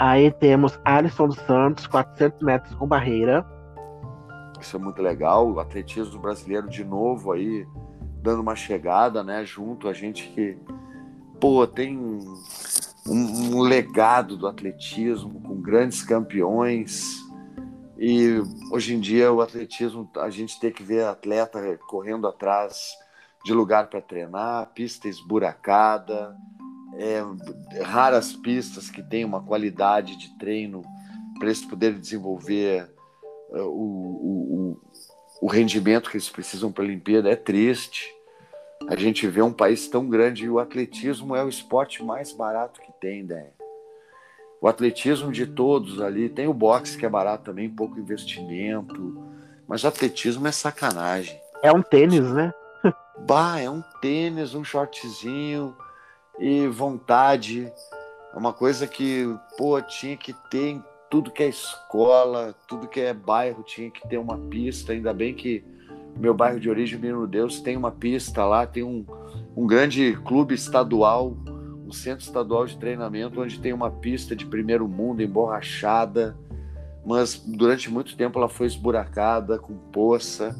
Aí 0.00 0.30
temos 0.30 0.80
Alisson 0.82 1.28
dos 1.28 1.36
Santos, 1.40 1.86
400 1.86 2.40
metros 2.40 2.74
com 2.74 2.86
barreira. 2.86 3.46
Isso 4.58 4.74
é 4.74 4.80
muito 4.80 5.02
legal. 5.02 5.52
O 5.52 5.60
atletismo 5.60 6.18
brasileiro 6.18 6.70
de 6.70 6.82
novo 6.82 7.32
aí 7.32 7.66
dando 8.22 8.40
uma 8.40 8.56
chegada, 8.56 9.22
né? 9.22 9.44
Junto 9.44 9.88
a 9.88 9.92
gente 9.92 10.26
que 10.28 10.56
pô 11.38 11.66
tem 11.66 11.98
um, 11.98 12.34
um 13.06 13.60
legado 13.60 14.38
do 14.38 14.46
atletismo 14.46 15.38
com 15.42 15.60
grandes 15.60 16.02
campeões. 16.02 17.18
E 17.98 18.40
hoje 18.72 18.94
em 18.94 19.00
dia 19.00 19.30
o 19.30 19.42
atletismo 19.42 20.10
a 20.16 20.30
gente 20.30 20.58
tem 20.58 20.72
que 20.72 20.82
ver 20.82 21.04
atleta 21.04 21.78
correndo 21.86 22.26
atrás 22.26 22.88
de 23.44 23.52
lugar 23.52 23.90
para 23.90 24.00
treinar, 24.00 24.70
pista 24.74 25.08
esburacada 25.08 26.34
é, 26.94 27.22
raras 27.82 28.32
pistas 28.32 28.90
que 28.90 29.02
têm 29.02 29.24
uma 29.24 29.42
qualidade 29.42 30.16
de 30.16 30.36
treino 30.38 30.82
para 31.38 31.48
eles 31.48 31.64
poderem 31.64 31.98
desenvolver 31.98 32.90
uh, 33.50 33.62
o, 33.62 34.76
o, 34.76 34.80
o, 35.42 35.46
rendimento 35.46 36.10
que 36.10 36.16
eles 36.16 36.28
precisam 36.28 36.70
para 36.70 36.84
a 36.84 36.86
Olimpíada 36.86 37.30
é 37.30 37.36
triste. 37.36 38.14
A 38.88 38.96
gente 38.96 39.26
vê 39.26 39.40
um 39.40 39.52
país 39.52 39.88
tão 39.88 40.08
grande 40.08 40.44
e 40.44 40.50
o 40.50 40.58
atletismo 40.58 41.34
é 41.34 41.44
o 41.44 41.48
esporte 41.48 42.02
mais 42.02 42.32
barato 42.32 42.80
que 42.80 42.92
tem, 43.00 43.22
né? 43.22 43.48
O 44.60 44.68
atletismo 44.68 45.32
de 45.32 45.46
todos 45.46 46.00
ali, 46.02 46.28
tem 46.28 46.46
o 46.46 46.52
boxe 46.52 46.98
que 46.98 47.06
é 47.06 47.08
barato 47.08 47.44
também, 47.44 47.70
pouco 47.70 47.98
investimento, 47.98 49.26
mas 49.66 49.84
o 49.84 49.88
atletismo 49.88 50.46
é 50.46 50.52
sacanagem. 50.52 51.38
É 51.62 51.72
um 51.72 51.82
tênis, 51.82 52.30
né? 52.32 52.52
bah, 53.26 53.58
é 53.58 53.70
um 53.70 53.82
tênis, 54.02 54.54
um 54.54 54.62
shortzinho, 54.62 55.74
e 56.40 56.66
vontade. 56.66 57.70
É 58.34 58.38
uma 58.38 58.52
coisa 58.52 58.86
que, 58.86 59.26
pô, 59.58 59.80
tinha 59.82 60.16
que 60.16 60.32
ter 60.50 60.70
em 60.70 60.84
tudo 61.10 61.30
que 61.30 61.42
é 61.42 61.48
escola, 61.48 62.54
tudo 62.66 62.88
que 62.88 63.00
é 63.00 63.12
bairro, 63.12 63.62
tinha 63.62 63.90
que 63.90 64.08
ter 64.08 64.16
uma 64.16 64.38
pista. 64.38 64.92
Ainda 64.92 65.12
bem 65.12 65.34
que 65.34 65.62
meu 66.16 66.32
bairro 66.32 66.58
de 66.58 66.70
origem, 66.70 66.98
Menino 66.98 67.26
Deus, 67.26 67.60
tem 67.60 67.76
uma 67.76 67.90
pista 67.90 68.44
lá, 68.44 68.66
tem 68.66 68.82
um, 68.82 69.04
um 69.56 69.66
grande 69.66 70.16
clube 70.24 70.54
estadual, 70.54 71.36
um 71.86 71.92
centro 71.92 72.24
estadual 72.24 72.66
de 72.66 72.78
treinamento, 72.78 73.40
onde 73.40 73.58
tem 73.58 73.72
uma 73.72 73.90
pista 73.90 74.34
de 74.34 74.46
primeiro 74.46 74.86
mundo, 74.86 75.22
emborrachada, 75.22 76.36
mas 77.04 77.34
durante 77.36 77.90
muito 77.90 78.16
tempo 78.16 78.38
ela 78.38 78.48
foi 78.48 78.66
esburacada, 78.66 79.58
com 79.58 79.74
poça. 79.74 80.54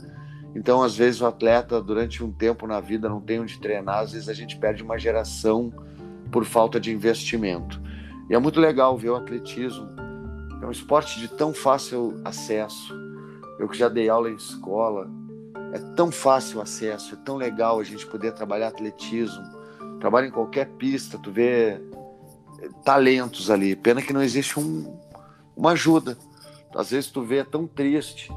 Então, 0.55 0.83
às 0.83 0.97
vezes, 0.97 1.21
o 1.21 1.27
atleta, 1.27 1.81
durante 1.81 2.25
um 2.25 2.33
tempo 2.33 2.67
na 2.67 2.81
vida, 2.81 3.09
não 3.09 3.21
tem 3.21 3.41
onde 3.41 3.59
treinar, 3.61 4.01
às 4.01 4.13
vezes 4.13 4.29
a 4.29 4.35
gente 4.35 4.57
perde 4.57 4.83
uma 4.83 4.99
geração 4.99 5.73
por 6.31 6.45
falta 6.45 6.81
de 6.81 6.93
investimento. 6.93 7.81
E 8.29 8.35
é 8.35 8.39
muito 8.39 8.61
legal 8.61 8.97
ver 8.97 9.11
o 9.11 9.17
atletismo. 9.17 9.89
É 10.63 10.67
um 10.67 10.71
esporte 10.71 11.19
de 11.19 11.29
tão 11.29 11.53
fácil 11.53 12.21
acesso. 12.25 12.95
Eu 13.59 13.69
que 13.69 13.77
já 13.77 13.89
dei 13.89 14.09
aula 14.09 14.31
em 14.31 14.35
escola, 14.35 15.09
é 15.73 15.79
tão 15.95 16.11
fácil 16.11 16.59
o 16.59 16.63
acesso, 16.63 17.15
é 17.15 17.19
tão 17.25 17.37
legal 17.37 17.79
a 17.79 17.85
gente 17.85 18.07
poder 18.07 18.33
trabalhar 18.33 18.69
atletismo. 18.69 19.45
Trabalha 20.01 20.27
em 20.27 20.31
qualquer 20.31 20.67
pista, 20.67 21.19
tu 21.19 21.31
vê 21.31 21.81
eh, 22.61 22.69
talentos 22.85 23.51
ali. 23.51 23.77
Pena 23.77 24.03
que 24.03 24.13
não 24.13 24.23
existe 24.23 24.59
um, 24.59 24.99
uma 25.57 25.73
ajuda. 25.73 26.17
Às 26.75 26.91
vezes 26.91 27.11
tu 27.11 27.23
vê 27.23 27.39
é 27.39 27.45
tão 27.45 27.67
triste. 27.67 28.33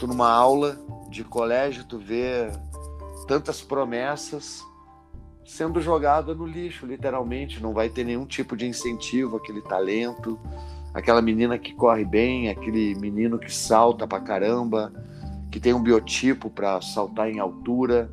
Tu 0.00 0.06
numa 0.06 0.30
aula 0.30 0.78
de 1.10 1.22
colégio, 1.22 1.84
tu 1.84 1.98
vê 1.98 2.50
tantas 3.28 3.60
promessas 3.60 4.64
sendo 5.44 5.78
jogada 5.78 6.34
no 6.34 6.46
lixo, 6.46 6.86
literalmente. 6.86 7.62
Não 7.62 7.74
vai 7.74 7.90
ter 7.90 8.02
nenhum 8.02 8.24
tipo 8.24 8.56
de 8.56 8.66
incentivo 8.66 9.36
aquele 9.36 9.60
talento, 9.60 10.40
aquela 10.94 11.20
menina 11.20 11.58
que 11.58 11.74
corre 11.74 12.06
bem, 12.06 12.48
aquele 12.48 12.94
menino 12.94 13.38
que 13.38 13.52
salta 13.52 14.06
pra 14.06 14.20
caramba, 14.20 14.90
que 15.50 15.60
tem 15.60 15.74
um 15.74 15.82
biotipo 15.82 16.48
para 16.48 16.80
saltar 16.80 17.28
em 17.28 17.38
altura, 17.38 18.10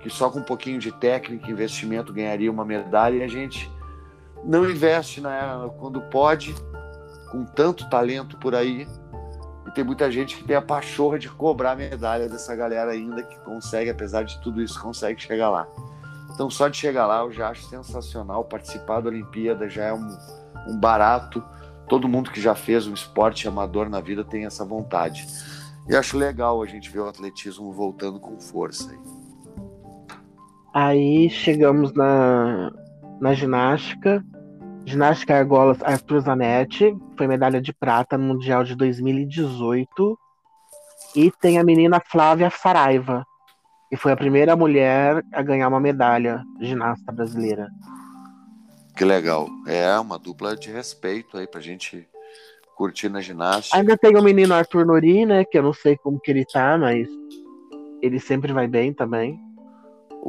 que 0.00 0.10
só 0.10 0.28
com 0.28 0.40
um 0.40 0.44
pouquinho 0.44 0.78
de 0.78 0.92
técnica 0.92 1.48
e 1.48 1.50
investimento 1.50 2.12
ganharia 2.12 2.50
uma 2.50 2.64
medalha 2.64 3.16
e 3.16 3.22
a 3.22 3.28
gente 3.28 3.70
não 4.44 4.68
investe 4.68 5.20
na 5.20 5.70
quando 5.78 5.98
pode, 6.02 6.54
com 7.30 7.42
tanto 7.46 7.88
talento 7.88 8.36
por 8.36 8.54
aí, 8.54 8.86
tem 9.76 9.84
muita 9.84 10.10
gente 10.10 10.38
que 10.38 10.44
tem 10.44 10.56
a 10.56 10.62
pachorra 10.62 11.18
de 11.18 11.28
cobrar 11.28 11.76
medalha 11.76 12.30
dessa 12.30 12.56
galera 12.56 12.92
ainda 12.92 13.22
que 13.22 13.38
consegue, 13.40 13.90
apesar 13.90 14.22
de 14.22 14.40
tudo 14.40 14.62
isso, 14.62 14.80
consegue 14.80 15.20
chegar 15.20 15.50
lá. 15.50 15.68
Então, 16.32 16.48
só 16.48 16.66
de 16.66 16.78
chegar 16.78 17.06
lá 17.06 17.20
eu 17.20 17.30
já 17.30 17.50
acho 17.50 17.68
sensacional. 17.68 18.42
Participar 18.42 19.02
da 19.02 19.10
Olimpíada 19.10 19.68
já 19.68 19.84
é 19.84 19.92
um, 19.92 20.08
um 20.66 20.80
barato. 20.80 21.44
Todo 21.90 22.08
mundo 22.08 22.30
que 22.30 22.40
já 22.40 22.54
fez 22.54 22.86
um 22.86 22.94
esporte 22.94 23.46
amador 23.46 23.90
na 23.90 24.00
vida 24.00 24.24
tem 24.24 24.46
essa 24.46 24.64
vontade. 24.64 25.26
E 25.86 25.94
acho 25.94 26.16
legal 26.16 26.62
a 26.62 26.66
gente 26.66 26.88
ver 26.88 27.00
o 27.00 27.08
atletismo 27.08 27.70
voltando 27.70 28.18
com 28.18 28.40
força. 28.40 28.90
Aí, 30.72 31.26
aí 31.26 31.28
chegamos 31.28 31.92
na, 31.92 32.72
na 33.20 33.34
ginástica. 33.34 34.24
Ginástica 34.86 35.36
argolas 35.36 35.82
Arthur 35.82 36.20
Zanetti, 36.20 36.96
foi 37.18 37.26
medalha 37.26 37.60
de 37.60 37.72
prata 37.72 38.16
no 38.16 38.34
Mundial 38.34 38.62
de 38.62 38.76
2018. 38.76 40.16
E 41.16 41.28
tem 41.40 41.58
a 41.58 41.64
menina 41.64 42.00
Flávia 42.00 42.48
Saraiva, 42.50 43.26
que 43.90 43.96
foi 43.96 44.12
a 44.12 44.16
primeira 44.16 44.54
mulher 44.54 45.24
a 45.32 45.42
ganhar 45.42 45.66
uma 45.66 45.80
medalha 45.80 46.40
ginasta 46.60 47.10
brasileira. 47.10 47.68
Que 48.96 49.04
legal. 49.04 49.48
É 49.66 49.98
uma 49.98 50.20
dupla 50.20 50.56
de 50.56 50.70
respeito 50.70 51.36
aí 51.36 51.48
pra 51.48 51.60
gente 51.60 52.08
curtir 52.76 53.08
na 53.08 53.20
ginástica. 53.20 53.76
Ainda 53.76 53.96
tem 53.96 54.16
o 54.16 54.22
menino 54.22 54.54
Arthur 54.54 54.86
Nori, 54.86 55.26
né? 55.26 55.44
Que 55.44 55.58
eu 55.58 55.64
não 55.64 55.72
sei 55.72 55.96
como 55.96 56.20
que 56.20 56.30
ele 56.30 56.44
tá, 56.44 56.78
mas 56.78 57.08
ele 58.00 58.20
sempre 58.20 58.52
vai 58.52 58.68
bem 58.68 58.92
também. 58.92 59.45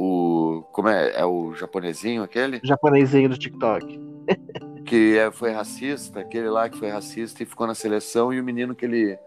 O. 0.00 0.62
Como 0.72 0.88
é? 0.88 1.10
É 1.20 1.24
o 1.24 1.54
japonesinho 1.54 2.22
aquele? 2.22 2.60
Japonesinho 2.62 3.28
do 3.28 3.38
TikTok 3.38 4.08
que 4.84 5.18
é, 5.18 5.30
foi 5.30 5.52
racista, 5.52 6.20
aquele 6.20 6.48
lá 6.48 6.68
que 6.68 6.78
foi 6.78 6.88
racista 6.88 7.42
e 7.42 7.46
ficou 7.46 7.66
na 7.66 7.74
seleção, 7.74 8.32
e 8.32 8.40
o 8.40 8.44
menino 8.44 8.74
que 8.74 8.86
ele 8.86 9.18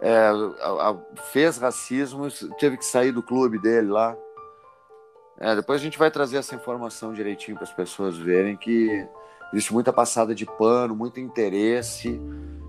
é, 0.00 0.26
a, 0.60 0.90
a, 0.90 0.96
fez 1.30 1.56
racismo 1.56 2.26
teve 2.58 2.76
que 2.76 2.84
sair 2.84 3.12
do 3.12 3.22
clube 3.22 3.60
dele 3.60 3.88
lá. 3.88 4.16
É, 5.38 5.54
depois 5.54 5.80
a 5.80 5.84
gente 5.84 5.98
vai 5.98 6.10
trazer 6.10 6.38
essa 6.38 6.56
informação 6.56 7.12
direitinho 7.12 7.56
para 7.56 7.64
as 7.64 7.72
pessoas 7.72 8.18
verem 8.18 8.56
que 8.56 9.06
existe 9.52 9.72
muita 9.72 9.92
passada 9.92 10.34
de 10.34 10.44
pano, 10.44 10.96
muito 10.96 11.20
interesse 11.20 12.20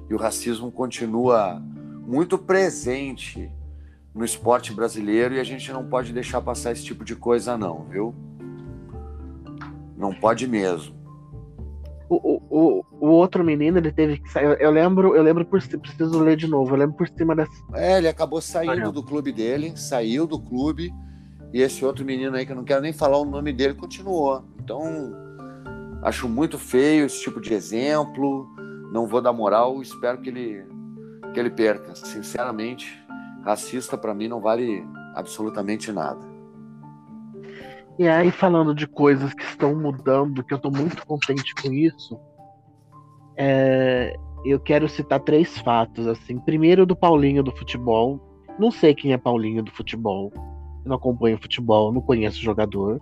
e 0.07 0.13
o 0.13 0.17
racismo 0.17 0.71
continua 0.71 1.59
muito 2.05 2.37
presente 2.37 3.51
no 4.13 4.23
esporte 4.23 4.73
brasileiro 4.73 5.33
e 5.35 5.39
a 5.39 5.43
gente 5.43 5.71
não 5.71 5.85
pode 5.85 6.13
deixar 6.13 6.41
passar 6.41 6.71
esse 6.71 6.83
tipo 6.83 7.03
de 7.03 7.15
coisa, 7.15 7.57
não, 7.57 7.85
viu? 7.85 8.13
Não 9.97 10.13
pode 10.13 10.47
mesmo. 10.47 11.01
O, 12.09 12.41
o, 12.49 12.85
o 12.99 13.07
outro 13.07 13.43
menino, 13.43 13.77
ele 13.79 13.91
teve 13.91 14.19
que 14.19 14.29
sair. 14.29 14.55
Eu 14.59 14.69
lembro, 14.69 15.15
eu 15.15 15.23
lembro 15.23 15.43
por 15.45 15.59
preciso 15.61 16.19
ler 16.19 16.35
de 16.35 16.47
novo, 16.47 16.73
eu 16.73 16.77
lembro 16.77 16.95
por 16.95 17.07
cima 17.07 17.35
dessa. 17.35 17.51
É, 17.73 17.97
ele 17.97 18.07
acabou 18.07 18.39
saindo 18.39 18.91
do 18.91 19.01
clube 19.01 19.31
dele, 19.31 19.75
saiu 19.75 20.27
do 20.27 20.39
clube, 20.39 20.93
e 21.51 21.61
esse 21.61 21.83
outro 21.83 22.05
menino 22.05 22.35
aí, 22.35 22.45
que 22.45 22.51
eu 22.51 22.55
não 22.55 22.63
quero 22.63 22.81
nem 22.81 22.93
falar 22.93 23.17
o 23.17 23.25
nome 23.25 23.51
dele, 23.51 23.73
continuou. 23.73 24.43
Então, 24.59 24.81
acho 26.03 26.29
muito 26.29 26.59
feio 26.59 27.05
esse 27.05 27.21
tipo 27.21 27.41
de 27.41 27.53
exemplo. 27.53 28.47
Não 28.91 29.07
vou 29.07 29.21
dar 29.21 29.33
moral, 29.33 29.81
espero 29.81 30.19
que 30.19 30.29
ele, 30.29 30.65
que 31.33 31.39
ele 31.39 31.49
perca. 31.49 31.95
Sinceramente, 31.95 33.02
racista 33.43 33.97
para 33.97 34.13
mim 34.13 34.27
não 34.27 34.41
vale 34.41 34.83
absolutamente 35.15 35.91
nada. 35.91 36.33
E 37.99 38.07
aí, 38.07 38.31
falando 38.31 38.73
de 38.73 38.87
coisas 38.87 39.33
que 39.33 39.43
estão 39.43 39.75
mudando, 39.75 40.43
que 40.43 40.53
eu 40.53 40.57
estou 40.57 40.71
muito 40.71 41.05
contente 41.05 41.53
com 41.53 41.71
isso, 41.71 42.19
é, 43.37 44.15
eu 44.43 44.59
quero 44.59 44.89
citar 44.89 45.19
três 45.19 45.59
fatos. 45.59 46.07
assim. 46.07 46.39
Primeiro, 46.39 46.85
do 46.85 46.95
Paulinho 46.95 47.43
do 47.43 47.55
futebol. 47.55 48.19
Não 48.57 48.71
sei 48.71 48.95
quem 48.95 49.13
é 49.13 49.17
Paulinho 49.17 49.61
do 49.61 49.71
futebol. 49.71 50.31
Não 50.83 50.95
acompanho 50.95 51.41
futebol, 51.41 51.93
não 51.93 52.01
conheço 52.01 52.41
jogador. 52.41 52.99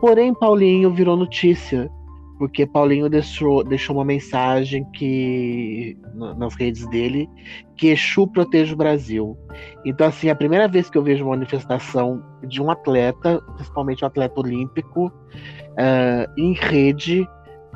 Porém, 0.00 0.34
Paulinho 0.34 0.92
virou 0.92 1.16
notícia 1.16 1.90
porque 2.38 2.66
Paulinho 2.66 3.08
deixou, 3.08 3.62
deixou 3.62 3.96
uma 3.96 4.04
mensagem 4.04 4.84
que 4.92 5.96
nas 6.36 6.54
redes 6.54 6.88
dele 6.88 7.28
que 7.76 7.88
Exu 7.88 8.26
protege 8.26 8.74
o 8.74 8.76
Brasil. 8.76 9.36
Então, 9.84 10.06
assim, 10.06 10.28
é 10.28 10.30
a 10.30 10.36
primeira 10.36 10.68
vez 10.68 10.88
que 10.90 10.98
eu 10.98 11.02
vejo 11.02 11.24
uma 11.24 11.30
manifestação 11.30 12.22
de 12.46 12.62
um 12.62 12.70
atleta, 12.70 13.40
principalmente 13.54 14.04
um 14.04 14.06
atleta 14.06 14.40
olímpico, 14.40 15.06
uh, 15.06 16.32
em 16.36 16.54
rede, 16.54 17.28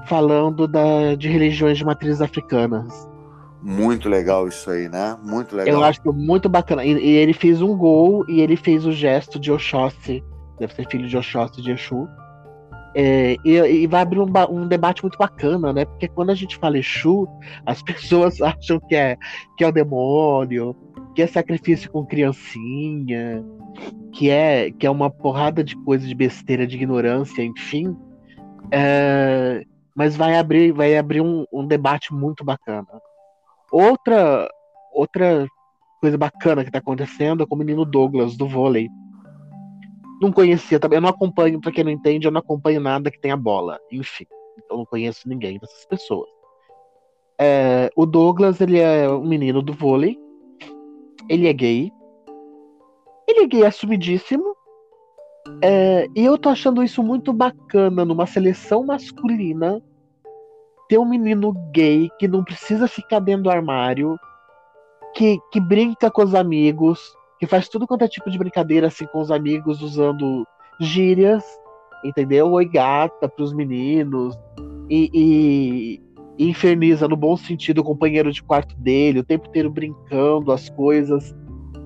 falando 0.06 0.66
da, 0.66 1.14
de 1.16 1.28
religiões 1.28 1.78
de 1.78 1.84
matrizes 1.84 2.20
africanas. 2.20 3.08
Muito 3.60 4.08
legal 4.08 4.46
isso 4.46 4.70
aí, 4.70 4.88
né? 4.88 5.16
Muito 5.24 5.56
legal. 5.56 5.74
Eu 5.74 5.84
acho 5.84 6.00
muito 6.12 6.48
bacana. 6.48 6.84
E, 6.84 6.92
e 6.92 7.10
ele 7.16 7.32
fez 7.32 7.60
um 7.60 7.76
gol 7.76 8.24
e 8.28 8.40
ele 8.40 8.56
fez 8.56 8.86
o 8.86 8.92
gesto 8.92 9.38
de 9.38 9.50
Oxóssi, 9.50 10.22
deve 10.58 10.74
ser 10.74 10.88
filho 10.88 11.08
de 11.08 11.16
Oxóssi 11.16 11.60
de 11.60 11.72
Exu 11.72 12.08
é, 13.00 13.36
e, 13.44 13.52
e, 13.52 13.86
vai 13.86 14.02
abrir 14.02 14.18
um, 14.18 14.26
um, 14.50 14.66
debate 14.66 15.02
muito 15.02 15.16
bacana, 15.16 15.72
né? 15.72 15.84
Porque 15.84 16.08
quando 16.08 16.30
a 16.30 16.34
gente 16.34 16.56
fala 16.56 16.78
Exu, 16.78 17.28
as 17.64 17.80
pessoas 17.84 18.42
acham 18.42 18.80
que 18.80 18.96
é, 18.96 19.16
que 19.56 19.62
é 19.62 19.68
o 19.68 19.72
demônio, 19.72 20.74
que 21.14 21.22
é 21.22 21.26
sacrifício 21.28 21.88
com 21.92 22.04
criancinha, 22.04 23.44
que 24.12 24.28
é, 24.28 24.72
que 24.72 24.84
é 24.84 24.90
uma 24.90 25.08
porrada 25.08 25.62
de 25.62 25.76
coisa 25.84 26.04
de 26.08 26.14
besteira, 26.14 26.66
de 26.66 26.74
ignorância, 26.74 27.40
enfim. 27.40 27.96
É, 28.72 29.62
mas 29.94 30.16
vai 30.16 30.36
abrir, 30.36 30.72
vai 30.72 30.96
abrir 30.98 31.20
um, 31.20 31.44
um 31.52 31.64
debate 31.64 32.12
muito 32.12 32.44
bacana. 32.44 32.88
Outra, 33.70 34.50
outra 34.92 35.46
coisa 36.00 36.18
bacana 36.18 36.64
que 36.64 36.68
está 36.68 36.80
acontecendo 36.80 37.44
é 37.44 37.46
com 37.46 37.54
o 37.54 37.58
menino 37.58 37.84
Douglas, 37.84 38.36
do 38.36 38.48
vôlei 38.48 38.88
não 40.20 40.32
conhecia 40.32 40.78
também. 40.78 40.96
Eu 40.96 41.02
não 41.02 41.08
acompanho, 41.08 41.60
para 41.60 41.72
quem 41.72 41.84
não 41.84 41.90
entende, 41.90 42.26
eu 42.26 42.30
não 42.30 42.40
acompanho 42.40 42.80
nada 42.80 43.10
que 43.10 43.20
tenha 43.20 43.36
bola. 43.36 43.78
Enfim, 43.90 44.26
eu 44.70 44.78
não 44.78 44.84
conheço 44.84 45.28
ninguém 45.28 45.58
dessas 45.58 45.84
pessoas. 45.86 46.28
É, 47.40 47.90
o 47.94 48.04
Douglas, 48.04 48.60
ele 48.60 48.78
é 48.78 49.08
um 49.08 49.26
menino 49.26 49.62
do 49.62 49.72
vôlei. 49.72 50.18
Ele 51.28 51.46
é 51.46 51.52
gay. 51.52 51.92
Ele 53.28 53.40
é 53.40 53.46
gay 53.46 53.64
assumidíssimo. 53.64 54.56
É, 55.62 56.06
e 56.14 56.24
eu 56.24 56.36
tô 56.36 56.48
achando 56.48 56.82
isso 56.82 57.02
muito 57.02 57.32
bacana 57.32 58.04
numa 58.04 58.26
seleção 58.26 58.84
masculina 58.84 59.82
ter 60.88 60.98
um 60.98 61.04
menino 61.04 61.52
gay 61.70 62.10
que 62.18 62.26
não 62.26 62.42
precisa 62.42 62.88
ficar 62.88 63.20
dentro 63.20 63.44
do 63.44 63.50
armário, 63.50 64.18
que, 65.14 65.38
que 65.52 65.60
brinca 65.60 66.10
com 66.10 66.22
os 66.22 66.34
amigos, 66.34 67.14
que 67.38 67.46
faz 67.46 67.68
tudo 67.68 67.86
quanto 67.86 68.02
é 68.02 68.08
tipo 68.08 68.30
de 68.30 68.38
brincadeira 68.38 68.88
assim 68.88 69.06
com 69.06 69.20
os 69.20 69.30
amigos 69.30 69.80
usando 69.80 70.46
gírias, 70.80 71.44
entendeu? 72.04 72.50
Oi 72.52 72.68
gata 72.68 73.28
pros 73.28 73.52
meninos 73.52 74.36
e, 74.90 75.10
e, 75.12 76.02
e, 76.38 76.48
inferniza 76.48 77.06
no 77.06 77.16
bom 77.16 77.36
sentido 77.36 77.80
o 77.80 77.84
companheiro 77.84 78.32
de 78.32 78.42
quarto 78.42 78.76
dele, 78.76 79.20
o 79.20 79.24
tempo 79.24 79.48
inteiro 79.48 79.70
brincando 79.70 80.50
as 80.50 80.68
coisas. 80.68 81.34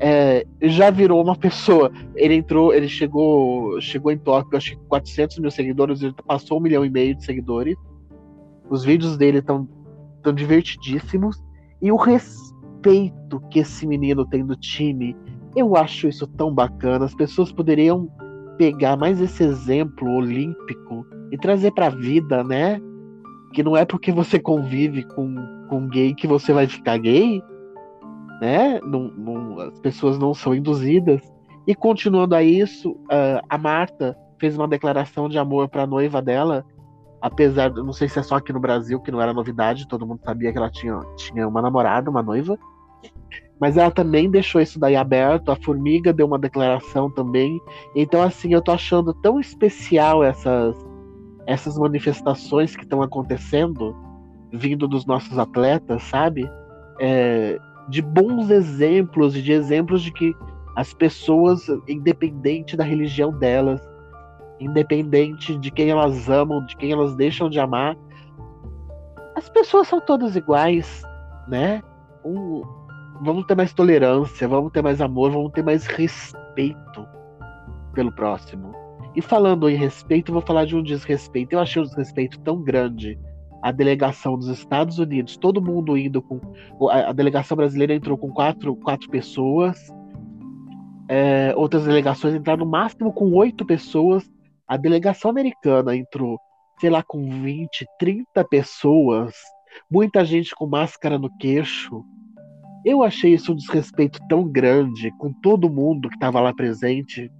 É, 0.00 0.44
já 0.62 0.90
virou 0.90 1.22
uma 1.22 1.36
pessoa. 1.36 1.92
Ele 2.16 2.34
entrou, 2.34 2.74
ele 2.74 2.88
chegou, 2.88 3.80
chegou 3.80 4.10
em 4.10 4.18
Tóquio, 4.18 4.56
acho 4.56 4.70
que 4.70 4.84
400 4.86 5.38
mil 5.38 5.50
seguidores, 5.50 6.02
ele 6.02 6.14
passou 6.26 6.58
um 6.58 6.62
milhão 6.62 6.84
e 6.84 6.90
meio 6.90 7.14
de 7.14 7.24
seguidores. 7.24 7.76
Os 8.68 8.84
vídeos 8.84 9.16
dele 9.16 9.38
estão 9.38 9.68
tão 10.22 10.32
divertidíssimos 10.32 11.42
e 11.80 11.92
o 11.92 11.96
respeito 11.96 13.40
que 13.50 13.60
esse 13.60 13.86
menino 13.86 14.26
tem 14.26 14.44
do 14.44 14.56
time 14.56 15.16
eu 15.54 15.76
acho 15.76 16.08
isso 16.08 16.26
tão 16.26 16.52
bacana. 16.52 17.04
As 17.04 17.14
pessoas 17.14 17.52
poderiam 17.52 18.08
pegar 18.56 18.96
mais 18.96 19.20
esse 19.20 19.42
exemplo 19.42 20.08
olímpico 20.10 21.06
e 21.30 21.38
trazer 21.38 21.72
para 21.72 21.86
a 21.86 21.90
vida, 21.90 22.44
né? 22.44 22.80
Que 23.52 23.62
não 23.62 23.76
é 23.76 23.84
porque 23.84 24.12
você 24.12 24.38
convive 24.38 25.02
com, 25.02 25.34
com 25.68 25.88
gay 25.88 26.14
que 26.14 26.26
você 26.26 26.52
vai 26.52 26.66
ficar 26.66 26.98
gay, 26.98 27.42
né? 28.40 28.80
Não, 28.82 29.08
não, 29.08 29.60
as 29.60 29.78
pessoas 29.80 30.18
não 30.18 30.34
são 30.34 30.54
induzidas. 30.54 31.20
E 31.66 31.74
continuando 31.74 32.34
a 32.34 32.42
isso, 32.42 32.92
uh, 32.92 33.40
a 33.48 33.56
Marta 33.56 34.16
fez 34.38 34.56
uma 34.56 34.66
declaração 34.66 35.28
de 35.28 35.38
amor 35.38 35.68
para 35.68 35.84
a 35.84 35.86
noiva 35.86 36.20
dela, 36.20 36.64
apesar, 37.20 37.72
não 37.72 37.92
sei 37.92 38.08
se 38.08 38.18
é 38.18 38.22
só 38.22 38.34
aqui 38.34 38.52
no 38.52 38.58
Brasil 38.58 39.00
que 39.00 39.12
não 39.12 39.20
era 39.20 39.32
novidade, 39.32 39.86
todo 39.86 40.04
mundo 40.04 40.20
sabia 40.24 40.50
que 40.50 40.58
ela 40.58 40.68
tinha, 40.68 40.98
tinha 41.16 41.46
uma 41.46 41.62
namorada, 41.62 42.10
uma 42.10 42.22
noiva. 42.22 42.58
Mas 43.62 43.76
ela 43.76 43.92
também 43.92 44.28
deixou 44.28 44.60
isso 44.60 44.76
daí 44.76 44.96
aberto. 44.96 45.52
A 45.52 45.54
Formiga 45.54 46.12
deu 46.12 46.26
uma 46.26 46.36
declaração 46.36 47.08
também. 47.08 47.60
Então, 47.94 48.20
assim, 48.20 48.52
eu 48.52 48.60
tô 48.60 48.72
achando 48.72 49.14
tão 49.14 49.38
especial 49.38 50.24
essas, 50.24 50.76
essas 51.46 51.78
manifestações 51.78 52.74
que 52.74 52.82
estão 52.82 53.02
acontecendo, 53.02 53.94
vindo 54.52 54.88
dos 54.88 55.06
nossos 55.06 55.38
atletas, 55.38 56.02
sabe? 56.02 56.44
É, 57.00 57.56
de 57.88 58.02
bons 58.02 58.50
exemplos 58.50 59.32
de 59.32 59.52
exemplos 59.52 60.02
de 60.02 60.12
que 60.12 60.34
as 60.74 60.92
pessoas, 60.92 61.64
independente 61.86 62.76
da 62.76 62.82
religião 62.82 63.30
delas, 63.30 63.80
independente 64.58 65.56
de 65.56 65.70
quem 65.70 65.90
elas 65.90 66.28
amam, 66.28 66.66
de 66.66 66.76
quem 66.76 66.90
elas 66.90 67.14
deixam 67.14 67.48
de 67.48 67.60
amar, 67.60 67.96
as 69.36 69.48
pessoas 69.48 69.86
são 69.86 70.00
todas 70.00 70.34
iguais, 70.34 71.04
né? 71.46 71.80
Um, 72.24 72.81
vamos 73.22 73.46
ter 73.46 73.54
mais 73.54 73.72
tolerância, 73.72 74.48
vamos 74.48 74.72
ter 74.72 74.82
mais 74.82 75.00
amor, 75.00 75.30
vamos 75.30 75.52
ter 75.52 75.62
mais 75.62 75.86
respeito 75.86 77.06
pelo 77.94 78.12
próximo. 78.12 78.74
E 79.14 79.22
falando 79.22 79.68
em 79.68 79.76
respeito, 79.76 80.32
vou 80.32 80.42
falar 80.42 80.64
de 80.64 80.74
um 80.74 80.82
desrespeito. 80.82 81.54
Eu 81.54 81.60
achei 81.60 81.80
um 81.80 81.84
desrespeito 81.84 82.40
tão 82.40 82.62
grande. 82.62 83.18
A 83.62 83.70
delegação 83.70 84.36
dos 84.36 84.48
Estados 84.48 84.98
Unidos, 84.98 85.36
todo 85.36 85.62
mundo 85.62 85.96
indo 85.96 86.20
com. 86.20 86.40
A 86.90 87.12
delegação 87.12 87.56
brasileira 87.56 87.94
entrou 87.94 88.18
com 88.18 88.30
quatro, 88.32 88.74
quatro 88.74 89.08
pessoas. 89.08 89.78
É, 91.08 91.54
outras 91.56 91.84
delegações 91.84 92.34
entraram 92.34 92.64
no 92.64 92.70
máximo 92.70 93.12
com 93.12 93.30
oito 93.34 93.64
pessoas. 93.64 94.28
A 94.66 94.76
delegação 94.76 95.30
americana 95.30 95.94
entrou, 95.94 96.40
sei 96.80 96.90
lá, 96.90 97.02
com 97.02 97.28
20, 97.42 97.86
30 97.98 98.44
pessoas. 98.48 99.34
Muita 99.90 100.24
gente 100.24 100.54
com 100.56 100.66
máscara 100.66 101.18
no 101.18 101.30
queixo. 101.36 102.02
Eu 102.84 103.02
achei 103.02 103.34
isso 103.34 103.52
um 103.52 103.56
desrespeito 103.56 104.18
tão 104.28 104.44
grande 104.44 105.10
com 105.18 105.32
todo 105.42 105.70
mundo 105.70 106.08
que 106.08 106.16
estava 106.16 106.40
lá 106.40 106.52
presente, 106.52 107.30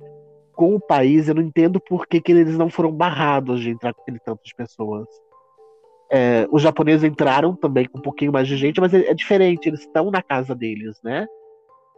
com 0.53 0.75
o 0.75 0.81
país. 0.81 1.29
Eu 1.29 1.35
não 1.35 1.43
entendo 1.43 1.81
por 1.81 2.07
que, 2.07 2.21
que 2.21 2.33
eles 2.33 2.57
não 2.57 2.71
foram 2.71 2.93
barrados 2.93 3.61
de 3.61 3.71
entrar 3.71 3.93
com 3.93 4.03
aquele 4.03 4.21
tanto 4.21 4.41
de 4.45 4.55
pessoas. 4.55 5.07
É, 6.11 6.47
os 6.53 6.63
japoneses 6.63 7.05
entraram 7.05 7.57
também 7.57 7.87
com 7.87 7.99
um 7.99 8.03
pouquinho 8.03 8.33
mais 8.33 8.47
de 8.47 8.57
gente, 8.57 8.81
mas 8.81 8.93
é, 8.93 9.09
é 9.09 9.15
diferente, 9.15 9.67
eles 9.67 9.81
estão 9.81 10.11
na 10.11 10.23
casa 10.23 10.55
deles, 10.55 11.01
né? 11.03 11.27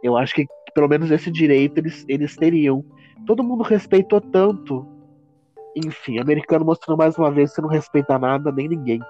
Eu 0.01 0.15
acho 0.15 0.33
que, 0.33 0.47
pelo 0.73 0.87
menos 0.87 1.11
esse 1.11 1.29
direito 1.29 1.77
eles, 1.79 2.05
eles 2.07 2.35
teriam. 2.35 2.83
Todo 3.25 3.43
mundo 3.43 3.63
respeitou 3.63 4.21
tanto. 4.21 4.87
Enfim, 5.75 6.19
americano 6.19 6.63
mostrando 6.63 6.97
mais 6.97 7.17
uma 7.17 7.29
vez 7.29 7.53
que 7.53 7.61
não 7.61 7.67
respeita 7.67 8.17
nada 8.17 8.51
nem 8.51 8.69
ninguém. 8.69 9.01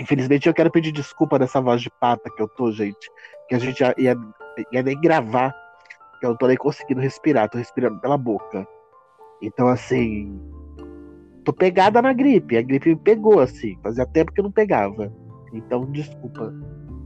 Infelizmente, 0.00 0.48
eu 0.48 0.54
quero 0.54 0.70
pedir 0.70 0.90
desculpa 0.90 1.38
dessa 1.38 1.60
voz 1.60 1.80
de 1.80 1.90
pata 2.00 2.30
que 2.34 2.42
eu 2.42 2.48
tô, 2.48 2.72
gente. 2.72 3.10
Que 3.48 3.54
a 3.54 3.58
gente 3.58 3.80
ia, 3.80 3.94
ia, 3.98 4.16
ia 4.72 4.82
nem 4.82 5.00
gravar. 5.00 5.54
Que 6.20 6.26
eu 6.26 6.30
não 6.30 6.36
tô 6.36 6.46
nem 6.46 6.56
conseguindo 6.56 7.00
respirar, 7.00 7.48
tô 7.48 7.58
respirando 7.58 8.00
pela 8.00 8.16
boca. 8.16 8.66
Então, 9.42 9.68
assim. 9.68 10.40
Tô 11.44 11.52
pegada 11.52 12.00
na 12.00 12.12
gripe. 12.12 12.56
A 12.56 12.62
gripe 12.62 12.90
me 12.90 12.96
pegou, 12.96 13.40
assim. 13.40 13.78
Fazia 13.82 14.06
tempo 14.06 14.32
que 14.32 14.40
eu 14.40 14.44
não 14.44 14.52
pegava. 14.52 15.12
Então, 15.52 15.84
desculpa. 15.90 16.54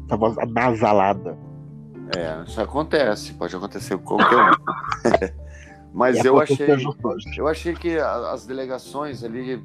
Essa 0.06 0.16
voz 0.16 0.38
anasalada. 0.38 1.36
É, 2.16 2.42
isso 2.46 2.60
acontece, 2.60 3.34
pode 3.34 3.54
acontecer 3.54 3.98
com 3.98 4.16
qualquer 4.16 4.36
um. 4.36 5.38
Mas 5.92 6.24
eu 6.24 6.40
achei, 6.40 6.68
eu 7.36 7.48
achei 7.48 7.74
que 7.74 7.98
as 7.98 8.46
delegações 8.46 9.24
ali, 9.24 9.62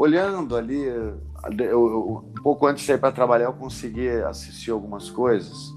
olhando 0.00 0.56
ali, 0.56 0.82
eu, 0.82 2.24
um 2.36 2.42
pouco 2.42 2.66
antes 2.66 2.82
de 2.82 2.86
sair 2.86 2.98
para 2.98 3.12
trabalhar, 3.12 3.46
eu 3.46 3.52
consegui 3.52 4.08
assistir 4.08 4.70
algumas 4.70 5.10
coisas. 5.10 5.74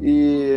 E 0.00 0.52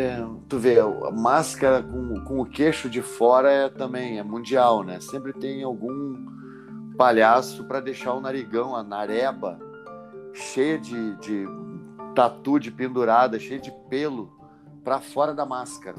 tu 0.47 0.59
vê, 0.59 0.79
a 0.79 1.11
máscara 1.11 1.81
com, 1.81 2.23
com 2.25 2.41
o 2.41 2.45
queixo 2.45 2.89
de 2.89 3.01
fora 3.01 3.51
é, 3.51 3.69
também 3.69 4.19
é 4.19 4.23
mundial, 4.23 4.83
né? 4.83 4.99
Sempre 4.99 5.33
tem 5.33 5.63
algum 5.63 6.15
palhaço 6.95 7.63
para 7.63 7.79
deixar 7.79 8.13
o 8.13 8.21
narigão, 8.21 8.75
a 8.75 8.83
nareba, 8.83 9.59
cheia 10.33 10.77
de, 10.77 11.15
de 11.17 11.45
tatu 12.13 12.59
de 12.59 12.71
pendurada, 12.71 13.39
cheia 13.39 13.59
de 13.59 13.71
pelo, 13.89 14.31
para 14.83 14.99
fora 14.99 15.33
da 15.33 15.45
máscara. 15.45 15.97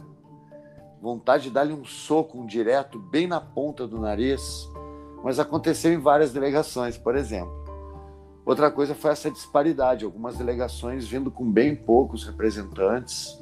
Vontade 1.00 1.44
de 1.44 1.50
dar-lhe 1.50 1.72
um 1.72 1.84
soco 1.84 2.38
um 2.38 2.46
direto 2.46 2.98
bem 2.98 3.26
na 3.26 3.40
ponta 3.40 3.88
do 3.88 3.98
nariz, 3.98 4.70
mas 5.24 5.40
aconteceu 5.40 5.92
em 5.92 5.98
várias 5.98 6.32
delegações, 6.32 6.96
por 6.96 7.16
exemplo. 7.16 7.61
Outra 8.44 8.70
coisa 8.70 8.94
foi 8.94 9.12
essa 9.12 9.30
disparidade, 9.30 10.04
algumas 10.04 10.36
delegações 10.36 11.06
vindo 11.06 11.30
com 11.30 11.48
bem 11.48 11.76
poucos 11.76 12.24
representantes, 12.26 13.40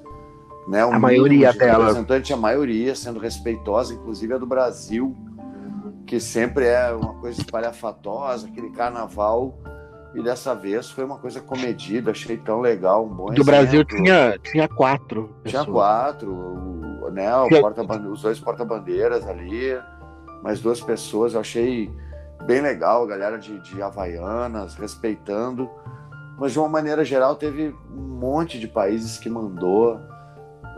né? 0.68 0.84
Um 0.84 0.92
a 0.92 0.98
maioria 0.98 1.53
de 1.53 1.59
delas. 1.59 1.78
Representante, 1.78 2.32
a 2.32 2.36
maioria, 2.36 2.94
sendo 2.94 3.18
respeitosa, 3.18 3.94
inclusive 3.94 4.34
a 4.34 4.38
do 4.38 4.46
Brasil, 4.46 5.16
que 6.07 6.20
sempre 6.20 6.66
é 6.66 6.92
uma 6.92 7.14
coisa 7.14 7.40
espalhafatosa, 7.40 8.46
aquele 8.46 8.70
carnaval. 8.70 9.59
E 10.14 10.22
dessa 10.22 10.55
vez 10.55 10.90
foi 10.90 11.05
uma 11.05 11.18
coisa 11.18 11.40
comedida, 11.40 12.11
achei 12.11 12.36
tão 12.36 12.61
legal, 12.61 13.07
um 13.07 13.09
bom 13.09 13.26
Do 13.26 13.32
exemplo. 13.32 13.44
Brasil 13.44 13.84
tinha, 13.84 14.38
tinha 14.38 14.68
quatro. 14.68 15.34
Tinha 15.44 15.61
pessoas. 15.61 15.66
quatro, 15.66 16.32
o, 16.32 17.11
né, 17.11 17.34
o 17.36 17.48
porta 17.61 17.82
os 18.09 18.20
dois 18.20 18.38
porta-bandeiras 18.38 19.26
ali, 19.26 19.78
mais 20.42 20.61
duas 20.61 20.80
pessoas, 20.80 21.34
eu 21.34 21.40
achei 21.40 21.90
bem 22.47 22.61
legal, 22.61 23.07
galera 23.07 23.38
de, 23.38 23.59
de 23.61 23.82
Havaianas, 23.82 24.74
respeitando. 24.74 25.68
Mas 26.38 26.53
de 26.53 26.59
uma 26.59 26.68
maneira 26.68 27.05
geral, 27.05 27.36
teve 27.36 27.74
um 27.91 28.18
monte 28.18 28.59
de 28.59 28.66
países 28.66 29.18
que 29.18 29.28
mandou 29.28 30.01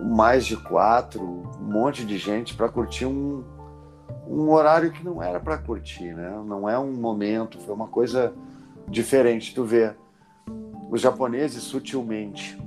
mais 0.02 0.44
de 0.44 0.56
quatro, 0.56 1.22
um 1.22 1.72
monte 1.72 2.04
de 2.04 2.18
gente 2.18 2.54
para 2.54 2.68
curtir 2.68 3.06
um, 3.06 3.44
um 4.26 4.50
horário 4.50 4.90
que 4.90 5.04
não 5.04 5.22
era 5.22 5.38
para 5.38 5.56
curtir, 5.58 6.14
né? 6.14 6.42
Não 6.44 6.68
é 6.68 6.78
um 6.78 6.92
momento, 6.92 7.60
foi 7.60 7.74
uma 7.74 7.86
coisa 7.86 8.32
diferente. 8.88 9.54
Tu 9.54 9.64
vê, 9.64 9.94
os 10.90 11.00
japoneses 11.00 11.62
sutilmente, 11.62 12.60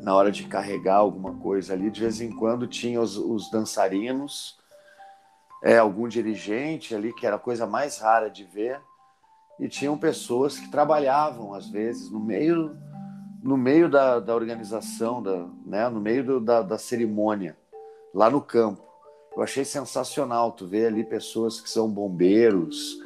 na 0.00 0.14
hora 0.14 0.30
de 0.30 0.44
carregar 0.44 0.96
alguma 0.96 1.34
coisa 1.34 1.72
ali, 1.72 1.90
de 1.90 2.00
vez 2.00 2.20
em 2.20 2.30
quando 2.30 2.66
tinha 2.68 3.00
os, 3.00 3.16
os 3.16 3.50
dançarinos 3.50 4.59
é, 5.62 5.78
algum 5.78 6.08
dirigente 6.08 6.94
ali, 6.94 7.12
que 7.12 7.26
era 7.26 7.36
a 7.36 7.40
coisa 7.40 7.66
mais 7.66 7.98
rara 7.98 8.30
de 8.30 8.44
ver, 8.44 8.80
e 9.58 9.68
tinham 9.68 9.96
pessoas 9.96 10.58
que 10.58 10.70
trabalhavam, 10.70 11.52
às 11.52 11.68
vezes, 11.68 12.10
no 12.10 12.18
meio, 12.18 12.76
no 13.42 13.56
meio 13.56 13.90
da, 13.90 14.18
da 14.18 14.34
organização, 14.34 15.22
da, 15.22 15.46
né, 15.66 15.88
no 15.88 16.00
meio 16.00 16.24
do, 16.24 16.40
da, 16.40 16.62
da 16.62 16.78
cerimônia, 16.78 17.56
lá 18.14 18.30
no 18.30 18.40
campo. 18.40 18.82
Eu 19.36 19.42
achei 19.42 19.64
sensacional 19.64 20.52
tu 20.52 20.66
ver 20.66 20.86
ali 20.86 21.04
pessoas 21.04 21.60
que 21.60 21.68
são 21.68 21.88
bombeiros, 21.88 22.98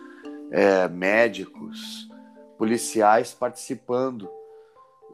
é, 0.51 0.89
médicos, 0.89 2.09
policiais 2.57 3.35
participando 3.35 4.31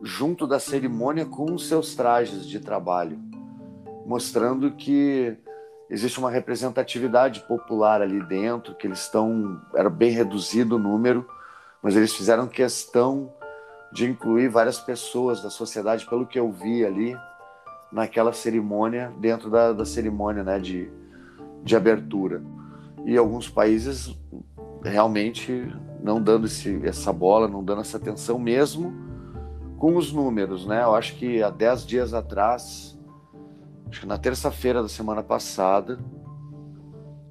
junto 0.02 0.46
da 0.46 0.58
cerimônia 0.58 1.26
com 1.26 1.52
os 1.52 1.68
seus 1.68 1.94
trajes 1.94 2.46
de 2.46 2.60
trabalho, 2.60 3.18
mostrando 4.06 4.72
que 4.72 5.36
existe 5.90 6.20
uma 6.20 6.30
representatividade 6.30 7.40
popular 7.40 8.00
ali 8.00 8.22
dentro, 8.22 8.74
que 8.74 8.86
eles 8.86 9.00
estão. 9.00 9.60
Era 9.74 9.90
bem 9.90 10.12
reduzido 10.12 10.76
o 10.76 10.78
número, 10.78 11.26
mas 11.82 11.96
eles 11.96 12.14
fizeram 12.14 12.46
questão 12.46 13.32
de 13.92 14.08
incluir 14.08 14.48
várias 14.48 14.78
pessoas 14.78 15.42
da 15.42 15.50
sociedade, 15.50 16.06
pelo 16.06 16.26
que 16.26 16.38
eu 16.38 16.50
vi 16.52 16.86
ali 16.86 17.16
naquela 17.90 18.32
cerimônia, 18.32 19.12
dentro 19.18 19.50
da, 19.50 19.72
da 19.72 19.84
cerimônia 19.84 20.44
né, 20.44 20.60
de, 20.60 20.88
de 21.64 21.74
abertura. 21.74 22.40
E 23.04 23.16
alguns 23.16 23.48
países 23.48 24.16
realmente 24.84 25.66
não 26.00 26.22
dando 26.22 26.46
esse, 26.46 26.80
essa 26.86 27.12
bola, 27.12 27.48
não 27.48 27.64
dando 27.64 27.80
essa 27.80 27.96
atenção 27.96 28.38
mesmo 28.38 28.94
com 29.76 29.96
os 29.96 30.12
números, 30.12 30.66
né? 30.66 30.82
Eu 30.82 30.94
acho 30.94 31.16
que 31.16 31.42
há 31.42 31.50
10 31.50 31.86
dias 31.86 32.14
atrás 32.14 32.98
acho 33.90 34.00
que 34.00 34.06
na 34.06 34.16
terça-feira 34.16 34.80
da 34.80 34.88
semana 34.88 35.22
passada, 35.22 35.98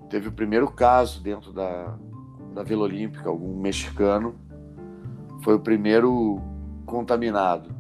teve 0.10 0.28
o 0.28 0.32
primeiro 0.32 0.70
caso 0.70 1.24
dentro 1.24 1.54
da, 1.54 1.98
da 2.54 2.64
Vila 2.64 2.84
Olímpica, 2.84 3.30
algum 3.30 3.58
mexicano, 3.58 4.36
foi 5.42 5.56
o 5.56 5.60
primeiro 5.60 6.42
contaminado. 6.86 7.74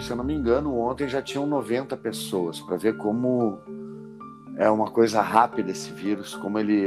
Se 0.00 0.10
eu 0.10 0.16
não 0.16 0.24
me 0.24 0.34
engano, 0.34 0.76
ontem 0.76 1.08
já 1.08 1.22
tinham 1.22 1.46
90 1.46 1.96
pessoas, 1.96 2.60
para 2.60 2.76
ver 2.76 2.96
como 2.96 3.58
é 4.56 4.68
uma 4.68 4.90
coisa 4.90 5.22
rápida 5.22 5.70
esse 5.70 5.92
vírus, 5.92 6.34
como 6.34 6.58
ele, 6.58 6.82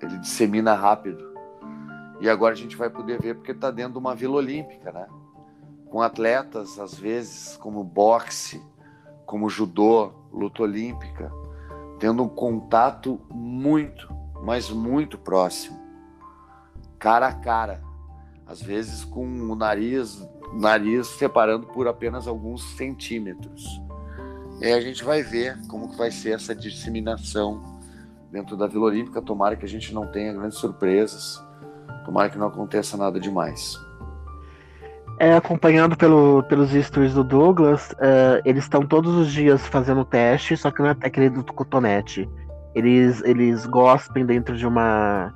ele 0.00 0.18
dissemina 0.18 0.74
rápido. 0.74 1.32
E 2.20 2.28
agora 2.28 2.54
a 2.54 2.56
gente 2.56 2.76
vai 2.76 2.90
poder 2.90 3.20
ver 3.20 3.36
porque 3.36 3.52
está 3.52 3.70
dentro 3.70 3.92
de 3.92 3.98
uma 3.98 4.14
Vila 4.14 4.36
Olímpica, 4.36 4.90
né? 4.90 5.06
Com 5.88 6.00
atletas, 6.00 6.78
às 6.78 6.94
vezes, 6.94 7.56
como 7.56 7.84
boxe, 7.84 8.62
como 9.32 9.48
judô, 9.48 10.12
luta 10.30 10.62
olímpica, 10.62 11.32
tendo 11.98 12.22
um 12.22 12.28
contato 12.28 13.18
muito, 13.30 14.06
mas 14.42 14.68
muito 14.68 15.16
próximo, 15.16 15.80
cara 16.98 17.28
a 17.28 17.32
cara, 17.32 17.82
às 18.46 18.60
vezes 18.60 19.04
com 19.04 19.24
o 19.24 19.56
nariz, 19.56 20.22
nariz 20.52 21.06
separando 21.06 21.66
por 21.68 21.88
apenas 21.88 22.28
alguns 22.28 22.76
centímetros. 22.76 23.64
E 24.60 24.70
a 24.70 24.82
gente 24.82 25.02
vai 25.02 25.22
ver 25.22 25.58
como 25.66 25.88
que 25.88 25.96
vai 25.96 26.10
ser 26.10 26.34
essa 26.34 26.54
disseminação 26.54 27.80
dentro 28.30 28.54
da 28.54 28.66
Vila 28.66 28.84
Olímpica. 28.84 29.22
Tomara 29.22 29.56
que 29.56 29.64
a 29.64 29.68
gente 29.68 29.94
não 29.94 30.06
tenha 30.06 30.34
grandes 30.34 30.58
surpresas. 30.58 31.42
Tomara 32.04 32.28
que 32.28 32.36
não 32.36 32.48
aconteça 32.48 32.98
nada 32.98 33.18
demais. 33.18 33.78
É, 35.18 35.34
acompanhando 35.34 35.96
pelo, 35.96 36.42
pelos 36.44 36.70
stories 36.70 37.14
do 37.14 37.22
Douglas, 37.22 37.90
uh, 37.92 38.42
eles 38.44 38.64
estão 38.64 38.84
todos 38.84 39.14
os 39.14 39.32
dias 39.32 39.64
fazendo 39.66 40.04
teste, 40.04 40.56
só 40.56 40.70
que 40.70 40.80
não 40.80 40.88
é 40.88 40.96
aquele 41.02 41.30
do 41.30 41.44
cotonete. 41.44 42.28
Eles, 42.74 43.22
eles 43.22 43.66
gospem 43.66 44.24
dentro 44.24 44.56
de 44.56 44.66
uma. 44.66 45.32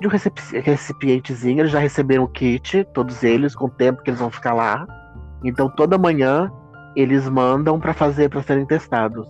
de 0.00 0.06
um 0.06 0.10
recipientezinho, 0.10 1.60
eles 1.60 1.72
já 1.72 1.78
receberam 1.78 2.24
o 2.24 2.28
kit, 2.28 2.84
todos 2.92 3.22
eles, 3.22 3.54
com 3.54 3.66
o 3.66 3.70
tempo 3.70 4.02
que 4.02 4.10
eles 4.10 4.20
vão 4.20 4.30
ficar 4.30 4.52
lá. 4.52 4.86
Então 5.44 5.68
toda 5.68 5.96
manhã 5.98 6.52
eles 6.94 7.28
mandam 7.28 7.80
para 7.80 7.94
fazer, 7.94 8.28
para 8.28 8.42
serem 8.42 8.66
testados. 8.66 9.26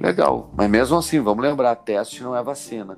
Legal, 0.00 0.52
mas 0.56 0.70
mesmo 0.70 0.96
assim, 0.96 1.20
vamos 1.20 1.42
lembrar, 1.42 1.74
teste 1.76 2.22
não 2.22 2.36
é 2.36 2.42
vacina. 2.42 2.96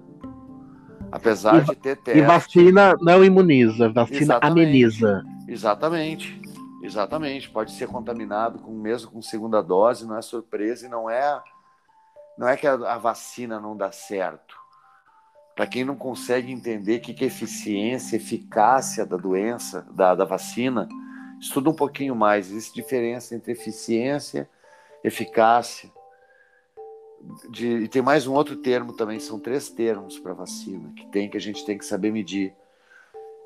Apesar 1.12 1.62
e, 1.62 1.64
de 1.64 1.74
ter 1.76 1.96
teste. 1.96 2.20
E 2.20 2.22
vacina 2.22 2.94
não 3.00 3.24
imuniza, 3.24 3.88
vacina 3.88 4.20
Exatamente. 4.20 4.66
ameniza. 4.66 5.22
Exatamente. 5.50 6.40
Exatamente. 6.82 7.50
Pode 7.50 7.72
ser 7.72 7.88
contaminado 7.88 8.60
com 8.60 8.72
mesmo 8.72 9.10
com 9.10 9.20
segunda 9.20 9.60
dose, 9.60 10.06
não 10.06 10.16
é 10.16 10.22
surpresa 10.22 10.86
e 10.86 10.88
não 10.88 11.10
é 11.10 11.42
não 12.38 12.48
é 12.48 12.56
que 12.56 12.66
a, 12.66 12.72
a 12.72 12.96
vacina 12.96 13.60
não 13.60 13.76
dá 13.76 13.92
certo. 13.92 14.56
Para 15.54 15.66
quem 15.66 15.84
não 15.84 15.96
consegue 15.96 16.50
entender 16.50 16.98
o 16.98 17.00
que, 17.02 17.12
que 17.12 17.24
é 17.24 17.26
eficiência, 17.26 18.16
eficácia 18.16 19.04
da 19.04 19.16
doença, 19.16 19.86
da, 19.90 20.14
da 20.14 20.24
vacina, 20.24 20.88
estuda 21.38 21.68
um 21.68 21.74
pouquinho 21.74 22.14
mais. 22.14 22.50
Existe 22.50 22.74
diferença 22.74 23.34
entre 23.34 23.52
eficiência, 23.52 24.48
eficácia. 25.04 25.90
De, 27.50 27.66
e 27.80 27.88
tem 27.88 28.00
mais 28.00 28.26
um 28.26 28.32
outro 28.32 28.56
termo 28.56 28.94
também, 28.94 29.20
são 29.20 29.38
três 29.38 29.68
termos 29.68 30.18
para 30.18 30.32
vacina 30.32 30.90
que 30.96 31.06
tem 31.08 31.28
que 31.28 31.36
a 31.36 31.40
gente 31.40 31.66
tem 31.66 31.76
que 31.76 31.84
saber 31.84 32.10
medir 32.10 32.54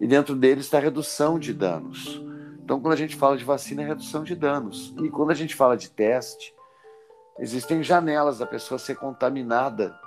e 0.04 0.06
dentro 0.06 0.36
dele 0.36 0.60
está 0.60 0.78
redução 0.78 1.38
de 1.38 1.54
danos. 1.54 2.22
Então, 2.62 2.78
quando 2.78 2.92
a 2.92 2.96
gente 2.96 3.16
fala 3.16 3.38
de 3.38 3.44
vacina, 3.44 3.80
é 3.80 3.86
redução 3.86 4.22
de 4.22 4.36
danos. 4.36 4.94
E 5.02 5.08
quando 5.08 5.30
a 5.30 5.34
gente 5.34 5.54
fala 5.54 5.78
de 5.78 5.88
teste, 5.88 6.54
existem 7.38 7.82
janelas 7.82 8.36
da 8.36 8.44
pessoa 8.44 8.78
ser 8.78 8.96
contaminada. 8.96 9.98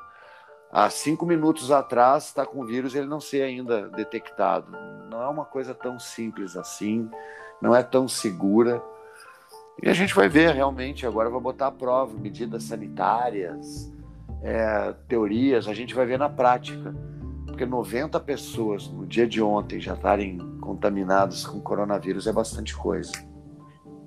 Há 0.71 0.87
cinco 0.91 1.25
minutos 1.25 1.71
atrás 1.71 2.25
está 2.25 2.45
com 2.45 2.59
o 2.59 2.65
vírus 2.67 2.93
ele 2.93 3.07
não 3.07 3.19
ser 3.19 3.41
ainda 3.41 3.89
detectado. 3.89 4.71
Não 5.09 5.19
é 5.19 5.27
uma 5.29 5.45
coisa 5.45 5.73
tão 5.73 5.97
simples 5.97 6.55
assim, 6.55 7.09
não 7.59 7.75
é 7.75 7.81
tão 7.81 8.07
segura. 8.07 8.79
E 9.81 9.89
a 9.89 9.93
gente 9.93 10.13
vai 10.13 10.29
ver 10.29 10.53
realmente, 10.53 11.07
agora 11.07 11.27
vou 11.27 11.41
botar 11.41 11.67
à 11.67 11.71
prova 11.71 12.15
medidas 12.15 12.65
sanitárias, 12.65 13.91
é, 14.43 14.93
teorias, 15.07 15.67
a 15.67 15.73
gente 15.73 15.95
vai 15.95 16.05
ver 16.05 16.19
na 16.19 16.29
prática 16.29 16.93
porque 17.57 17.65
90 17.65 18.19
pessoas 18.19 18.87
no 18.87 19.07
dia 19.07 19.25
de 19.25 19.41
ontem 19.41 19.79
já 19.79 19.95
estarem 19.95 20.37
contaminadas 20.61 21.43
com 21.43 21.59
coronavírus 21.59 22.27
é 22.27 22.31
bastante 22.31 22.77
coisa. 22.77 23.11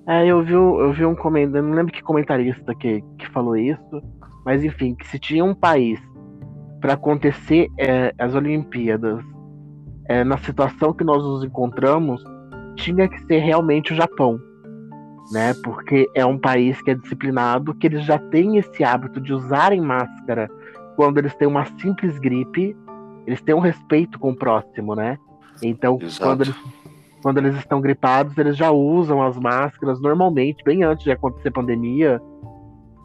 É, 0.06 0.24
eu 0.24 0.40
vi, 0.44 0.52
eu 0.52 0.92
vi 0.92 1.04
um 1.04 1.16
comentário, 1.16 1.66
não 1.66 1.74
lembro 1.74 1.92
que 1.92 2.00
comentarista 2.00 2.72
que, 2.76 3.02
que 3.18 3.28
falou 3.30 3.56
isso, 3.56 4.00
mas 4.46 4.62
enfim, 4.62 4.94
que 4.94 5.04
se 5.08 5.18
tinha 5.18 5.44
um 5.44 5.52
país 5.52 5.98
para 6.80 6.92
acontecer 6.92 7.66
é, 7.76 8.14
as 8.16 8.36
Olimpíadas 8.36 9.20
é, 10.08 10.22
na 10.22 10.38
situação 10.38 10.92
que 10.92 11.02
nós 11.02 11.20
nos 11.20 11.42
encontramos, 11.42 12.22
tinha 12.76 13.08
que 13.08 13.18
ser 13.22 13.40
realmente 13.40 13.92
o 13.92 13.96
Japão, 13.96 14.38
né? 15.32 15.54
Porque 15.64 16.08
é 16.14 16.24
um 16.24 16.38
país 16.38 16.80
que 16.82 16.92
é 16.92 16.94
disciplinado, 16.94 17.74
que 17.74 17.88
eles 17.88 18.04
já 18.04 18.16
têm 18.16 18.58
esse 18.58 18.84
hábito 18.84 19.20
de 19.20 19.32
usarem 19.34 19.80
máscara 19.80 20.48
quando 20.94 21.18
eles 21.18 21.34
têm 21.34 21.48
uma 21.48 21.64
simples 21.80 22.16
gripe, 22.18 22.76
eles 23.30 23.40
têm 23.40 23.54
um 23.54 23.60
respeito 23.60 24.18
com 24.18 24.32
o 24.32 24.36
próximo, 24.36 24.96
né? 24.96 25.16
Então, 25.62 25.98
quando 26.18 26.42
eles, 26.42 26.56
quando 27.22 27.38
eles 27.38 27.56
estão 27.56 27.80
gripados, 27.80 28.36
eles 28.36 28.56
já 28.56 28.72
usam 28.72 29.22
as 29.22 29.36
máscaras 29.38 30.00
normalmente, 30.00 30.64
bem 30.64 30.82
antes 30.82 31.04
de 31.04 31.12
acontecer 31.12 31.52
pandemia, 31.52 32.20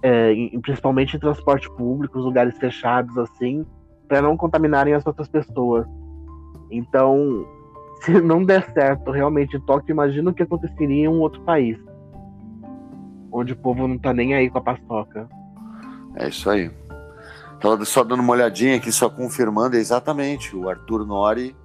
é, 0.01 0.33
em, 0.33 0.59
principalmente 0.59 1.15
em 1.15 1.19
transporte 1.19 1.69
público, 1.75 2.17
lugares 2.17 2.57
fechados 2.57 3.15
assim, 3.19 3.63
para 4.07 4.19
não 4.19 4.35
contaminarem 4.35 4.95
as 4.95 5.05
outras 5.05 5.27
pessoas. 5.27 5.85
Então, 6.71 7.45
se 8.01 8.19
não 8.19 8.43
der 8.43 8.63
certo 8.71 9.11
realmente 9.11 9.57
em 9.57 9.61
Tóquio, 9.61 9.93
imagina 9.93 10.31
o 10.31 10.33
que 10.33 10.41
aconteceria 10.41 11.05
em 11.05 11.07
um 11.07 11.19
outro 11.19 11.41
país. 11.41 11.77
Onde 13.31 13.53
o 13.53 13.57
povo 13.57 13.87
não 13.87 13.99
tá 13.99 14.11
nem 14.11 14.33
aí 14.33 14.49
com 14.49 14.57
a 14.57 14.61
paçoca. 14.61 15.29
É 16.15 16.29
isso 16.29 16.49
aí. 16.49 16.71
Só 17.85 18.03
dando 18.03 18.19
uma 18.19 18.33
olhadinha 18.33 18.75
aqui, 18.75 18.91
só 18.91 19.09
confirmando, 19.09 19.75
é 19.75 19.79
exatamente. 19.79 20.55
O 20.55 20.69
Arthur 20.69 21.05
Nori, 21.05 21.55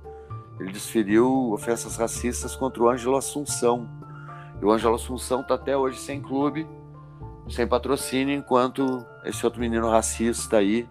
ele 0.59 0.73
desferiu 0.73 1.53
ofensas 1.53 1.97
racistas 1.97 2.57
contra 2.57 2.83
o 2.83 2.89
Ângelo 2.89 3.17
Assunção. 3.17 3.87
E 4.61 4.65
o 4.65 4.71
Ângelo 4.71 4.95
Assunção 4.95 5.43
tá 5.43 5.55
até 5.55 5.77
hoje 5.77 5.99
sem 5.99 6.21
clube, 6.21 6.67
sem 7.51 7.67
patrocínio, 7.67 8.35
enquanto 8.35 9.05
esse 9.25 9.45
outro 9.45 9.61
menino 9.61 9.91
racista 9.91 10.57
aí, 10.57 10.89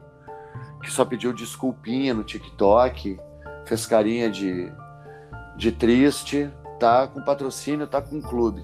que 0.84 0.91
só 0.91 1.03
pediu 1.03 1.34
desculpinha 1.34 2.14
no 2.14 2.24
TikTok, 2.24 3.20
fez 3.66 3.86
carinha 3.86 4.30
de, 4.30 4.72
de 5.57 5.72
triste, 5.72 6.51
tá 6.80 7.07
com 7.07 7.22
patrocínio, 7.22 7.88
tá 7.88 8.01
com 8.01 8.22
clube. 8.22 8.64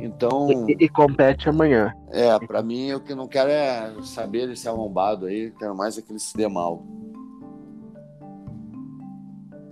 Então. 0.00 0.68
E, 0.68 0.84
e 0.84 0.88
compete 0.88 1.48
amanhã. 1.48 1.94
É, 2.10 2.38
para 2.38 2.62
mim 2.62 2.92
o 2.92 3.00
que 3.00 3.14
não 3.14 3.28
quero 3.28 3.50
é 3.50 3.94
saber 4.02 4.48
desse 4.48 4.68
arrombado 4.68 5.26
aí, 5.26 5.52
quero 5.58 5.76
mais 5.76 5.98
é 5.98 6.02
que 6.02 6.10
ele 6.10 6.18
se 6.18 6.36
dê 6.36 6.48
mal. 6.48 6.82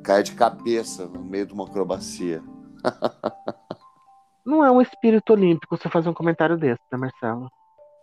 Cai 0.05 0.23
de 0.23 0.33
cabeça 0.33 1.07
no 1.07 1.25
meio 1.25 1.47
de 1.47 1.53
uma 1.53 1.65
acrobacia. 1.65 2.43
não 4.45 4.65
é 4.65 4.71
um 4.71 4.81
espírito 4.81 5.33
olímpico 5.33 5.77
você 5.77 5.89
fazer 5.89 6.09
um 6.09 6.15
comentário 6.15 6.57
desse, 6.57 6.83
né, 6.93 6.99
Marcelo? 6.99 7.51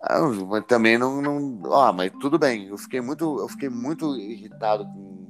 Ah, 0.01 0.19
mas 0.21 0.65
também 0.65 0.97
não, 0.97 1.21
não. 1.21 1.73
Ah, 1.73 1.91
mas 1.91 2.11
tudo 2.19 2.37
bem. 2.37 2.67
Eu 2.67 2.77
fiquei 2.77 3.01
muito, 3.01 3.39
eu 3.39 3.47
fiquei 3.47 3.69
muito 3.69 4.15
irritado 4.15 4.85
com. 4.85 5.27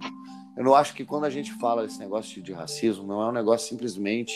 Eu 0.57 0.63
não 0.63 0.73
acho 0.73 0.93
que 0.93 1.05
quando 1.05 1.25
a 1.25 1.29
gente 1.29 1.53
fala 1.53 1.83
desse 1.83 1.99
negócio 1.99 2.41
de 2.41 2.53
racismo, 2.53 3.05
não 3.05 3.21
é 3.21 3.27
um 3.27 3.33
negócio 3.33 3.67
simplesmente 3.67 4.33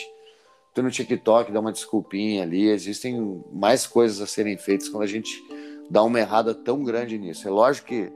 tu 0.74 0.82
no 0.82 0.90
TikTok 0.90 1.52
dá 1.52 1.60
uma 1.60 1.72
desculpinha 1.72 2.42
ali. 2.42 2.68
Existem 2.68 3.42
mais 3.52 3.86
coisas 3.86 4.20
a 4.20 4.26
serem 4.26 4.56
feitas 4.56 4.88
quando 4.88 5.02
a 5.02 5.06
gente 5.06 5.42
dá 5.90 6.02
uma 6.02 6.20
errada 6.20 6.54
tão 6.54 6.82
grande 6.82 7.18
nisso. 7.18 7.46
É 7.46 7.50
lógico 7.50 7.88
que 7.88 8.12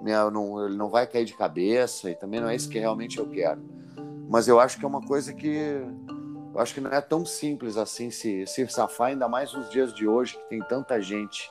né, 0.00 0.14
não, 0.30 0.66
ele 0.66 0.76
não 0.76 0.88
vai 0.88 1.06
cair 1.06 1.24
de 1.24 1.34
cabeça 1.34 2.10
e 2.10 2.14
também 2.14 2.40
não 2.40 2.48
é 2.48 2.56
isso 2.56 2.68
que 2.68 2.78
realmente 2.78 3.18
eu 3.18 3.28
quero. 3.28 3.62
Mas 4.28 4.48
eu 4.48 4.58
acho 4.58 4.78
que 4.78 4.84
é 4.84 4.88
uma 4.88 5.02
coisa 5.02 5.34
que 5.34 5.82
eu 6.52 6.60
acho 6.60 6.74
que 6.74 6.80
não 6.80 6.90
é 6.90 7.00
tão 7.00 7.24
simples 7.24 7.76
assim 7.76 8.10
se, 8.10 8.44
se 8.46 8.66
safar, 8.68 9.08
ainda 9.08 9.28
mais 9.28 9.52
nos 9.52 9.70
dias 9.70 9.94
de 9.94 10.08
hoje 10.08 10.36
que 10.36 10.48
tem 10.48 10.60
tanta 10.60 11.00
gente 11.00 11.50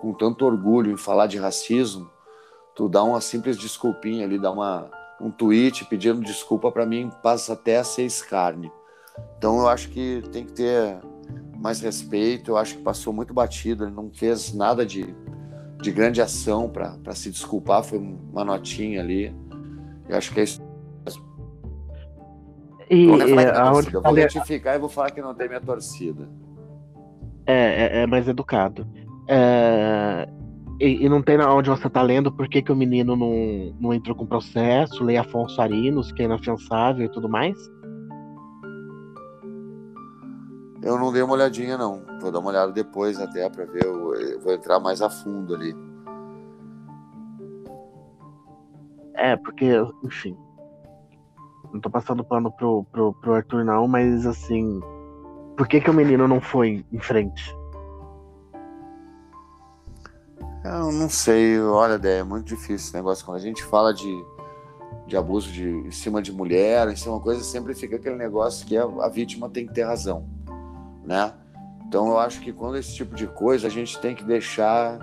com 0.00 0.12
tanto 0.12 0.44
orgulho 0.44 0.92
em 0.92 0.96
falar 0.98 1.26
de 1.26 1.38
racismo, 1.38 2.10
tu 2.74 2.88
dá 2.88 3.02
uma 3.02 3.22
simples 3.22 3.56
desculpinha 3.56 4.26
ali, 4.26 4.38
dá 4.38 4.50
uma, 4.50 4.90
um 5.18 5.30
tweet 5.30 5.86
pedindo 5.86 6.20
desculpa 6.20 6.70
para 6.70 6.84
mim, 6.84 7.10
passa 7.22 7.54
até 7.54 7.78
a 7.78 7.84
ser 7.84 8.04
escárnio. 8.04 8.70
Então 9.38 9.60
eu 9.60 9.68
acho 9.68 9.88
que 9.90 10.22
tem 10.32 10.44
que 10.44 10.52
ter 10.52 10.98
mais 11.56 11.80
respeito, 11.80 12.52
eu 12.52 12.56
acho 12.56 12.76
que 12.76 12.82
passou 12.82 13.12
muito 13.12 13.32
batido, 13.32 13.84
ele 13.84 13.94
não 13.94 14.10
fez 14.12 14.52
nada 14.52 14.84
de, 14.84 15.14
de 15.80 15.90
grande 15.90 16.20
ação 16.20 16.68
para 16.68 17.14
se 17.14 17.30
desculpar, 17.30 17.82
foi 17.82 17.98
uma 17.98 18.44
notinha 18.44 19.00
ali. 19.00 19.34
Eu 20.08 20.16
acho 20.16 20.32
que 20.32 20.40
é 20.40 20.44
isso. 20.44 20.62
E, 22.90 23.06
eu, 23.06 23.18
eu 23.18 24.02
vou 24.02 24.12
retificar 24.12 24.76
e 24.76 24.78
vou 24.78 24.88
falar 24.88 25.10
que 25.10 25.22
não 25.22 25.34
tem 25.34 25.48
minha 25.48 25.60
torcida. 25.60 26.28
É, 27.46 28.00
é, 28.00 28.02
é 28.02 28.06
mais 28.06 28.28
educado. 28.28 28.86
É, 29.26 30.28
e, 30.80 31.04
e, 31.04 31.08
não 31.08 31.22
tem 31.22 31.40
onde 31.40 31.70
você 31.70 31.88
tá 31.88 32.02
lendo 32.02 32.30
por 32.30 32.48
que, 32.48 32.60
que 32.60 32.72
o 32.72 32.76
menino 32.76 33.16
não, 33.16 33.74
não 33.80 33.94
entrou 33.94 34.14
com 34.14 34.26
processo, 34.26 35.02
lei 35.02 35.16
Afonso 35.16 35.60
Arinos, 35.60 36.12
que 36.12 36.22
é 36.22 36.24
inafiançável 36.26 37.06
e 37.06 37.08
tudo 37.08 37.28
mais? 37.28 37.56
Eu 40.84 40.98
não 40.98 41.10
dei 41.10 41.22
uma 41.22 41.32
olhadinha, 41.32 41.78
não. 41.78 42.02
Vou 42.20 42.30
dar 42.30 42.40
uma 42.40 42.50
olhada 42.50 42.70
depois 42.70 43.18
até 43.18 43.48
para 43.48 43.64
ver. 43.64 43.86
Eu 43.86 44.38
vou 44.40 44.52
entrar 44.52 44.78
mais 44.78 45.00
a 45.00 45.08
fundo 45.08 45.54
ali. 45.54 45.74
É, 49.14 49.34
porque, 49.34 49.70
enfim. 50.04 50.36
Não 51.72 51.80
tô 51.80 51.88
passando 51.88 52.22
pano 52.22 52.52
pro, 52.52 52.84
pro, 52.92 53.14
pro 53.14 53.34
Arthur, 53.34 53.64
não, 53.64 53.88
mas 53.88 54.26
assim. 54.26 54.80
Por 55.56 55.66
que, 55.66 55.80
que 55.80 55.88
o 55.88 55.94
menino 55.94 56.28
não 56.28 56.38
foi 56.38 56.84
em 56.92 57.00
frente? 57.00 57.56
Eu 60.62 60.92
não 60.92 61.08
sei, 61.08 61.60
olha, 61.60 61.94
é 62.06 62.22
muito 62.22 62.48
difícil 62.48 62.76
esse 62.76 62.94
negócio. 62.94 63.24
Quando 63.24 63.38
a 63.38 63.40
gente 63.40 63.64
fala 63.64 63.94
de, 63.94 64.24
de 65.06 65.16
abuso 65.16 65.50
de, 65.50 65.66
em 65.66 65.90
cima 65.90 66.20
de 66.20 66.30
mulher, 66.30 66.88
em 66.88 66.96
cima 66.96 67.12
de 67.12 67.18
uma 67.18 67.20
coisa, 67.20 67.42
sempre 67.42 67.74
fica 67.74 67.96
aquele 67.96 68.16
negócio 68.16 68.66
que 68.66 68.76
a, 68.76 68.84
a 68.84 69.08
vítima 69.08 69.48
tem 69.48 69.66
que 69.66 69.72
ter 69.72 69.84
razão, 69.84 70.26
né? 71.04 71.32
Então 71.86 72.08
eu 72.08 72.18
acho 72.18 72.40
que 72.40 72.52
quando 72.52 72.76
esse 72.76 72.94
tipo 72.94 73.14
de 73.14 73.26
coisa, 73.26 73.66
a 73.66 73.70
gente 73.70 73.98
tem 73.98 74.14
que 74.14 74.24
deixar 74.24 74.98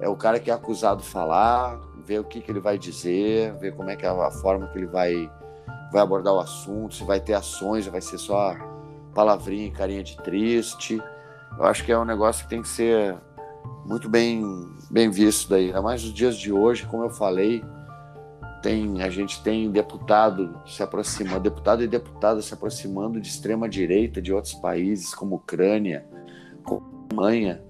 é 0.00 0.08
o 0.08 0.16
cara 0.16 0.40
que 0.40 0.50
é 0.50 0.54
acusado 0.54 1.02
falar, 1.02 1.80
ver 2.04 2.20
o 2.20 2.24
que, 2.24 2.40
que 2.40 2.50
ele 2.50 2.60
vai 2.60 2.78
dizer, 2.78 3.54
ver 3.54 3.74
como 3.74 3.90
é 3.90 3.96
que 3.96 4.04
é 4.04 4.08
a 4.08 4.30
forma 4.30 4.66
que 4.68 4.78
ele 4.78 4.86
vai, 4.86 5.30
vai 5.92 6.02
abordar 6.02 6.34
o 6.34 6.40
assunto, 6.40 6.94
se 6.94 7.04
vai 7.04 7.20
ter 7.20 7.34
ações, 7.34 7.86
vai 7.86 8.00
ser 8.00 8.18
só 8.18 8.54
palavrinha, 9.14 9.70
carinha 9.70 10.02
de 10.02 10.16
triste. 10.18 11.02
Eu 11.56 11.64
acho 11.64 11.84
que 11.84 11.92
é 11.92 11.98
um 11.98 12.04
negócio 12.04 12.44
que 12.44 12.50
tem 12.50 12.60
que 12.60 12.68
ser 12.68 13.16
muito 13.86 14.08
bem, 14.08 14.44
bem 14.90 15.10
visto 15.10 15.48
daí. 15.48 15.66
Ainda 15.66 15.80
mais 15.80 16.02
nos 16.02 16.12
dias 16.12 16.36
de 16.36 16.52
hoje, 16.52 16.86
como 16.86 17.04
eu 17.04 17.10
falei, 17.10 17.64
tem, 18.64 19.02
a 19.02 19.10
gente 19.10 19.42
tem 19.42 19.70
deputado 19.70 20.58
se 20.66 20.82
aproximando, 20.82 21.40
deputado 21.40 21.84
e 21.84 21.86
deputada 21.86 22.40
se 22.40 22.54
aproximando 22.54 23.20
de 23.20 23.28
extrema 23.28 23.68
direita 23.68 24.22
de 24.22 24.32
outros 24.32 24.54
países, 24.54 25.14
como 25.14 25.36
Ucrânia, 25.36 26.06
como 26.64 27.06
Alemanha. 27.12 27.62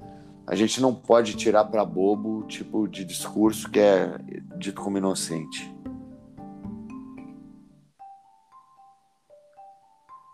A 0.46 0.54
gente 0.54 0.80
não 0.80 0.94
pode 0.94 1.34
tirar 1.34 1.64
para 1.64 1.84
bobo 1.84 2.38
o 2.38 2.42
tipo 2.44 2.86
de 2.86 3.04
discurso 3.04 3.68
que 3.68 3.80
é 3.80 4.16
dito 4.56 4.80
como 4.80 4.96
inocente. 4.96 5.74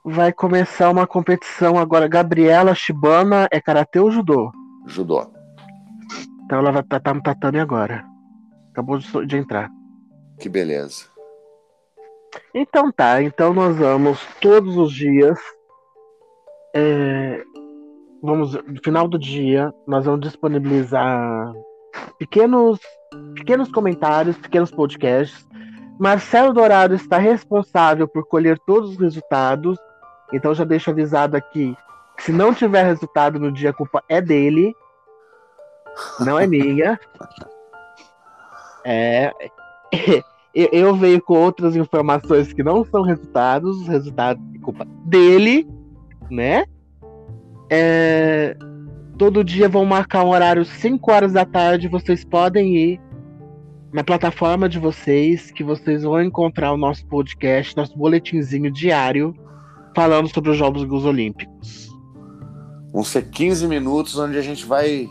Vai 0.04 0.30
começar 0.30 0.90
uma 0.90 1.06
competição 1.06 1.78
agora. 1.78 2.06
Gabriela 2.06 2.74
Shibana 2.74 3.48
é 3.50 3.62
karatê 3.62 3.98
ou 3.98 4.10
judô? 4.10 4.52
Judô. 4.86 5.32
Então 6.44 6.58
ela 6.58 6.70
vai 6.70 6.82
estar 6.82 7.14
no 7.14 7.22
tatame 7.22 7.60
agora. 7.60 8.04
Acabou 8.72 8.98
de 8.98 9.36
entrar. 9.38 9.79
Que 10.40 10.48
beleza. 10.48 11.04
Então 12.54 12.90
tá, 12.90 13.22
então 13.22 13.52
nós 13.52 13.76
vamos 13.76 14.18
todos 14.40 14.76
os 14.78 14.90
dias. 14.92 15.38
É, 16.74 17.44
vamos, 18.22 18.54
no 18.54 18.80
final 18.82 19.06
do 19.06 19.18
dia, 19.18 19.72
nós 19.86 20.06
vamos 20.06 20.20
disponibilizar 20.20 21.52
pequenos, 22.18 22.80
pequenos 23.34 23.70
comentários, 23.70 24.38
pequenos 24.38 24.70
podcasts. 24.70 25.46
Marcelo 25.98 26.54
Dourado 26.54 26.94
está 26.94 27.18
responsável 27.18 28.08
por 28.08 28.26
colher 28.26 28.58
todos 28.60 28.92
os 28.92 28.96
resultados. 28.96 29.78
Então 30.32 30.54
já 30.54 30.64
deixo 30.64 30.90
avisado 30.90 31.36
aqui. 31.36 31.76
Se 32.18 32.32
não 32.32 32.54
tiver 32.54 32.84
resultado 32.84 33.38
no 33.38 33.52
dia, 33.52 33.70
a 33.70 33.74
culpa 33.74 34.02
é 34.08 34.22
dele. 34.22 34.74
Não 36.20 36.38
é 36.38 36.46
minha. 36.46 36.98
É. 38.82 39.30
Eu 40.52 40.96
venho 40.96 41.22
com 41.22 41.34
outras 41.34 41.76
informações 41.76 42.52
que 42.52 42.62
não 42.62 42.84
são 42.84 43.02
resultados, 43.02 43.82
os 43.82 43.86
resultados 43.86 44.42
de 44.50 44.58
culpa 44.58 44.84
dele, 45.04 45.68
né? 46.28 46.64
É, 47.70 48.56
todo 49.16 49.44
dia 49.44 49.68
vão 49.68 49.84
marcar 49.84 50.24
um 50.24 50.30
horário 50.30 50.64
5 50.64 51.12
horas 51.12 51.32
da 51.32 51.44
tarde. 51.44 51.86
Vocês 51.86 52.24
podem 52.24 52.76
ir 52.76 53.00
na 53.92 54.02
plataforma 54.02 54.68
de 54.68 54.78
vocês, 54.78 55.52
que 55.52 55.62
vocês 55.62 56.02
vão 56.02 56.20
encontrar 56.20 56.72
o 56.72 56.76
nosso 56.76 57.06
podcast, 57.06 57.76
nosso 57.76 57.96
boletinzinho 57.96 58.72
diário, 58.72 59.34
falando 59.94 60.28
sobre 60.28 60.50
os 60.50 60.56
Jogos 60.56 61.04
Olímpicos. 61.04 61.88
Vão 62.92 63.04
ser 63.04 63.30
15 63.30 63.68
minutos 63.68 64.18
onde 64.18 64.36
a 64.36 64.42
gente 64.42 64.66
vai 64.66 65.08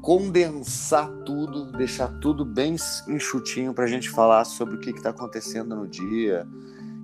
condensar 0.00 1.10
tudo, 1.26 1.70
deixar 1.72 2.08
tudo 2.20 2.42
bem 2.42 2.74
enxutinho 3.06 3.74
para 3.74 3.84
a 3.84 3.86
gente 3.86 4.08
falar 4.08 4.44
sobre 4.46 4.76
o 4.76 4.78
que 4.78 4.90
está 4.90 5.10
acontecendo 5.10 5.76
no 5.76 5.86
dia, 5.86 6.46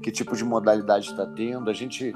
que 0.02 0.10
tipo 0.10 0.34
de 0.34 0.44
modalidade 0.44 1.10
está 1.10 1.26
tendo. 1.26 1.68
A 1.68 1.74
gente 1.74 2.10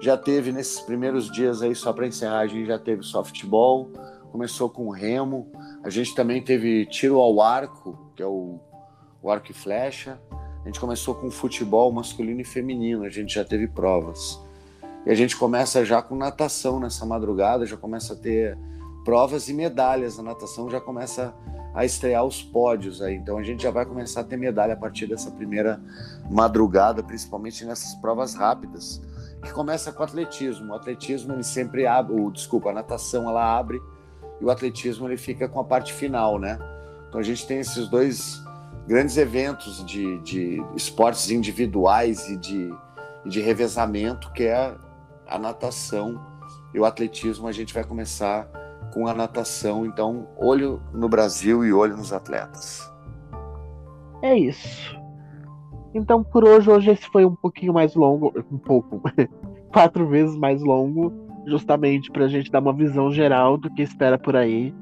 já 0.00 0.16
teve 0.16 0.50
nesses 0.50 0.80
primeiros 0.80 1.30
dias 1.30 1.62
aí, 1.62 1.76
só 1.76 1.92
para 1.92 2.08
encerrar, 2.08 2.40
a 2.40 2.46
gente 2.48 2.66
já 2.66 2.78
teve 2.78 3.04
softball, 3.04 3.92
começou 4.32 4.68
com 4.68 4.88
remo, 4.90 5.52
a 5.84 5.90
gente 5.90 6.12
também 6.12 6.42
teve 6.42 6.84
tiro 6.86 7.20
ao 7.20 7.40
arco, 7.40 8.10
que 8.16 8.22
é 8.22 8.26
o, 8.26 8.58
o 9.22 9.30
arco 9.30 9.52
e 9.52 9.54
flecha. 9.54 10.20
A 10.64 10.66
gente 10.66 10.80
começou 10.80 11.14
com 11.14 11.30
futebol 11.30 11.92
masculino 11.92 12.40
e 12.40 12.44
feminino, 12.44 13.04
a 13.04 13.08
gente 13.10 13.32
já 13.32 13.44
teve 13.44 13.68
provas. 13.68 14.40
E 15.06 15.10
a 15.10 15.14
gente 15.14 15.36
começa 15.36 15.84
já 15.84 16.02
com 16.02 16.16
natação 16.16 16.80
nessa 16.80 17.06
madrugada, 17.06 17.64
já 17.64 17.76
começa 17.76 18.14
a 18.14 18.16
ter 18.16 18.58
provas 19.08 19.48
e 19.48 19.54
medalhas. 19.54 20.18
A 20.18 20.22
natação 20.22 20.68
já 20.68 20.82
começa 20.82 21.34
a 21.74 21.82
estrear 21.82 22.22
os 22.26 22.42
pódios 22.42 23.00
aí. 23.00 23.14
Então 23.14 23.38
a 23.38 23.42
gente 23.42 23.62
já 23.62 23.70
vai 23.70 23.86
começar 23.86 24.20
a 24.20 24.24
ter 24.24 24.36
medalha 24.36 24.74
a 24.74 24.76
partir 24.76 25.06
dessa 25.06 25.30
primeira 25.30 25.80
madrugada, 26.30 27.02
principalmente 27.02 27.64
nessas 27.64 27.94
provas 28.02 28.34
rápidas, 28.34 29.00
que 29.42 29.50
começa 29.50 29.90
com 29.92 30.02
o 30.02 30.04
atletismo. 30.04 30.72
O 30.72 30.76
atletismo 30.76 31.32
ele 31.32 31.42
sempre 31.42 31.86
abre, 31.86 32.20
o, 32.20 32.30
desculpa, 32.30 32.68
a 32.68 32.74
natação 32.74 33.26
ela 33.30 33.58
abre 33.58 33.80
e 34.42 34.44
o 34.44 34.50
atletismo 34.50 35.08
ele 35.08 35.16
fica 35.16 35.48
com 35.48 35.58
a 35.58 35.64
parte 35.64 35.94
final, 35.94 36.38
né? 36.38 36.58
Então 37.08 37.18
a 37.18 37.24
gente 37.24 37.46
tem 37.46 37.60
esses 37.60 37.88
dois 37.88 38.42
grandes 38.86 39.16
eventos 39.16 39.82
de, 39.86 40.18
de 40.18 40.62
esportes 40.76 41.30
individuais 41.30 42.28
e 42.28 42.36
de, 42.36 42.70
de 43.24 43.40
revezamento, 43.40 44.30
que 44.34 44.42
é 44.42 44.76
a 45.26 45.38
natação 45.38 46.22
e 46.74 46.78
o 46.78 46.84
atletismo. 46.84 47.48
A 47.48 47.52
gente 47.52 47.72
vai 47.72 47.84
começar 47.84 48.46
com 48.98 49.06
a 49.06 49.14
natação, 49.14 49.86
então 49.86 50.26
olho 50.36 50.82
no 50.92 51.08
Brasil 51.08 51.64
e 51.64 51.72
olho 51.72 51.96
nos 51.96 52.12
atletas. 52.12 52.92
É 54.20 54.36
isso. 54.36 54.98
Então 55.94 56.24
por 56.24 56.44
hoje, 56.44 56.68
hoje 56.68 56.90
esse 56.90 57.06
foi 57.06 57.24
um 57.24 57.36
pouquinho 57.36 57.72
mais 57.72 57.94
longo, 57.94 58.32
um 58.50 58.58
pouco, 58.58 59.00
quatro 59.72 60.08
vezes 60.08 60.36
mais 60.36 60.60
longo, 60.60 61.12
justamente 61.46 62.10
para 62.10 62.24
a 62.24 62.28
gente 62.28 62.50
dar 62.50 62.58
uma 62.58 62.72
visão 62.72 63.12
geral 63.12 63.56
do 63.56 63.72
que 63.72 63.82
espera 63.82 64.18
por 64.18 64.34
aí. 64.34 64.74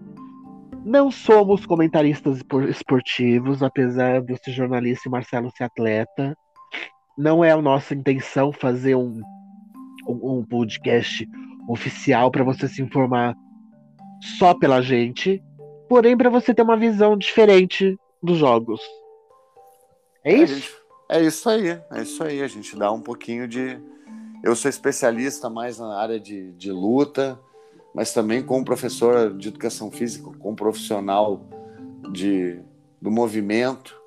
Não 0.83 1.11
somos 1.11 1.67
comentaristas 1.67 2.41
esportivos, 2.71 3.63
apesar 3.63 4.23
de 4.23 4.35
ser 4.39 4.53
jornalista 4.53 5.09
e 5.09 5.13
Marcelo 5.13 5.53
ser 5.55 5.65
atleta. 5.65 6.35
Não 7.19 7.45
é 7.45 7.51
a 7.51 7.61
nossa 7.61 7.95
intenção 7.95 8.51
fazer 8.51 8.95
um, 8.95 9.21
um, 10.09 10.39
um 10.39 10.45
podcast 10.45 11.29
oficial 11.69 12.31
para 12.31 12.45
você 12.45 12.67
se 12.67 12.81
informar 12.81 13.37
só 14.39 14.55
pela 14.55 14.81
gente, 14.81 15.43
porém 15.89 16.17
para 16.17 16.31
você 16.31 16.55
ter 16.55 16.63
uma 16.63 16.77
visão 16.77 17.17
diferente 17.17 17.99
dos 18.23 18.39
jogos. 18.39 18.81
É, 20.25 20.33
é 20.33 20.37
isso? 20.37 20.77
É 21.09 21.23
isso 21.23 21.49
aí, 21.49 21.69
é 21.69 22.03
isso 22.03 22.23
aí. 22.25 22.43
A 22.43 22.49
gente 22.49 22.77
dá 22.77 22.91
um 22.91 23.01
pouquinho 23.01 23.47
de. 23.47 23.81
Eu 24.43 24.55
sou 24.57 24.69
especialista 24.69 25.49
mais 25.49 25.79
na 25.79 25.97
área 25.97 26.19
de, 26.19 26.53
de 26.53 26.71
luta, 26.73 27.39
mas 27.95 28.13
também 28.13 28.43
como 28.43 28.65
professor 28.65 29.33
de 29.33 29.49
educação 29.49 29.91
física, 29.91 30.31
como 30.39 30.57
profissional 30.57 31.41
de, 32.13 32.61
do 33.01 33.11
movimento, 33.11 33.99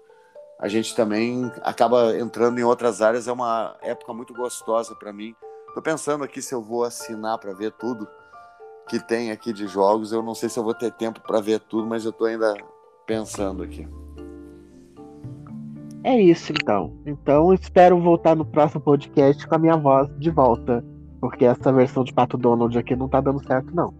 a 0.60 0.68
gente 0.68 0.94
também 0.96 1.50
acaba 1.62 2.18
entrando 2.18 2.60
em 2.60 2.64
outras 2.64 3.02
áreas. 3.02 3.28
É 3.28 3.32
uma 3.32 3.78
época 3.82 4.14
muito 4.14 4.34
gostosa 4.34 4.94
para 4.96 5.14
mim. 5.14 5.34
Estou 5.70 5.82
pensando 5.82 6.24
aqui 6.24 6.42
se 6.42 6.54
eu 6.54 6.62
vou 6.62 6.84
assinar 6.84 7.38
para 7.38 7.54
ver 7.54 7.72
tudo 7.74 8.08
que 8.90 9.00
tem 9.00 9.30
aqui 9.30 9.54
de 9.54 9.68
jogos. 9.68 10.12
Eu 10.12 10.24
não 10.24 10.34
sei 10.34 10.50
se 10.50 10.58
eu 10.58 10.64
vou 10.64 10.74
ter 10.74 10.92
tempo 10.92 11.22
para 11.22 11.40
ver 11.40 11.60
tudo, 11.60 11.88
mas 11.88 12.04
eu 12.04 12.10
estou 12.10 12.26
ainda 12.26 12.56
pensando 13.06 13.62
aqui. 13.62 13.88
É 16.04 16.20
isso 16.20 16.52
então. 16.52 16.98
Então 17.06 17.54
espero 17.54 18.02
voltar 18.02 18.36
no 18.36 18.44
próximo 18.44 18.82
podcast 18.82 19.46
com 19.48 19.56
a 19.56 19.60
minha 19.60 19.78
voz 19.78 20.10
de 20.18 20.32
volta. 20.32 20.84
Porque 21.22 21.46
essa 21.46 21.72
versão 21.72 22.04
de 22.04 22.14
Pato 22.14 22.38
Donald 22.38 22.76
aqui 22.78 22.96
não 22.96 23.08
tá 23.08 23.22
dando 23.22 23.46
certo, 23.46 23.76
não. 23.76 23.94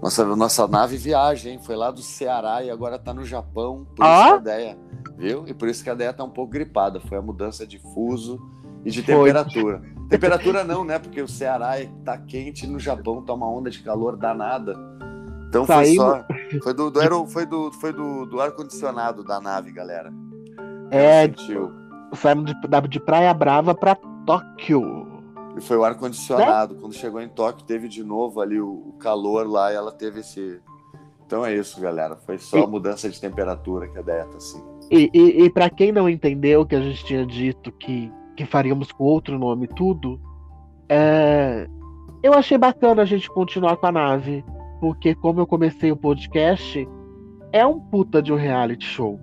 Nossa, 0.00 0.24
nossa 0.36 0.68
nave 0.68 0.96
viaja, 0.96 1.50
hein? 1.50 1.58
Foi 1.62 1.74
lá 1.74 1.90
do 1.90 2.00
Ceará 2.00 2.62
e 2.62 2.70
agora 2.70 2.98
tá 2.98 3.12
no 3.12 3.24
Japão. 3.24 3.86
Por 3.96 4.04
ah? 4.04 4.20
isso 4.20 4.26
que 4.28 4.34
a 4.34 4.36
ideia, 4.36 4.78
viu? 5.18 5.44
E 5.46 5.52
por 5.52 5.68
isso 5.68 5.82
que 5.82 5.90
a 5.90 5.94
ideia 5.94 6.12
tá 6.12 6.22
um 6.24 6.30
pouco 6.30 6.52
gripada. 6.52 7.00
Foi 7.00 7.18
a 7.18 7.22
mudança 7.22 7.66
de 7.66 7.78
fuso 7.78 8.40
e 8.84 8.90
de 8.90 9.02
Foi. 9.02 9.14
temperatura. 9.14 9.82
Temperatura 10.08 10.64
não, 10.64 10.84
né? 10.84 10.98
Porque 10.98 11.20
o 11.20 11.28
Ceará 11.28 11.74
tá 12.04 12.16
quente 12.18 12.66
no 12.66 12.78
Japão 12.78 13.22
tá 13.22 13.32
uma 13.32 13.48
onda 13.48 13.70
de 13.70 13.82
calor 13.82 14.16
danada. 14.16 14.74
Então 15.48 15.64
foi 15.64 15.94
só. 15.94 16.24
Foi 16.62 16.74
do, 16.74 16.90
do, 16.90 17.00
aero, 17.00 17.26
foi 17.26 17.46
do, 17.46 17.70
foi 17.72 17.92
do, 17.92 18.26
do 18.26 18.40
ar-condicionado 18.40 19.22
da 19.22 19.40
nave, 19.40 19.72
galera. 19.72 20.12
É, 20.90 21.28
saímos 22.16 22.46
de, 22.46 22.88
de 22.88 23.00
Praia 23.00 23.32
Brava 23.32 23.74
para 23.74 23.96
Tóquio. 24.26 25.14
E 25.56 25.60
foi 25.60 25.76
o 25.76 25.84
ar-condicionado. 25.84 26.74
É? 26.74 26.78
Quando 26.80 26.94
chegou 26.94 27.20
em 27.20 27.28
Tóquio, 27.28 27.64
teve 27.64 27.88
de 27.88 28.02
novo 28.02 28.40
ali 28.40 28.60
o, 28.60 28.70
o, 28.70 28.92
calor 28.98 29.46
lá 29.48 29.72
e 29.72 29.76
ela 29.76 29.92
teve 29.92 30.20
esse. 30.20 30.60
Então 31.26 31.44
é 31.44 31.54
isso, 31.54 31.80
galera. 31.80 32.16
Foi 32.16 32.38
só 32.38 32.58
e... 32.58 32.66
mudança 32.66 33.08
de 33.08 33.20
temperatura 33.20 33.88
que 33.88 33.98
a 33.98 34.02
tá 34.02 34.36
assim. 34.36 34.62
E, 34.90 35.10
e, 35.14 35.44
e 35.44 35.50
para 35.50 35.70
quem 35.70 35.92
não 35.92 36.08
entendeu 36.08 36.66
que 36.66 36.74
a 36.74 36.80
gente 36.80 37.04
tinha 37.04 37.24
dito 37.24 37.72
que, 37.72 38.12
que 38.36 38.44
faríamos 38.44 38.92
com 38.92 39.04
outro 39.04 39.38
nome 39.38 39.66
tudo, 39.66 40.20
é... 40.88 41.68
eu 42.22 42.34
achei 42.34 42.58
bacana 42.58 43.02
a 43.02 43.06
gente 43.06 43.28
continuar 43.30 43.76
com 43.76 43.86
a 43.86 43.92
nave. 43.92 44.44
Porque 44.80 45.14
como 45.14 45.40
eu 45.40 45.46
comecei 45.46 45.90
o 45.90 45.96
podcast, 45.96 46.86
é 47.52 47.64
um 47.66 47.80
puta 47.80 48.20
de 48.20 48.32
um 48.32 48.36
reality 48.36 48.84
show 48.84 49.18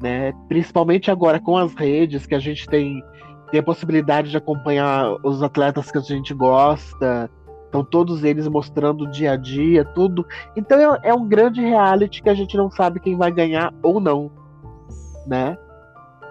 né? 0.00 0.32
Principalmente 0.48 1.10
agora 1.10 1.40
com 1.40 1.56
as 1.56 1.74
redes 1.74 2.26
que 2.26 2.34
a 2.34 2.38
gente 2.38 2.66
tem, 2.66 3.02
tem 3.50 3.60
a 3.60 3.62
possibilidade 3.62 4.30
de 4.30 4.36
acompanhar 4.36 5.16
os 5.24 5.42
atletas 5.42 5.90
que 5.90 5.98
a 5.98 6.00
gente 6.00 6.32
gosta, 6.32 7.30
então 7.68 7.84
todos 7.84 8.24
eles 8.24 8.48
mostrando 8.48 9.04
o 9.04 9.10
dia 9.10 9.32
a 9.32 9.36
dia, 9.36 9.84
tudo. 9.84 10.24
Então 10.56 10.78
é, 10.78 11.08
é 11.08 11.14
um 11.14 11.26
grande 11.26 11.60
reality 11.60 12.22
que 12.22 12.30
a 12.30 12.34
gente 12.34 12.56
não 12.56 12.70
sabe 12.70 13.00
quem 13.00 13.16
vai 13.16 13.30
ganhar 13.30 13.72
ou 13.82 14.00
não, 14.00 14.30
né? 15.26 15.56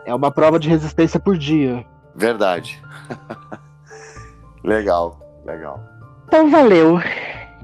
É 0.05 0.15
uma 0.15 0.31
prova 0.31 0.57
de 0.57 0.69
resistência 0.69 1.19
por 1.19 1.37
dia. 1.37 1.85
Verdade. 2.17 2.81
legal, 4.63 5.19
legal. 5.45 5.79
Então 6.27 6.49
valeu. 6.49 6.99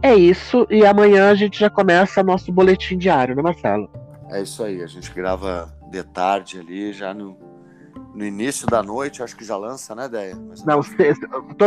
É 0.01 0.14
isso. 0.16 0.68
E 0.70 0.86
amanhã 0.86 1.32
a 1.32 1.36
gente 1.36 1.60
já 1.60 1.70
começa 1.70 2.22
nosso 2.22 2.51
boletim 2.51 2.97
diário, 2.97 3.36
né, 3.36 3.41
Marcelo? 3.41 3.89
É 4.30 4.41
isso 4.41 4.64
aí. 4.64 4.84
A 4.84 4.88
gente 4.88 5.12
grava 5.12 5.74
de 5.89 6.04
tarde 6.04 6.60
ali, 6.60 6.93
já 6.93 7.14
no, 7.14 7.38
no 8.14 8.24
início 8.24 8.68
da 8.68 8.84
noite, 8.84 9.24
acho 9.24 9.36
que 9.36 9.43
já 9.43 9.58
lança, 9.58 9.95
né, 9.95 10.08
Deia? 10.08 10.36
Não, 10.66 10.84
se, 10.84 11.14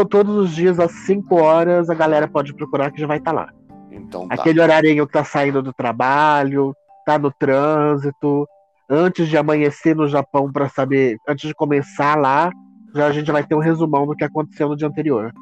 todos 0.09 0.37
os 0.37 0.55
dias 0.55 0.79
às 0.79 0.93
5 1.07 1.35
horas 1.35 1.91
a 1.91 1.95
galera 1.95 2.29
pode 2.29 2.55
procurar 2.55 2.93
que 2.93 3.01
já 3.01 3.07
vai 3.07 3.19
estar 3.19 3.33
tá 3.33 3.37
lá. 3.37 3.53
Então 3.91 4.29
tá. 4.29 4.35
Aquele 4.35 4.61
horarinho 4.61 5.07
que 5.07 5.13
tá 5.13 5.25
saindo 5.25 5.63
do 5.63 5.73
trabalho, 5.73 6.75
tá 7.05 7.19
no 7.19 7.33
trânsito, 7.33 8.47
antes 8.89 9.29
de 9.29 9.37
amanhecer 9.37 9.97
no 9.97 10.07
Japão 10.07 10.53
para 10.53 10.69
saber, 10.69 11.19
antes 11.29 11.49
de 11.49 11.55
começar 11.55 12.17
lá, 12.17 12.51
já 12.97 13.07
a 13.07 13.13
gente 13.13 13.31
vai 13.31 13.45
ter 13.45 13.55
um 13.55 13.61
resumão 13.61 14.07
do 14.07 14.17
que 14.17 14.25
aconteceu 14.25 14.69
no 14.69 14.77
dia 14.77 14.89
anterior. 14.89 15.33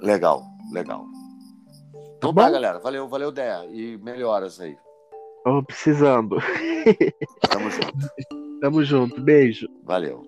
Legal, 0.00 0.42
legal. 0.72 1.04
Então 2.16 2.32
tá, 2.32 2.44
tá 2.44 2.50
galera. 2.50 2.78
Valeu, 2.78 3.08
valeu, 3.08 3.30
Deia. 3.30 3.66
E 3.70 3.98
melhoras 3.98 4.60
aí. 4.60 4.76
Tô 5.44 5.62
precisando. 5.62 6.36
Tamo 7.50 7.70
junto. 7.70 8.08
Tamo 8.60 8.84
junto. 8.84 9.20
Beijo. 9.20 9.68
Valeu. 9.84 10.22